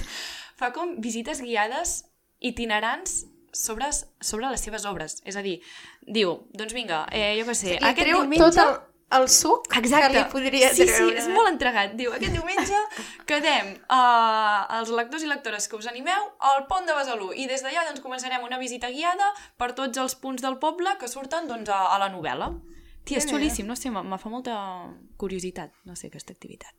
fa 0.60 0.72
com 0.72 0.96
visites 1.04 1.42
guiades 1.44 2.02
itinerants 2.40 3.22
sobre, 3.52 3.90
sobre 3.92 4.48
les 4.48 4.64
seves 4.64 4.86
obres. 4.88 5.20
És 5.28 5.36
a 5.36 5.44
dir, 5.44 5.58
diu, 6.08 6.38
doncs 6.56 6.72
vinga, 6.74 7.04
eh, 7.12 7.34
jo 7.38 7.46
què 7.50 7.58
sé, 7.58 7.76
aquest 7.76 8.06
treu 8.06 8.24
diumenge... 8.24 8.48
tot 8.48 8.88
el, 9.18 9.28
suc 9.28 9.68
Exacte. 9.78 10.08
que 10.08 10.18
li 10.18 10.24
podria 10.32 10.70
sí, 10.72 10.86
treure. 10.86 11.14
Sí, 11.14 11.18
és 11.22 11.28
molt 11.32 11.50
entregat. 11.50 11.94
Diu, 11.98 12.12
aquest 12.16 12.34
diumenge 12.36 12.80
quedem 13.30 13.72
uh, 13.86 14.78
els 14.78 14.92
lectors 14.94 15.24
i 15.26 15.30
lectores 15.30 15.68
que 15.68 15.78
us 15.78 15.88
animeu 15.90 16.28
al 16.50 16.66
pont 16.70 16.88
de 16.88 16.96
Besalú 16.96 17.32
i 17.32 17.48
des 17.50 17.64
d'allà 17.64 17.86
doncs, 17.88 18.02
començarem 18.04 18.44
una 18.46 18.60
visita 18.62 18.90
guiada 18.92 19.32
per 19.60 19.72
tots 19.78 19.98
els 20.02 20.16
punts 20.18 20.44
del 20.44 20.58
poble 20.62 20.96
que 21.00 21.10
surten 21.10 21.50
doncs, 21.50 21.70
a, 21.70 21.94
a 21.94 21.98
la 22.02 22.10
novel·la. 22.12 22.52
Tia, 23.02 23.18
és 23.18 23.26
xulíssim, 23.26 23.66
no 23.66 23.74
sé, 23.74 23.90
me, 23.90 24.18
fa 24.18 24.30
molta 24.30 24.54
curiositat, 25.18 25.74
no 25.88 25.96
sé, 25.98 26.06
aquesta 26.12 26.34
activitat. 26.36 26.74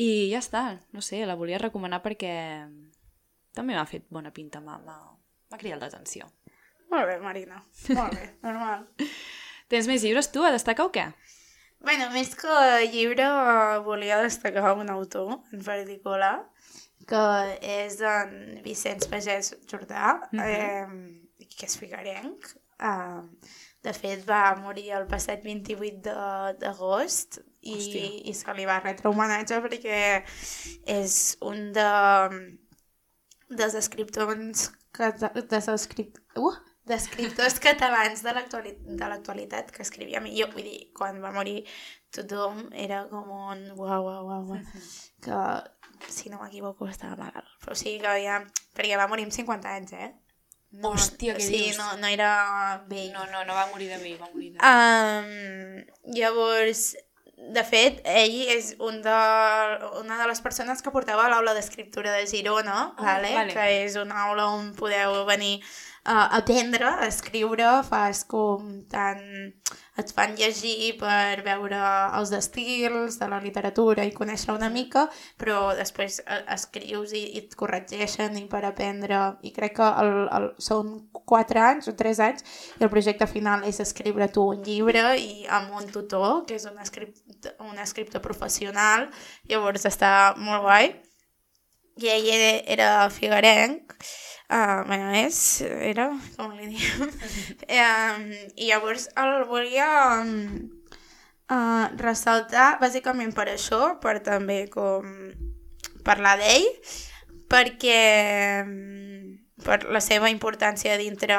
I 0.00 0.28
ja 0.32 0.40
està, 0.40 0.62
no 0.96 1.02
sé, 1.04 1.22
la 1.28 1.36
volia 1.36 1.60
recomanar 1.60 2.00
perquè 2.04 2.32
també 3.56 3.76
m'ha 3.76 3.84
fet 3.88 4.08
bona 4.12 4.32
pinta, 4.32 4.60
m'ha 4.64 5.60
cridat 5.60 5.84
l'atenció. 5.84 6.28
Molt 6.92 7.08
bé, 7.08 7.16
Marina. 7.20 7.60
Molt 7.96 8.16
bé, 8.16 8.30
normal. 8.46 8.86
Tens 9.72 9.88
més 9.90 10.04
llibres 10.04 10.30
tu 10.32 10.44
a 10.46 10.52
destacar 10.54 10.86
o 10.86 10.92
què? 10.94 11.08
Bueno, 11.86 12.08
més 12.10 12.32
que 12.34 12.54
llibre, 12.90 13.26
volia 13.86 14.18
destacar 14.24 14.72
un 14.74 14.88
autor 14.90 15.36
en 15.54 15.62
particular, 15.62 16.34
que 17.06 17.20
és 17.62 18.00
en 18.02 18.32
Vicenç 18.64 19.06
Pagès 19.12 19.52
Jordà, 19.70 20.16
eh, 20.34 20.86
que 21.56 21.68
és 21.68 21.76
figuerenc. 21.78 22.48
Eh, 22.82 23.22
de 23.86 23.92
fet, 23.94 24.24
va 24.26 24.56
morir 24.58 24.88
el 24.98 25.06
passat 25.06 25.44
28 25.46 26.00
de- 26.02 26.54
d'agost 26.58 27.38
i, 27.62 27.76
Hòstia. 27.76 28.08
i 28.30 28.34
se 28.34 28.54
li 28.58 28.66
va 28.66 28.80
retre 28.82 29.08
homenatge 29.12 29.60
perquè 29.62 30.00
és 30.98 31.14
un 31.40 31.70
de, 31.76 31.86
dels 33.48 33.74
escriptors 33.78 34.66
cata- 34.92 35.30
dels 35.38 35.68
escript... 35.68 36.18
uh, 36.36 36.52
d'escriptors 36.86 37.58
catalans 37.66 38.22
de 38.22 38.32
l'actuali- 38.36 38.76
de 38.80 39.08
l'actualitat 39.10 39.70
que 39.74 39.82
escrivia 39.82 40.20
millor. 40.20 40.52
Vull 40.54 40.62
dir, 40.68 40.92
quan 40.96 41.18
va 41.22 41.32
morir 41.34 41.64
tothom 42.14 42.68
era 42.72 43.04
com 43.10 43.30
un 43.30 43.64
uau, 43.76 44.04
uau, 44.04 44.26
uau, 44.26 44.44
uau. 44.52 44.60
que 45.22 45.40
si 46.12 46.28
no 46.30 46.38
m'equivoco 46.42 46.86
estava 46.88 47.16
malalt. 47.16 47.48
Però 47.64 47.72
o 47.72 47.78
sigui 47.78 47.98
que 48.04 48.14
ja... 48.24 48.40
Perquè 48.76 48.96
va 49.00 49.08
morir 49.08 49.24
amb 49.24 49.32
50 49.32 49.70
anys, 49.80 49.92
eh? 49.96 50.12
No, 50.76 50.90
Hòstia, 50.92 51.34
què 51.38 51.40
sí, 51.40 51.56
dius? 51.70 51.78
no, 51.78 51.86
no 52.02 52.06
era 52.10 52.82
vell. 52.90 53.10
No, 53.14 53.22
no, 53.32 53.44
no 53.48 53.54
va 53.56 53.66
morir 53.72 53.88
de 53.88 53.96
vell, 54.02 54.18
va 54.20 54.28
morir 54.34 54.50
de 54.52 54.60
Um, 54.60 56.12
llavors, 56.12 56.82
de 57.56 57.62
fet, 57.64 58.02
ell 58.08 58.36
és 58.52 58.74
un 58.82 59.00
de, 59.04 59.16
una 60.02 60.18
de 60.20 60.26
les 60.28 60.40
persones 60.44 60.82
que 60.84 60.92
portava 60.92 61.28
l'aula 61.32 61.54
d'escriptura 61.56 62.12
de 62.16 62.26
Girona, 62.28 62.92
Ah, 62.98 63.02
vale? 63.14 63.32
vale. 63.34 63.52
que 63.56 63.66
és 63.86 63.96
una 64.00 64.26
aula 64.26 64.48
on 64.52 64.74
podeu 64.76 65.24
venir 65.28 65.62
a 66.06 66.36
aprendre 66.38 66.86
a 66.86 67.06
escriure, 67.06 67.66
fas 67.88 68.24
com 68.24 68.80
tant... 68.90 69.52
et 69.96 70.10
fan 70.12 70.34
llegir 70.36 70.92
per 71.00 71.40
veure 71.40 71.78
els 72.18 72.30
estils 72.36 73.16
de 73.16 73.28
la 73.32 73.38
literatura 73.40 74.04
i 74.04 74.12
conèixer 74.12 74.52
una 74.52 74.68
mica, 74.68 75.06
però 75.40 75.72
després 75.78 76.18
eh, 76.20 76.42
escrius 76.52 77.14
i, 77.16 77.22
i 77.32 77.40
et 77.40 77.56
corregeixen 77.56 78.36
i 78.36 78.44
per 78.50 78.60
aprendre, 78.68 79.22
i 79.40 79.54
crec 79.56 79.78
que 79.78 79.88
el, 80.02 80.12
el, 80.36 80.50
són 80.60 80.92
4 81.16 81.64
anys 81.70 81.88
o 81.88 81.96
3 81.96 82.22
anys 82.28 82.44
i 82.76 82.84
el 82.84 82.92
projecte 82.92 83.26
final 83.30 83.64
és 83.64 83.80
escriure 83.80 84.28
tu 84.28 84.44
un 84.52 84.62
llibre 84.68 85.16
i 85.16 85.48
amb 85.48 85.74
un 85.80 85.88
tutor, 85.90 86.44
que 86.46 86.60
és 86.60 86.68
un, 86.68 86.76
escript, 86.84 87.50
un 87.64 87.80
escriptor 87.80 88.22
professional, 88.22 89.08
llavors 89.48 89.88
està 89.88 90.12
molt 90.36 90.68
guai. 90.68 90.92
I 91.96 92.10
ell 92.12 92.26
era, 92.28 92.50
era 92.68 92.88
uh, 94.50 94.84
bueno, 94.86 95.10
és, 95.14 95.40
era, 95.62 96.08
com 96.36 96.54
li 96.56 96.70
diem, 96.74 97.10
um, 97.80 98.24
i 98.56 98.70
llavors 98.70 99.08
el 99.18 99.44
volia 99.50 99.88
um, 100.20 100.32
uh, 101.50 101.86
ressaltar 102.00 102.76
bàsicament 102.82 103.34
per 103.36 103.48
això, 103.52 103.96
per 104.02 104.18
també 104.26 104.64
com 104.72 105.10
parlar 106.06 106.36
d'ell, 106.40 106.68
perquè 107.50 108.00
um, 108.62 109.36
per 109.66 109.82
la 109.90 110.02
seva 110.04 110.30
importància 110.30 110.98
dintre 111.00 111.36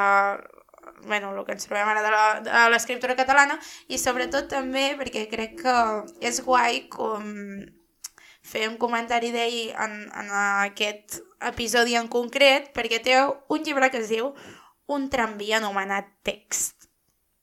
bueno, 1.07 1.31
el 1.31 1.45
que 1.45 1.53
ens 1.55 1.67
trobem 1.69 1.87
ara 1.87 2.03
de 2.43 2.63
l'escriptura 2.73 3.15
catalana 3.15 3.55
i 3.87 3.99
sobretot 4.01 4.49
també 4.51 4.89
perquè 4.99 5.27
crec 5.31 5.61
que 5.61 5.75
és 6.25 6.41
guai 6.43 6.83
com 6.91 7.23
fer 8.47 8.67
un 8.69 8.77
comentari 8.79 9.31
d'ell 9.35 9.73
en, 9.75 9.97
en 10.15 10.29
aquest 10.63 11.19
episodi 11.51 11.97
en 11.99 12.07
concret 12.07 12.71
perquè 12.75 13.01
té 13.03 13.17
un 13.23 13.63
llibre 13.67 13.91
que 13.91 13.99
es 14.05 14.09
diu 14.13 14.33
Un 14.87 15.09
tramvia 15.11 15.57
anomenat 15.57 16.05
text. 16.23 16.85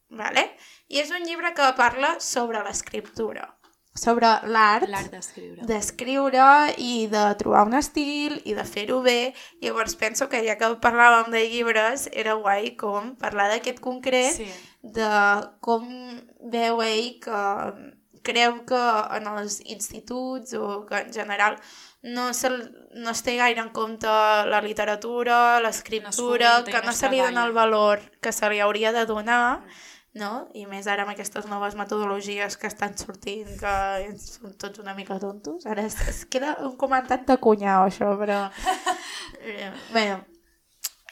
Vale? 0.09 0.47
I 0.89 1.03
és 1.03 1.11
un 1.13 1.27
llibre 1.29 1.51
que 1.53 1.67
parla 1.77 2.15
sobre 2.19 2.63
l'escriptura, 2.65 3.51
sobre 3.95 4.31
l'art 4.49 4.89
l'art 4.89 5.11
d'escriure. 5.13 5.67
d'escriure 5.69 6.47
i 6.81 7.07
de 7.13 7.25
trobar 7.39 7.67
un 7.69 7.75
estil 7.77 8.41
i 8.49 8.55
de 8.57 8.65
fer-ho 8.65 9.03
bé. 9.05 9.35
Llavors 9.61 9.95
penso 10.01 10.31
que 10.33 10.41
ja 10.47 10.57
que 10.57 10.71
parlàvem 10.81 11.29
de 11.37 11.43
llibres, 11.53 12.09
era 12.13 12.33
guai 12.41 12.73
com 12.81 13.13
parlar 13.21 13.51
d'aquest 13.53 13.79
concret, 13.85 14.33
Sí. 14.41 14.49
de 14.83 15.11
com 15.61 15.85
veu 16.57 16.81
ell 16.83 17.21
que, 17.21 17.43
creu 18.25 18.63
que 18.69 18.83
en 19.17 19.29
els 19.31 19.61
instituts 19.65 20.55
o 20.59 20.85
que 20.89 21.05
en 21.05 21.13
general 21.13 21.59
no, 22.03 22.33
se, 22.35 22.51
no 22.93 23.11
es 23.15 23.23
té 23.25 23.37
gaire 23.39 23.63
en 23.63 23.71
compte 23.77 24.11
la 24.51 24.61
literatura, 24.65 25.61
l'escriptura, 25.65 26.59
No 26.61 26.65
que 26.69 26.81
no 26.81 26.93
no 26.93 26.97
se 26.97 27.11
li 27.11 27.21
dona 27.23 27.47
el 27.47 27.53
valor 27.57 28.03
que 28.21 28.33
se 28.33 28.51
li 28.51 28.61
hauria 28.61 28.93
de 28.93 29.07
donar, 29.09 29.63
no? 30.15 30.49
I 30.55 30.67
més 30.71 30.87
ara 30.87 31.05
amb 31.05 31.15
aquestes 31.15 31.49
noves 31.51 31.75
metodologies 31.79 32.59
que 32.61 32.69
estan 32.69 32.97
sortint, 33.01 33.49
que 33.61 33.75
són 34.21 34.55
tots 34.61 34.83
una 34.83 34.95
mica 34.95 35.19
tontos. 35.19 35.65
Ara 35.67 35.87
es, 35.89 35.97
es 36.09 36.25
queda 36.31 36.59
un 36.67 36.77
comentat 36.81 37.27
de 37.29 37.39
cunyau, 37.41 37.89
això, 37.89 38.15
però... 38.21 38.47
Eh, 39.45 39.71
bueno, 39.93 40.23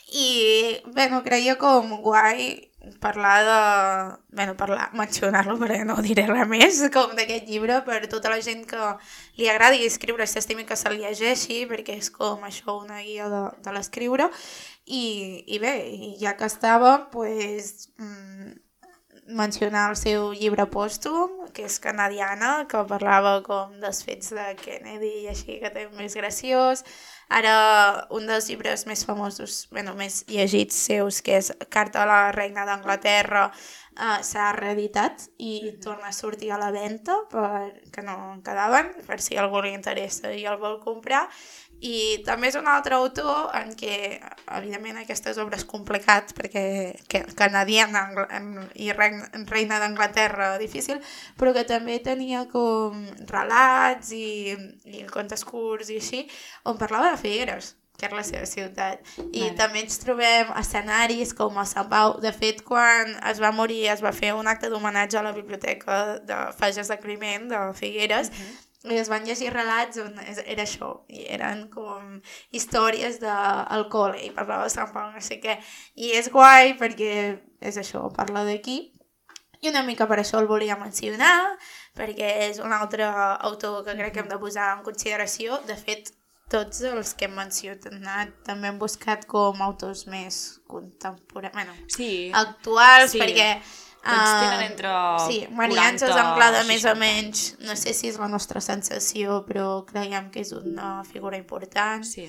i, 0.09 0.81
bueno, 0.87 1.19
creia 1.25 1.59
com 1.61 1.91
guai 2.01 2.72
parlar 3.01 3.45
de... 3.45 4.19
Bueno, 4.37 4.57
parlar, 4.57 4.89
mencionar-lo, 4.97 5.57
perquè 5.61 5.83
no 5.87 5.99
diré 6.03 6.25
res 6.29 6.49
més, 6.51 6.81
com 6.95 7.15
d'aquest 7.19 7.47
llibre, 7.51 7.81
per 7.87 8.01
tota 8.11 8.33
la 8.33 8.41
gent 8.43 8.65
que 8.69 8.91
li 9.39 9.49
agradi 9.51 9.85
escriure, 9.87 10.27
s'estimi 10.27 10.67
que 10.69 10.79
se'l 10.79 10.99
llegeixi, 11.01 11.63
perquè 11.71 11.99
és 12.01 12.11
com 12.15 12.43
això, 12.49 12.79
una 12.81 13.03
guia 13.05 13.29
de, 13.33 13.45
de 13.63 13.77
l'escriure. 13.77 14.29
I, 14.87 15.05
I 15.47 15.63
bé, 15.63 15.77
i 15.95 16.13
ja 16.21 16.35
que 16.39 16.49
estava, 16.51 16.97
pues, 17.13 17.91
mm, 17.99 18.57
mencionar 19.27 19.91
el 19.91 19.97
seu 19.97 20.33
llibre 20.35 20.67
pòstum, 20.67 21.47
que 21.55 21.67
és 21.69 21.79
canadiana, 21.83 22.67
que 22.69 22.83
parlava 22.91 23.37
com 23.47 23.77
dels 23.83 24.03
fets 24.07 24.33
de 24.35 24.47
Kennedy 24.59 25.13
i 25.23 25.29
així, 25.31 25.59
que 25.63 25.71
té 25.71 25.87
més 25.99 26.17
graciós. 26.19 26.83
Ara, 27.33 27.53
un 28.13 28.27
dels 28.29 28.51
llibres 28.51 28.85
més 28.87 29.07
famosos, 29.09 29.69
bueno, 29.73 29.95
més 29.97 30.23
llegits 30.29 30.77
seus, 30.89 31.23
que 31.23 31.39
és 31.39 31.53
Carta 31.73 32.03
a 32.03 32.09
la 32.09 32.21
reina 32.35 32.67
d'Anglaterra, 32.69 33.47
uh, 33.95 34.19
s'ha 34.27 34.51
reeditat 34.59 35.29
i 35.39 35.79
torna 35.85 36.11
a 36.11 36.17
sortir 36.17 36.51
a 36.53 36.61
la 36.61 36.73
venda 36.75 37.17
perquè 37.33 38.05
no 38.05 38.17
en 38.35 38.43
quedaven, 38.45 38.93
per 39.07 39.21
si 39.25 39.39
algú 39.41 39.63
li 39.63 39.73
interessa 39.73 40.33
i 40.35 40.45
el 40.45 40.59
vol 40.61 40.81
comprar. 40.83 41.29
I 41.83 42.23
també 42.27 42.49
és 42.53 42.57
un 42.59 42.69
altre 42.71 42.95
autor 42.95 43.51
en 43.59 43.73
què, 43.79 44.21
evidentment, 44.55 45.01
aquestes 45.01 45.39
obres 45.43 45.65
complicat, 45.67 46.31
perquè 46.37 46.65
que, 47.11 47.25
canadiana 47.39 48.05
i 48.79 48.93
reina, 48.95 49.81
d'Anglaterra 49.83 50.55
difícil, 50.63 51.03
però 51.39 51.51
que 51.57 51.67
també 51.67 51.99
tenia 52.05 52.47
com 52.53 53.03
relats 53.31 54.15
i, 54.15 54.55
i 54.87 55.07
contes 55.11 55.43
curts 55.49 55.91
i 55.91 55.99
així, 55.99 56.27
on 56.71 56.79
parlava 56.79 57.13
de 57.13 57.23
Figueres 57.23 57.75
que 58.03 58.09
era 58.09 58.17
la 58.17 58.25
seva 58.27 58.47
ciutat. 58.51 59.05
I 59.31 59.45
Vale. 59.45 59.53
també 59.55 59.83
ens 59.85 60.01
trobem 60.03 60.49
escenaris 60.59 61.31
com 61.39 61.59
a 61.61 61.67
Sant 61.69 61.87
Pau. 61.93 62.17
De 62.25 62.33
fet, 62.35 62.65
quan 62.67 63.13
es 63.31 63.39
va 63.39 63.53
morir 63.55 63.85
es 63.93 64.03
va 64.03 64.11
fer 64.17 64.33
un 64.35 64.51
acte 64.51 64.73
d'homenatge 64.73 65.21
a 65.21 65.23
la 65.23 65.35
biblioteca 65.37 66.19
de 66.27 66.39
Fages 66.59 66.91
de 66.91 66.99
Climent, 66.99 67.47
de 67.53 67.61
Figueres, 67.79 68.33
i 68.85 68.97
es 68.99 69.09
van 69.09 69.23
llegir 69.25 69.53
relats 69.53 69.99
on 70.03 70.17
era 70.25 70.63
això, 70.65 71.05
i 71.09 71.27
eren 71.31 71.69
com 71.71 72.17
històries 72.51 73.21
del 73.23 73.85
col·le, 73.93 74.19
i 74.27 74.31
parlava 74.35 74.65
de 74.67 74.73
Sant 74.75 74.91
Pau, 74.95 75.13
no 75.15 75.21
sé 75.23 75.39
què. 75.43 75.59
I 75.95 76.11
és 76.19 76.31
guai 76.35 76.75
perquè 76.81 77.13
és 77.61 77.79
això, 77.79 78.09
parla 78.17 78.43
d'aquí, 78.49 78.93
i 79.63 79.69
una 79.71 79.85
mica 79.87 80.09
per 80.11 80.19
això 80.19 80.41
el 80.43 80.49
volia 80.51 80.75
mencionar, 80.81 81.57
perquè 81.95 82.33
és 82.49 82.59
un 82.59 82.73
altre 82.75 83.07
autor 83.07 83.85
que 83.87 83.95
crec 83.95 84.17
que 84.17 84.21
hem 84.25 84.33
de 84.33 84.39
posar 84.43 84.73
en 84.77 84.83
consideració. 84.83 85.61
De 85.69 85.77
fet, 85.79 86.11
tots 86.51 86.83
els 86.83 87.15
que 87.15 87.29
hem 87.29 87.37
mencionat 87.39 88.35
també 88.45 88.69
hem 88.73 88.81
buscat 88.83 89.23
com 89.31 89.63
autors 89.63 90.09
més 90.11 90.59
contemporanis, 90.67 91.55
bueno, 91.55 91.73
Sí, 91.87 92.33
actuals, 92.35 93.13
Sí. 93.13 93.23
perquè... 93.23 93.63
Tots 94.03 94.19
ah, 94.19 94.39
tenen 94.43 94.65
entre 94.67 94.93
Sí, 95.29 95.43
Maria 95.55 95.85
Àngels 95.87 96.11
40 96.11 96.23
Anglada 96.27 96.63
més 96.67 96.83
o 96.83 96.91
60. 96.91 96.99
menys, 96.99 97.43
no 97.63 97.77
sé 97.79 97.93
si 97.95 98.11
és 98.11 98.19
la 98.19 98.27
nostra 98.29 98.61
sensació, 98.61 99.45
però 99.47 99.85
creiem 99.87 100.31
que 100.35 100.43
és 100.43 100.51
una 100.57 101.03
figura 101.07 101.39
important. 101.39 102.05
sí. 102.07 102.27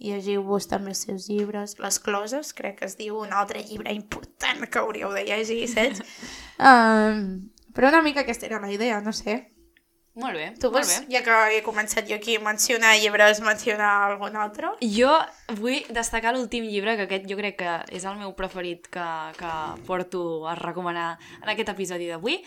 Llegiu-vos 0.00 0.64
també 0.64 0.94
els 0.94 1.02
seus 1.04 1.26
llibres. 1.28 1.74
Les 1.76 1.98
closes, 2.00 2.54
crec 2.56 2.78
que 2.78 2.86
es 2.88 2.94
diu 2.96 3.18
un 3.20 3.34
altre 3.36 3.60
llibre 3.60 3.92
important 3.92 4.62
que 4.64 4.80
hauríeu 4.80 5.10
de 5.12 5.26
llegir, 5.28 5.66
saps? 5.68 6.00
um, 6.70 7.50
però 7.76 7.90
una 7.92 8.00
mica 8.00 8.24
aquesta 8.24 8.48
era 8.48 8.62
la 8.62 8.72
idea, 8.72 9.02
no 9.04 9.12
sé. 9.12 9.52
Molt 10.20 10.36
bé, 10.36 10.50
Tu 10.60 10.68
molt 10.68 10.80
vols, 10.80 10.94
bé. 11.00 11.16
ja 11.16 11.22
que 11.24 11.36
he 11.56 11.60
començat 11.66 12.08
jo 12.08 12.18
aquí 12.20 12.36
a 12.36 12.42
mencionar 12.44 12.94
llibres, 13.00 13.40
mencionar 13.44 13.90
algun 14.10 14.36
altre? 14.36 14.74
Jo 14.84 15.14
vull 15.58 15.86
destacar 15.88 16.34
l'últim 16.36 16.66
llibre, 16.68 16.96
que 16.98 17.08
aquest 17.08 17.24
jo 17.30 17.38
crec 17.38 17.56
que 17.62 17.76
és 17.96 18.04
el 18.04 18.18
meu 18.20 18.34
preferit 18.36 18.90
que, 18.92 19.06
que 19.38 19.54
porto 19.86 20.46
a 20.48 20.54
recomanar 20.58 21.14
en 21.42 21.48
aquest 21.54 21.72
episodi 21.72 22.10
d'avui, 22.10 22.42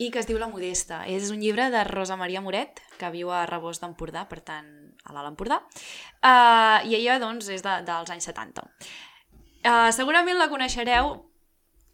i 0.00 0.08
que 0.08 0.22
es 0.22 0.26
diu 0.28 0.38
La 0.40 0.48
Modesta. 0.48 1.02
És 1.04 1.28
un 1.30 1.42
llibre 1.44 1.68
de 1.72 1.84
Rosa 1.84 2.16
Maria 2.16 2.40
Moret, 2.40 2.80
que 2.96 3.10
viu 3.12 3.28
a 3.34 3.44
Rebós 3.48 3.82
d'Empordà, 3.82 4.24
per 4.30 4.40
tant, 4.40 4.68
a 5.04 5.12
l'Alt 5.12 5.34
Empordà, 5.34 5.60
uh, 5.60 6.78
i 6.88 6.96
ella, 6.96 7.18
doncs, 7.20 7.50
és 7.52 7.60
de, 7.64 7.74
dels 7.84 8.12
anys 8.14 8.30
70. 8.30 8.64
Uh, 9.60 9.90
segurament 9.92 10.40
la 10.40 10.48
coneixereu 10.48 11.18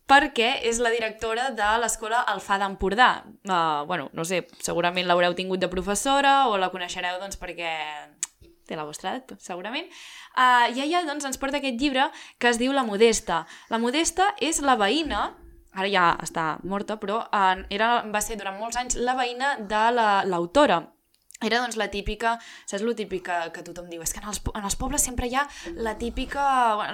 perquè 0.06 0.60
és 0.68 0.78
la 0.78 0.90
directora 0.94 1.50
de 1.50 1.70
l'escola 1.82 2.20
Alfà 2.30 2.58
d'Empordà. 2.62 3.24
Uh, 3.46 3.84
bueno, 3.86 4.10
no 4.14 4.24
sé, 4.24 4.44
segurament 4.62 5.06
l'haureu 5.08 5.34
tingut 5.34 5.58
de 5.62 5.68
professora 5.72 6.46
o 6.48 6.56
la 6.58 6.70
coneixereu 6.70 7.18
doncs, 7.20 7.38
perquè 7.40 7.72
té 8.66 8.74
la 8.74 8.84
vostra 8.86 9.12
edat, 9.14 9.36
segurament. 9.42 9.86
Uh, 10.36 10.70
I 10.74 10.82
ella 10.86 11.04
doncs, 11.06 11.24
ens 11.26 11.38
porta 11.38 11.58
aquest 11.58 11.78
llibre 11.80 12.08
que 12.38 12.50
es 12.50 12.58
diu 12.58 12.72
La 12.74 12.82
Modesta. 12.86 13.44
La 13.70 13.78
Modesta 13.82 14.32
és 14.42 14.62
la 14.62 14.76
veïna 14.78 15.32
ara 15.76 15.88
ja 15.92 16.04
està 16.24 16.56
morta, 16.64 16.96
però 16.96 17.18
uh, 17.26 17.64
era, 17.68 18.00
va 18.08 18.20
ser 18.24 18.38
durant 18.40 18.56
molts 18.58 18.78
anys 18.80 18.96
la 18.96 19.14
veïna 19.18 19.56
de 19.60 19.82
la- 19.92 20.22
l'autora. 20.24 20.80
Era 21.44 21.58
doncs 21.60 21.76
la 21.76 21.90
típica, 21.92 22.38
saps 22.64 22.80
lo 22.80 22.94
típic 22.96 23.26
que, 23.52 23.62
tothom 23.66 23.90
diu? 23.92 24.00
És 24.00 24.14
que 24.14 24.22
en 24.22 24.28
els, 24.30 24.40
en 24.56 24.64
els 24.64 24.76
pobles 24.80 25.04
sempre 25.04 25.28
hi 25.28 25.34
ha 25.36 25.42
la 25.76 25.92
típica, 26.00 26.44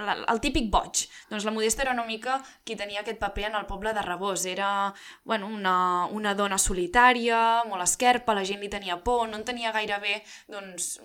la, 0.02 0.16
el 0.32 0.40
típic 0.42 0.66
boig. 0.72 1.04
Doncs 1.30 1.46
la 1.46 1.54
Modesta 1.54 1.84
era 1.84 1.94
una 1.94 2.06
mica 2.08 2.40
qui 2.66 2.74
tenia 2.74 3.04
aquest 3.04 3.20
paper 3.22 3.52
en 3.52 3.60
el 3.60 3.68
poble 3.70 3.94
de 3.94 4.02
Rebós. 4.02 4.46
Era 4.50 4.92
bueno, 5.22 5.46
una, 5.46 5.76
una 6.10 6.34
dona 6.34 6.58
solitària, 6.58 7.62
molt 7.70 7.86
esquerpa, 7.86 8.34
la 8.34 8.42
gent 8.48 8.58
li 8.64 8.72
tenia 8.72 8.98
por, 9.04 9.28
no 9.30 9.38
en 9.38 9.46
tenia 9.46 9.70
gaire 9.70 10.00
bé 10.02 10.18
doncs, 10.50 10.96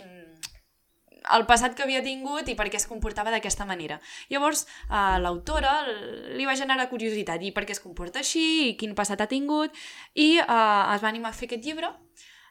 el 1.36 1.46
passat 1.46 1.76
que 1.78 1.86
havia 1.86 2.02
tingut 2.02 2.50
i 2.50 2.56
per 2.58 2.70
què 2.72 2.80
es 2.80 2.88
comportava 2.90 3.30
d'aquesta 3.34 3.70
manera. 3.70 4.00
Llavors, 4.34 4.66
eh, 4.90 5.18
l'autora 5.22 5.78
li 5.86 6.50
va 6.50 6.58
generar 6.58 6.90
curiositat 6.90 7.44
i 7.44 7.54
per 7.54 7.68
què 7.68 7.78
es 7.78 7.84
comporta 7.84 8.26
així 8.26 8.48
i 8.72 8.76
quin 8.80 8.98
passat 8.98 9.22
ha 9.22 9.30
tingut 9.30 9.76
i 10.16 10.38
eh, 10.40 10.44
es 10.48 11.06
va 11.06 11.12
animar 11.14 11.36
a 11.36 11.38
fer 11.38 11.52
aquest 11.52 11.66
llibre 11.70 11.94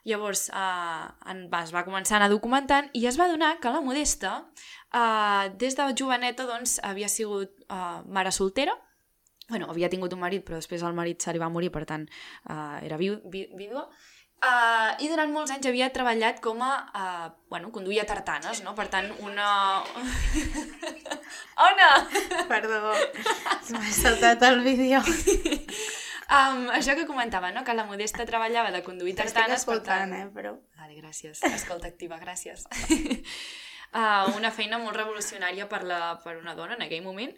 Llavors 0.07 0.47
eh, 0.49 1.05
en, 1.31 1.45
va, 1.51 1.63
es 1.67 1.73
va 1.75 1.85
començar 1.87 2.15
a 2.15 2.19
anar 2.21 2.31
documentant 2.31 2.89
i 2.95 3.05
es 3.09 3.19
va 3.19 3.27
adonar 3.27 3.57
que 3.63 3.71
la 3.73 3.83
Modesta, 3.83 4.33
eh, 4.95 5.53
des 5.59 5.75
de 5.77 5.87
joveneta, 5.99 6.47
doncs, 6.49 6.79
havia 6.83 7.09
sigut 7.11 7.53
eh, 7.67 8.01
mare 8.07 8.31
soltera, 8.31 8.75
bueno, 9.49 9.69
havia 9.71 9.87
tingut 9.91 10.11
un 10.15 10.19
marit, 10.19 10.43
però 10.47 10.59
després 10.59 10.83
el 10.83 10.95
marit 10.95 11.23
se 11.23 11.31
li 11.31 11.39
va 11.39 11.51
morir, 11.51 11.71
per 11.71 11.85
tant, 11.87 12.07
eh, 12.49 12.85
era 12.87 12.99
viu, 12.99 13.19
vi, 13.31 13.47
vídua, 13.55 13.87
Uh, 14.37 14.93
I 15.01 15.07
durant 15.09 15.31
molts 15.33 15.49
anys 15.49 15.65
havia 15.65 15.87
treballat 15.89 16.37
com 16.43 16.59
a... 16.61 16.73
Uh, 16.93 17.29
bueno, 17.49 17.71
conduïa 17.73 18.03
tartanes, 18.05 18.61
no? 18.61 18.75
Per 18.77 18.85
tant, 18.93 19.07
una... 19.25 19.81
Ona! 21.67 21.87
Perdó, 22.45 22.93
m'ha 23.73 23.95
saltat 23.97 24.45
el 24.51 24.61
vídeo. 24.61 25.01
Um, 26.27 26.65
això 26.75 26.91
que 26.97 27.05
comentava, 27.07 27.53
no? 27.55 27.63
Que 27.63 27.75
la 27.77 27.85
Modesta 27.87 28.25
treballava 28.27 28.71
de 28.75 28.81
conduir 28.83 29.13
T'estic 29.15 29.37
tartanes, 29.37 29.63
per 29.63 29.77
escoltant, 29.77 30.11
tant... 30.11 30.27
eh, 30.27 30.31
però... 30.35 30.57
Vale, 30.75 30.97
gràcies. 30.99 31.39
Escolta 31.47 31.87
activa, 31.87 32.19
gràcies. 32.19 32.65
uh, 32.67 34.27
una 34.39 34.51
feina 34.51 34.79
molt 34.81 34.97
revolucionària 34.99 35.69
per, 35.71 35.85
la, 35.87 36.17
per 36.23 36.35
una 36.41 36.55
dona 36.57 36.75
en 36.75 36.83
aquell 36.87 37.05
moment. 37.05 37.31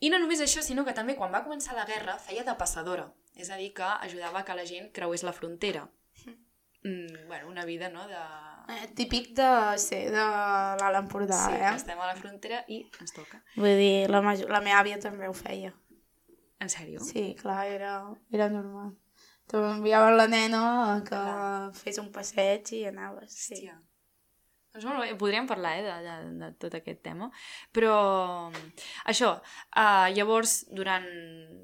I 0.00 0.08
no 0.12 0.18
només 0.22 0.40
això, 0.40 0.64
sinó 0.64 0.86
que 0.88 0.96
també 0.96 1.18
quan 1.18 1.32
va 1.32 1.44
començar 1.44 1.76
la 1.76 1.84
guerra 1.88 2.16
feia 2.22 2.46
de 2.48 2.56
passadora. 2.56 3.10
És 3.36 3.50
a 3.50 3.60
dir, 3.60 3.74
que 3.76 3.84
ajudava 4.08 4.44
que 4.46 4.56
la 4.56 4.64
gent 4.64 4.88
creués 4.96 5.24
la 5.26 5.36
frontera. 5.36 5.84
Mm, 6.84 7.28
bueno, 7.28 7.48
una 7.48 7.64
vida, 7.64 7.88
no?, 7.88 8.08
de... 8.08 8.24
Eh, 8.68 8.88
típic 8.96 9.34
de 9.36 9.46
ser 9.76 10.06
de 10.12 10.24
l'Alt 10.80 10.96
Empordà, 10.96 11.36
sí, 11.36 11.56
eh? 11.56 11.68
que 11.68 11.80
estem 11.82 11.98
a 12.00 12.06
la 12.08 12.16
frontera 12.16 12.62
i 12.72 12.78
ens 13.00 13.12
toca. 13.12 13.42
Vull 13.56 13.76
dir, 13.76 14.06
la, 14.08 14.22
major... 14.24 14.48
la 14.52 14.62
meva 14.64 14.78
àvia 14.80 14.96
també 15.00 15.28
ho 15.28 15.34
feia. 15.36 15.74
En 16.60 16.70
sèrio? 16.72 17.00
Sí, 17.00 17.34
clar, 17.40 17.66
era, 17.66 17.94
era 18.30 18.48
normal. 18.48 18.92
T'enviaven 19.50 20.16
la 20.16 20.26
nena 20.28 20.60
a 20.84 21.00
que 21.08 21.22
fes 21.80 21.98
un 22.00 22.10
passeig 22.12 22.72
i 22.78 22.84
anaves. 22.90 23.34
Sí. 23.34 23.58
Hòstia. 23.58 23.80
Doncs 24.74 24.88
molt 24.90 25.04
bé, 25.04 25.12
podríem 25.14 25.46
parlar 25.46 25.76
eh, 25.78 25.82
de, 25.86 25.92
de, 26.02 26.14
de 26.40 26.46
tot 26.58 26.74
aquest 26.74 26.98
tema. 27.06 27.28
Però 27.70 27.94
això, 29.06 29.36
uh, 29.38 30.08
llavors, 30.10 30.64
durant 30.74 31.06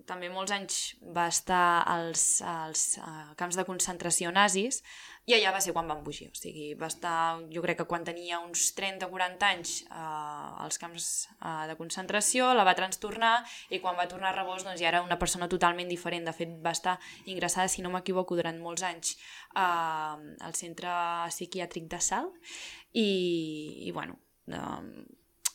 també 0.06 0.28
molts 0.30 0.54
anys 0.54 0.76
va 1.16 1.26
estar 1.26 1.82
als, 1.90 2.38
als 2.46 3.00
uh, 3.02 3.32
camps 3.38 3.58
de 3.58 3.66
concentració 3.66 4.30
nazis 4.30 4.78
i 5.26 5.34
allà 5.36 5.50
va 5.54 5.60
ser 5.62 5.74
quan 5.74 5.90
van 5.90 6.04
fugir. 6.06 6.28
O 6.30 6.38
sigui, 6.38 6.70
va 6.78 6.88
estar, 6.90 7.16
jo 7.50 7.62
crec 7.62 7.80
que 7.82 7.86
quan 7.90 8.06
tenia 8.06 8.38
uns 8.42 8.70
30 8.78 9.06
o 9.06 9.10
40 9.12 9.48
anys 9.48 9.74
uh, 9.90 10.62
als 10.64 10.78
camps 10.78 11.10
uh, 11.40 11.66
de 11.70 11.76
concentració, 11.78 12.52
la 12.54 12.66
va 12.66 12.74
trastornar 12.78 13.36
i 13.74 13.82
quan 13.82 13.98
va 13.98 14.08
tornar 14.10 14.30
a 14.30 14.36
Rebós 14.38 14.64
doncs, 14.66 14.80
ja 14.80 14.90
era 14.90 15.02
una 15.02 15.18
persona 15.18 15.50
totalment 15.50 15.90
diferent. 15.90 16.26
De 16.30 16.34
fet, 16.34 16.54
va 16.62 16.74
estar 16.74 16.96
ingressada, 17.26 17.68
si 17.70 17.82
no 17.82 17.90
m'equivoco, 17.90 18.38
durant 18.38 18.58
molts 18.62 18.86
anys 18.86 19.16
uh, 19.54 20.14
al 20.46 20.54
centre 20.58 20.94
psiquiàtric 21.34 21.90
de 21.90 22.02
Sal 22.02 22.30
i, 22.92 23.86
i 23.86 23.92
bueno, 23.92 24.18
um, 24.46 24.92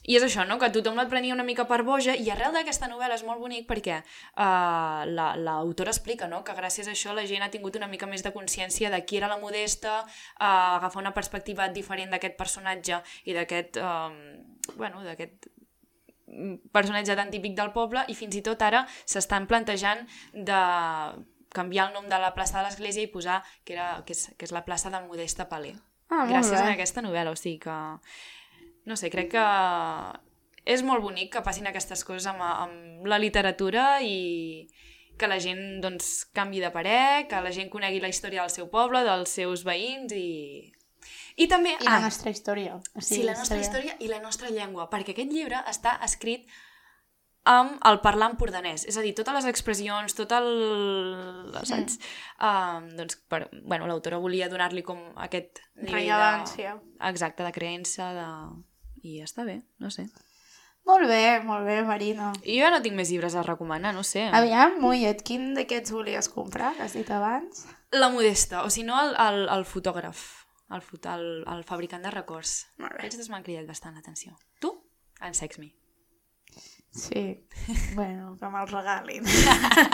i 0.05 0.15
és 0.19 0.23
això, 0.25 0.43
no? 0.45 0.59
que 0.61 0.69
tothom 0.69 0.99
et 1.01 1.09
prenia 1.09 1.33
una 1.33 1.45
mica 1.45 1.65
per 1.65 1.81
boja 1.85 2.13
i 2.13 2.29
arrel 2.29 2.53
d'aquesta 2.53 2.89
novel·la 2.91 3.17
és 3.17 3.23
molt 3.25 3.41
bonic 3.41 3.65
perquè 3.69 3.97
uh, 4.03 5.01
l'autora 5.09 5.89
la, 5.89 5.95
explica 5.95 6.29
no? 6.29 6.43
que 6.45 6.53
gràcies 6.57 6.87
a 6.87 6.93
això 6.93 7.15
la 7.17 7.25
gent 7.25 7.41
ha 7.41 7.49
tingut 7.53 7.77
una 7.79 7.89
mica 7.89 8.05
més 8.09 8.21
de 8.21 8.33
consciència 8.35 8.91
de 8.93 9.01
qui 9.05 9.17
era 9.17 9.31
la 9.31 9.39
Modesta, 9.41 10.03
uh, 10.05 10.45
agafar 10.77 11.01
una 11.01 11.13
perspectiva 11.17 11.67
diferent 11.73 12.13
d'aquest 12.13 12.37
personatge 12.37 13.01
i 13.25 13.33
d'aquest 13.37 13.81
um, 13.81 14.19
bueno, 14.75 15.01
d'aquest 15.05 15.49
personatge 16.73 17.15
tan 17.17 17.31
típic 17.33 17.57
del 17.57 17.73
poble 17.73 18.05
i 18.11 18.15
fins 18.17 18.37
i 18.37 18.43
tot 18.45 18.61
ara 18.65 18.83
s'estan 19.05 19.49
plantejant 19.49 20.05
de 20.33 20.61
canviar 21.55 21.89
el 21.89 21.97
nom 21.97 22.09
de 22.11 22.21
la 22.21 22.33
plaça 22.37 22.59
de 22.59 22.67
l'església 22.67 23.05
i 23.05 23.09
posar 23.09 23.41
que, 23.63 23.73
era, 23.73 24.03
que, 24.05 24.13
és, 24.13 24.27
que 24.37 24.45
és 24.45 24.53
la 24.53 24.65
plaça 24.67 24.91
de 24.93 25.01
Modesta 25.07 25.47
Palé. 25.49 25.73
Ah, 26.13 26.25
gràcies 26.29 26.59
a 26.59 26.71
aquesta 26.73 27.01
novel·la, 27.01 27.33
o 27.33 27.39
sigui 27.39 27.59
que 27.65 27.75
no 28.85 28.95
sé, 28.99 29.09
crec 29.09 29.31
que 29.33 29.45
és 30.65 30.81
molt 30.85 31.03
bonic 31.05 31.31
que 31.33 31.43
passin 31.45 31.67
aquestes 31.69 32.03
coses 32.05 32.27
amb, 32.29 32.41
amb 32.41 33.07
la 33.09 33.19
literatura 33.21 33.99
i 34.01 34.67
que 35.17 35.29
la 35.31 35.39
gent 35.39 35.79
doncs, 35.83 36.27
canvi 36.35 36.61
de 36.61 36.71
parer, 36.73 37.25
que 37.29 37.39
la 37.41 37.53
gent 37.55 37.69
conegui 37.71 38.01
la 38.03 38.11
història 38.11 38.43
del 38.43 38.53
seu 38.53 38.69
poble, 38.71 39.03
dels 39.07 39.35
seus 39.39 39.63
veïns 39.67 40.13
i... 40.17 40.71
I 41.37 41.47
també... 41.51 41.75
I 41.77 41.87
la 41.87 41.99
ah, 41.99 42.03
nostra 42.03 42.31
història. 42.33 42.77
O 42.77 43.01
sigui, 43.01 43.21
sí, 43.21 43.23
la 43.27 43.35
nostra 43.37 43.59
història 43.61 43.95
i 44.01 44.09
la 44.11 44.21
nostra 44.23 44.51
llengua, 44.51 44.89
perquè 44.91 45.13
aquest 45.13 45.31
llibre 45.31 45.61
està 45.69 45.97
escrit 46.05 46.49
amb 47.49 47.79
el 47.85 47.99
parlar 48.03 48.31
empordanès. 48.33 48.87
És 48.89 48.97
a 48.97 49.03
dir, 49.05 49.13
totes 49.17 49.35
les 49.37 49.49
expressions, 49.49 50.17
tot 50.17 50.31
el... 50.37 50.47
Saps? 51.61 51.99
Mm. 51.99 52.45
Um, 52.49 52.87
doncs, 52.99 53.19
per, 53.29 53.45
bueno, 53.63 53.89
l'autora 53.89 54.21
volia 54.21 54.49
donar-li 54.51 54.83
com 54.85 55.01
aquest 55.27 55.61
Rellevància. 55.81 56.77
de... 56.77 56.95
Exacte, 57.11 57.45
de 57.45 57.53
creença, 57.55 58.13
de 58.17 58.29
i 59.05 59.19
ja 59.19 59.27
està 59.27 59.45
bé, 59.45 59.59
no 59.81 59.91
sé. 59.93 60.07
Molt 60.85 61.09
bé, 61.09 61.39
molt 61.45 61.65
bé, 61.65 61.79
Marina. 61.85 62.31
I 62.45 62.59
jo 62.59 62.69
no 62.69 62.81
tinc 62.85 62.97
més 62.97 63.09
llibres 63.09 63.33
a 63.37 63.45
recomanar, 63.45 63.93
no 63.95 64.03
sé. 64.05 64.27
Aviam, 64.37 64.77
Mollet, 64.81 65.23
quin 65.25 65.53
d'aquests 65.57 65.93
volies 65.93 66.29
comprar, 66.33 66.75
que 66.77 66.85
has 66.85 66.93
dit 66.97 67.09
abans? 67.09 67.63
La 67.95 68.11
Modesta, 68.13 68.61
o 68.65 68.73
si 68.73 68.85
no, 68.85 68.97
el, 69.01 69.15
el, 69.21 69.47
el 69.55 69.65
fotògraf, 69.65 70.21
el, 70.73 70.85
el, 71.15 71.25
el 71.55 71.65
fabricant 71.65 72.05
de 72.05 72.13
records. 72.13 72.59
Molt 72.81 72.93
bé. 72.93 73.05
Aquests 73.05 73.23
dos 73.23 73.33
m'han 73.33 73.45
cridat 73.45 73.65
bastant 73.69 73.97
l'atenció. 73.97 74.37
Tu? 74.61 74.73
En 75.25 75.33
Sex 75.37 75.61
Me. 75.61 75.73
Sí, 76.95 77.45
bueno, 77.93 78.37
que 78.39 78.47
me'ls 78.47 78.71
regalin. 78.71 79.25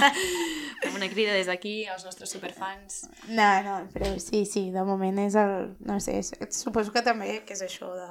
Com 0.84 0.98
una 1.00 1.10
crida 1.10 1.34
des 1.34 1.50
d'aquí 1.50 1.88
als 1.90 2.06
nostres 2.06 2.30
superfans. 2.30 3.02
No, 3.28 3.50
no, 3.66 3.78
però 3.94 4.12
sí, 4.22 4.44
sí, 4.46 4.68
de 4.74 4.84
moment 4.86 5.18
és 5.24 5.38
el... 5.42 5.74
No 5.88 5.98
sé, 6.04 6.20
suposo 6.54 6.94
que 6.94 7.02
també 7.06 7.40
que 7.48 7.58
és 7.58 7.66
això 7.66 7.90
de 7.98 8.10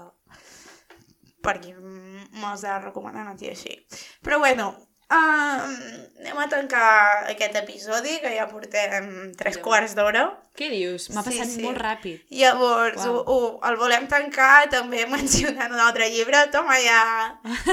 per 1.41 1.57
qui 1.62 1.72
me'ls 1.72 2.66
ha 2.66 2.80
recomanat 2.82 3.43
i 3.47 3.53
així. 3.55 3.78
Però 4.26 4.43
bueno, 4.43 4.72
uh, 5.11 6.01
anem 6.21 6.39
a 6.39 6.47
tancar 6.53 7.27
aquest 7.31 7.57
episodi, 7.57 8.19
que 8.21 8.33
ja 8.35 8.47
portem 8.51 9.33
tres 9.39 9.57
Déu. 9.57 9.65
quarts 9.65 9.95
d'hora. 9.97 10.27
Què 10.59 10.69
dius? 10.73 11.09
M'ha 11.15 11.25
passat 11.25 11.49
sí, 11.49 11.57
sí. 11.57 11.65
molt 11.65 11.81
ràpid. 11.81 12.27
Llavors, 12.37 13.01
wow. 13.01 13.21
ho, 13.23 13.35
ho, 13.35 13.51
el 13.71 13.79
volem 13.81 14.07
tancar 14.11 14.69
també 14.73 15.07
mencionant 15.09 15.73
un 15.73 15.81
altre 15.81 16.11
llibre, 16.13 16.43
toma 16.53 16.77
ja... 16.85 17.01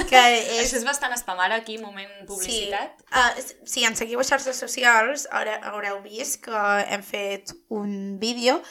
Que 0.08 0.24
és... 0.38 0.64
Això 0.64 0.80
és 0.80 0.88
bastant 0.88 1.16
spam 1.20 1.44
ara 1.44 1.60
aquí, 1.60 1.78
moment 1.82 2.10
publicitat. 2.30 3.04
Sí, 3.04 3.58
uh, 3.60 3.68
si 3.68 3.86
ens 3.88 4.00
seguiu 4.00 4.24
a 4.24 4.28
xarxes 4.28 4.64
socials, 4.64 5.28
haureu, 5.32 5.60
haureu 5.74 6.02
vist 6.06 6.42
que 6.48 6.66
hem 6.88 7.04
fet 7.06 7.56
un 7.68 8.18
vídeo 8.24 8.62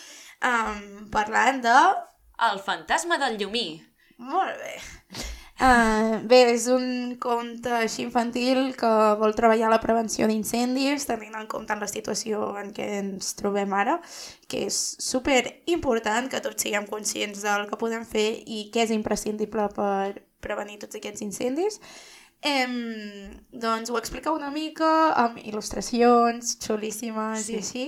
um, 0.40 1.06
parlant 1.12 1.62
de... 1.64 1.78
El 2.50 2.60
fantasma 2.64 3.20
del 3.20 3.38
llumí. 3.40 3.68
Molt 4.16 4.56
bé. 4.60 4.76
Uh, 5.56 6.20
bé, 6.28 6.42
és 6.52 6.66
un 6.68 7.14
conte 7.16 7.70
així 7.72 8.02
infantil 8.04 8.74
que 8.76 8.88
vol 9.16 9.32
treballar 9.38 9.70
la 9.72 9.80
prevenció 9.80 10.26
d'incendis, 10.28 11.06
tenint 11.08 11.38
en 11.38 11.46
compte 11.48 11.72
la 11.80 11.88
situació 11.88 12.50
en 12.60 12.74
què 12.76 12.88
ens 12.98 13.32
trobem 13.38 13.72
ara, 13.72 13.94
que 14.52 14.66
és 14.68 14.76
super 15.00 15.40
important 15.72 16.28
que 16.28 16.42
tots 16.44 16.66
siguem 16.66 16.84
conscients 16.90 17.40
del 17.46 17.64
que 17.70 17.80
podem 17.80 18.04
fer 18.04 18.26
i 18.44 18.66
què 18.74 18.84
és 18.84 18.92
imprescindible 18.92 19.70
per 19.78 20.26
prevenir 20.44 20.76
tots 20.82 21.00
aquests 21.00 21.24
incendis. 21.24 21.80
Em, 22.44 22.76
doncs 23.48 23.88
ho 23.88 23.96
explica 23.96 24.36
una 24.36 24.52
mica 24.52 24.92
amb 25.24 25.40
il·lustracions 25.40 26.58
xulíssimes 26.60 27.48
sí. 27.48 27.56
i 27.56 27.62
així. 27.62 27.86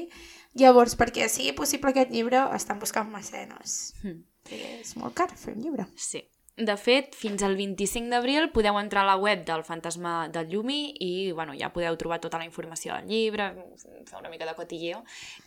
Llavors, 0.59 0.97
perquè 0.97 1.29
sigui 1.29 1.53
possible 1.53 1.93
aquest 1.93 2.17
llibre, 2.17 2.41
estan 2.57 2.81
buscant 2.81 3.13
mecenes. 3.13 3.93
Mm 4.01 4.25
és 4.57 4.95
molt 4.97 5.15
car 5.17 5.29
fer 5.37 5.55
un 5.57 5.63
llibre. 5.63 5.87
Sí. 5.97 6.23
De 6.59 6.75
fet, 6.75 7.13
fins 7.15 7.45
al 7.47 7.55
25 7.55 8.11
d'abril 8.11 8.49
podeu 8.51 8.75
entrar 8.81 9.05
a 9.05 9.07
la 9.13 9.17
web 9.21 9.45
del 9.47 9.63
Fantasma 9.63 10.27
del 10.35 10.49
Llumi 10.51 10.81
i 11.07 11.31
bueno, 11.31 11.55
ja 11.55 11.71
podeu 11.71 11.95
trobar 12.01 12.19
tota 12.19 12.41
la 12.41 12.49
informació 12.49 12.97
del 12.97 13.07
llibre, 13.07 13.47
fer 13.79 14.19
una 14.19 14.33
mica 14.33 14.49
de 14.49 14.57
cotilleo 14.59 15.05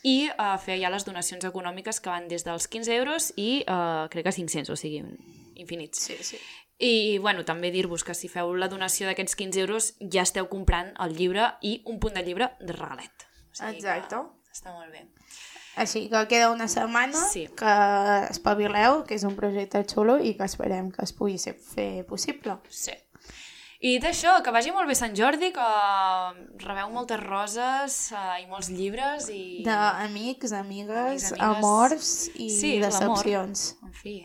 i 0.07 0.30
uh, 0.32 0.55
fer 0.64 0.80
ja 0.80 0.91
les 0.93 1.03
donacions 1.03 1.43
econòmiques 1.49 1.99
que 1.99 2.14
van 2.14 2.30
des 2.32 2.47
dels 2.47 2.70
15 2.72 2.95
euros 2.95 3.32
i 3.36 3.49
uh, 3.66 4.07
crec 4.14 4.30
que 4.30 4.36
500, 4.39 4.72
o 4.72 4.80
sigui, 4.80 5.03
infinits. 5.59 5.99
Sí, 6.07 6.16
sí. 6.24 6.39
I 6.82 7.18
bueno, 7.20 7.43
també 7.45 7.74
dir-vos 7.76 8.05
que 8.07 8.16
si 8.18 8.32
feu 8.32 8.55
la 8.55 8.72
donació 8.72 9.09
d'aquests 9.09 9.36
15 9.36 9.66
euros 9.66 9.91
ja 10.01 10.24
esteu 10.24 10.47
comprant 10.49 10.95
el 11.03 11.18
llibre 11.20 11.51
i 11.62 11.82
un 11.91 11.99
punt 11.99 12.16
de 12.16 12.24
llibre 12.24 12.53
de 12.62 12.74
regalet. 12.74 13.28
O 13.51 13.59
sigui 13.59 13.84
Exacte. 13.84 14.24
està 14.55 14.72
molt 14.74 14.95
bé. 14.95 15.03
Així 15.82 16.08
que 16.12 16.26
queda 16.30 16.52
una 16.54 16.68
setmana 16.70 17.18
sí. 17.32 17.48
que 17.58 17.76
espavileu, 18.30 19.02
que 19.08 19.18
és 19.18 19.26
un 19.28 19.38
projecte 19.38 19.82
xulo 19.90 20.20
i 20.22 20.36
que 20.38 20.46
esperem 20.46 20.92
que 20.94 21.06
es 21.08 21.16
pugui 21.18 21.40
ser, 21.42 21.56
fer 21.58 22.06
possible. 22.10 22.60
Sí. 22.70 22.94
I 23.82 23.96
d'això, 23.98 24.36
que 24.46 24.52
vagi 24.54 24.70
molt 24.70 24.86
bé 24.86 24.94
Sant 24.94 25.16
Jordi, 25.18 25.48
que 25.56 25.68
rebeu 26.62 26.92
moltes 26.94 27.18
roses 27.24 27.96
uh, 28.14 28.36
i 28.38 28.46
molts 28.46 28.70
llibres 28.70 29.26
i... 29.34 29.64
D'amics, 29.66 30.54
amigues, 30.54 31.32
amigues, 31.32 31.42
amors 31.42 32.12
i 32.36 32.52
sí, 32.54 32.76
decepcions. 32.84 33.72
En 33.82 33.98
fi. 33.98 34.16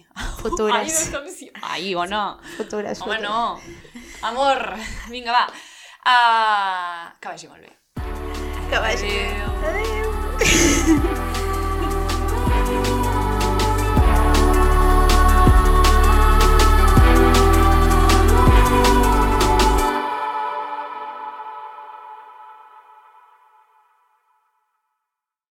Futures. 0.42 0.76
Ai, 0.76 0.92
decepció. 0.92 1.56
Ai, 1.62 1.94
o 1.96 2.04
no. 2.04 2.26
Futures, 2.58 3.00
Home, 3.00 3.16
futures. 3.16 3.24
no. 3.24 4.28
Amor. 4.28 4.74
Vinga, 5.08 5.32
va. 5.32 5.46
Uh, 6.04 7.16
que 7.16 7.32
vagi 7.32 7.48
molt 7.48 7.64
bé. 7.64 7.72
Que 8.68 8.88
vagi. 8.90 9.14
Adéu. 9.72 10.16
Adéu. 10.44 11.14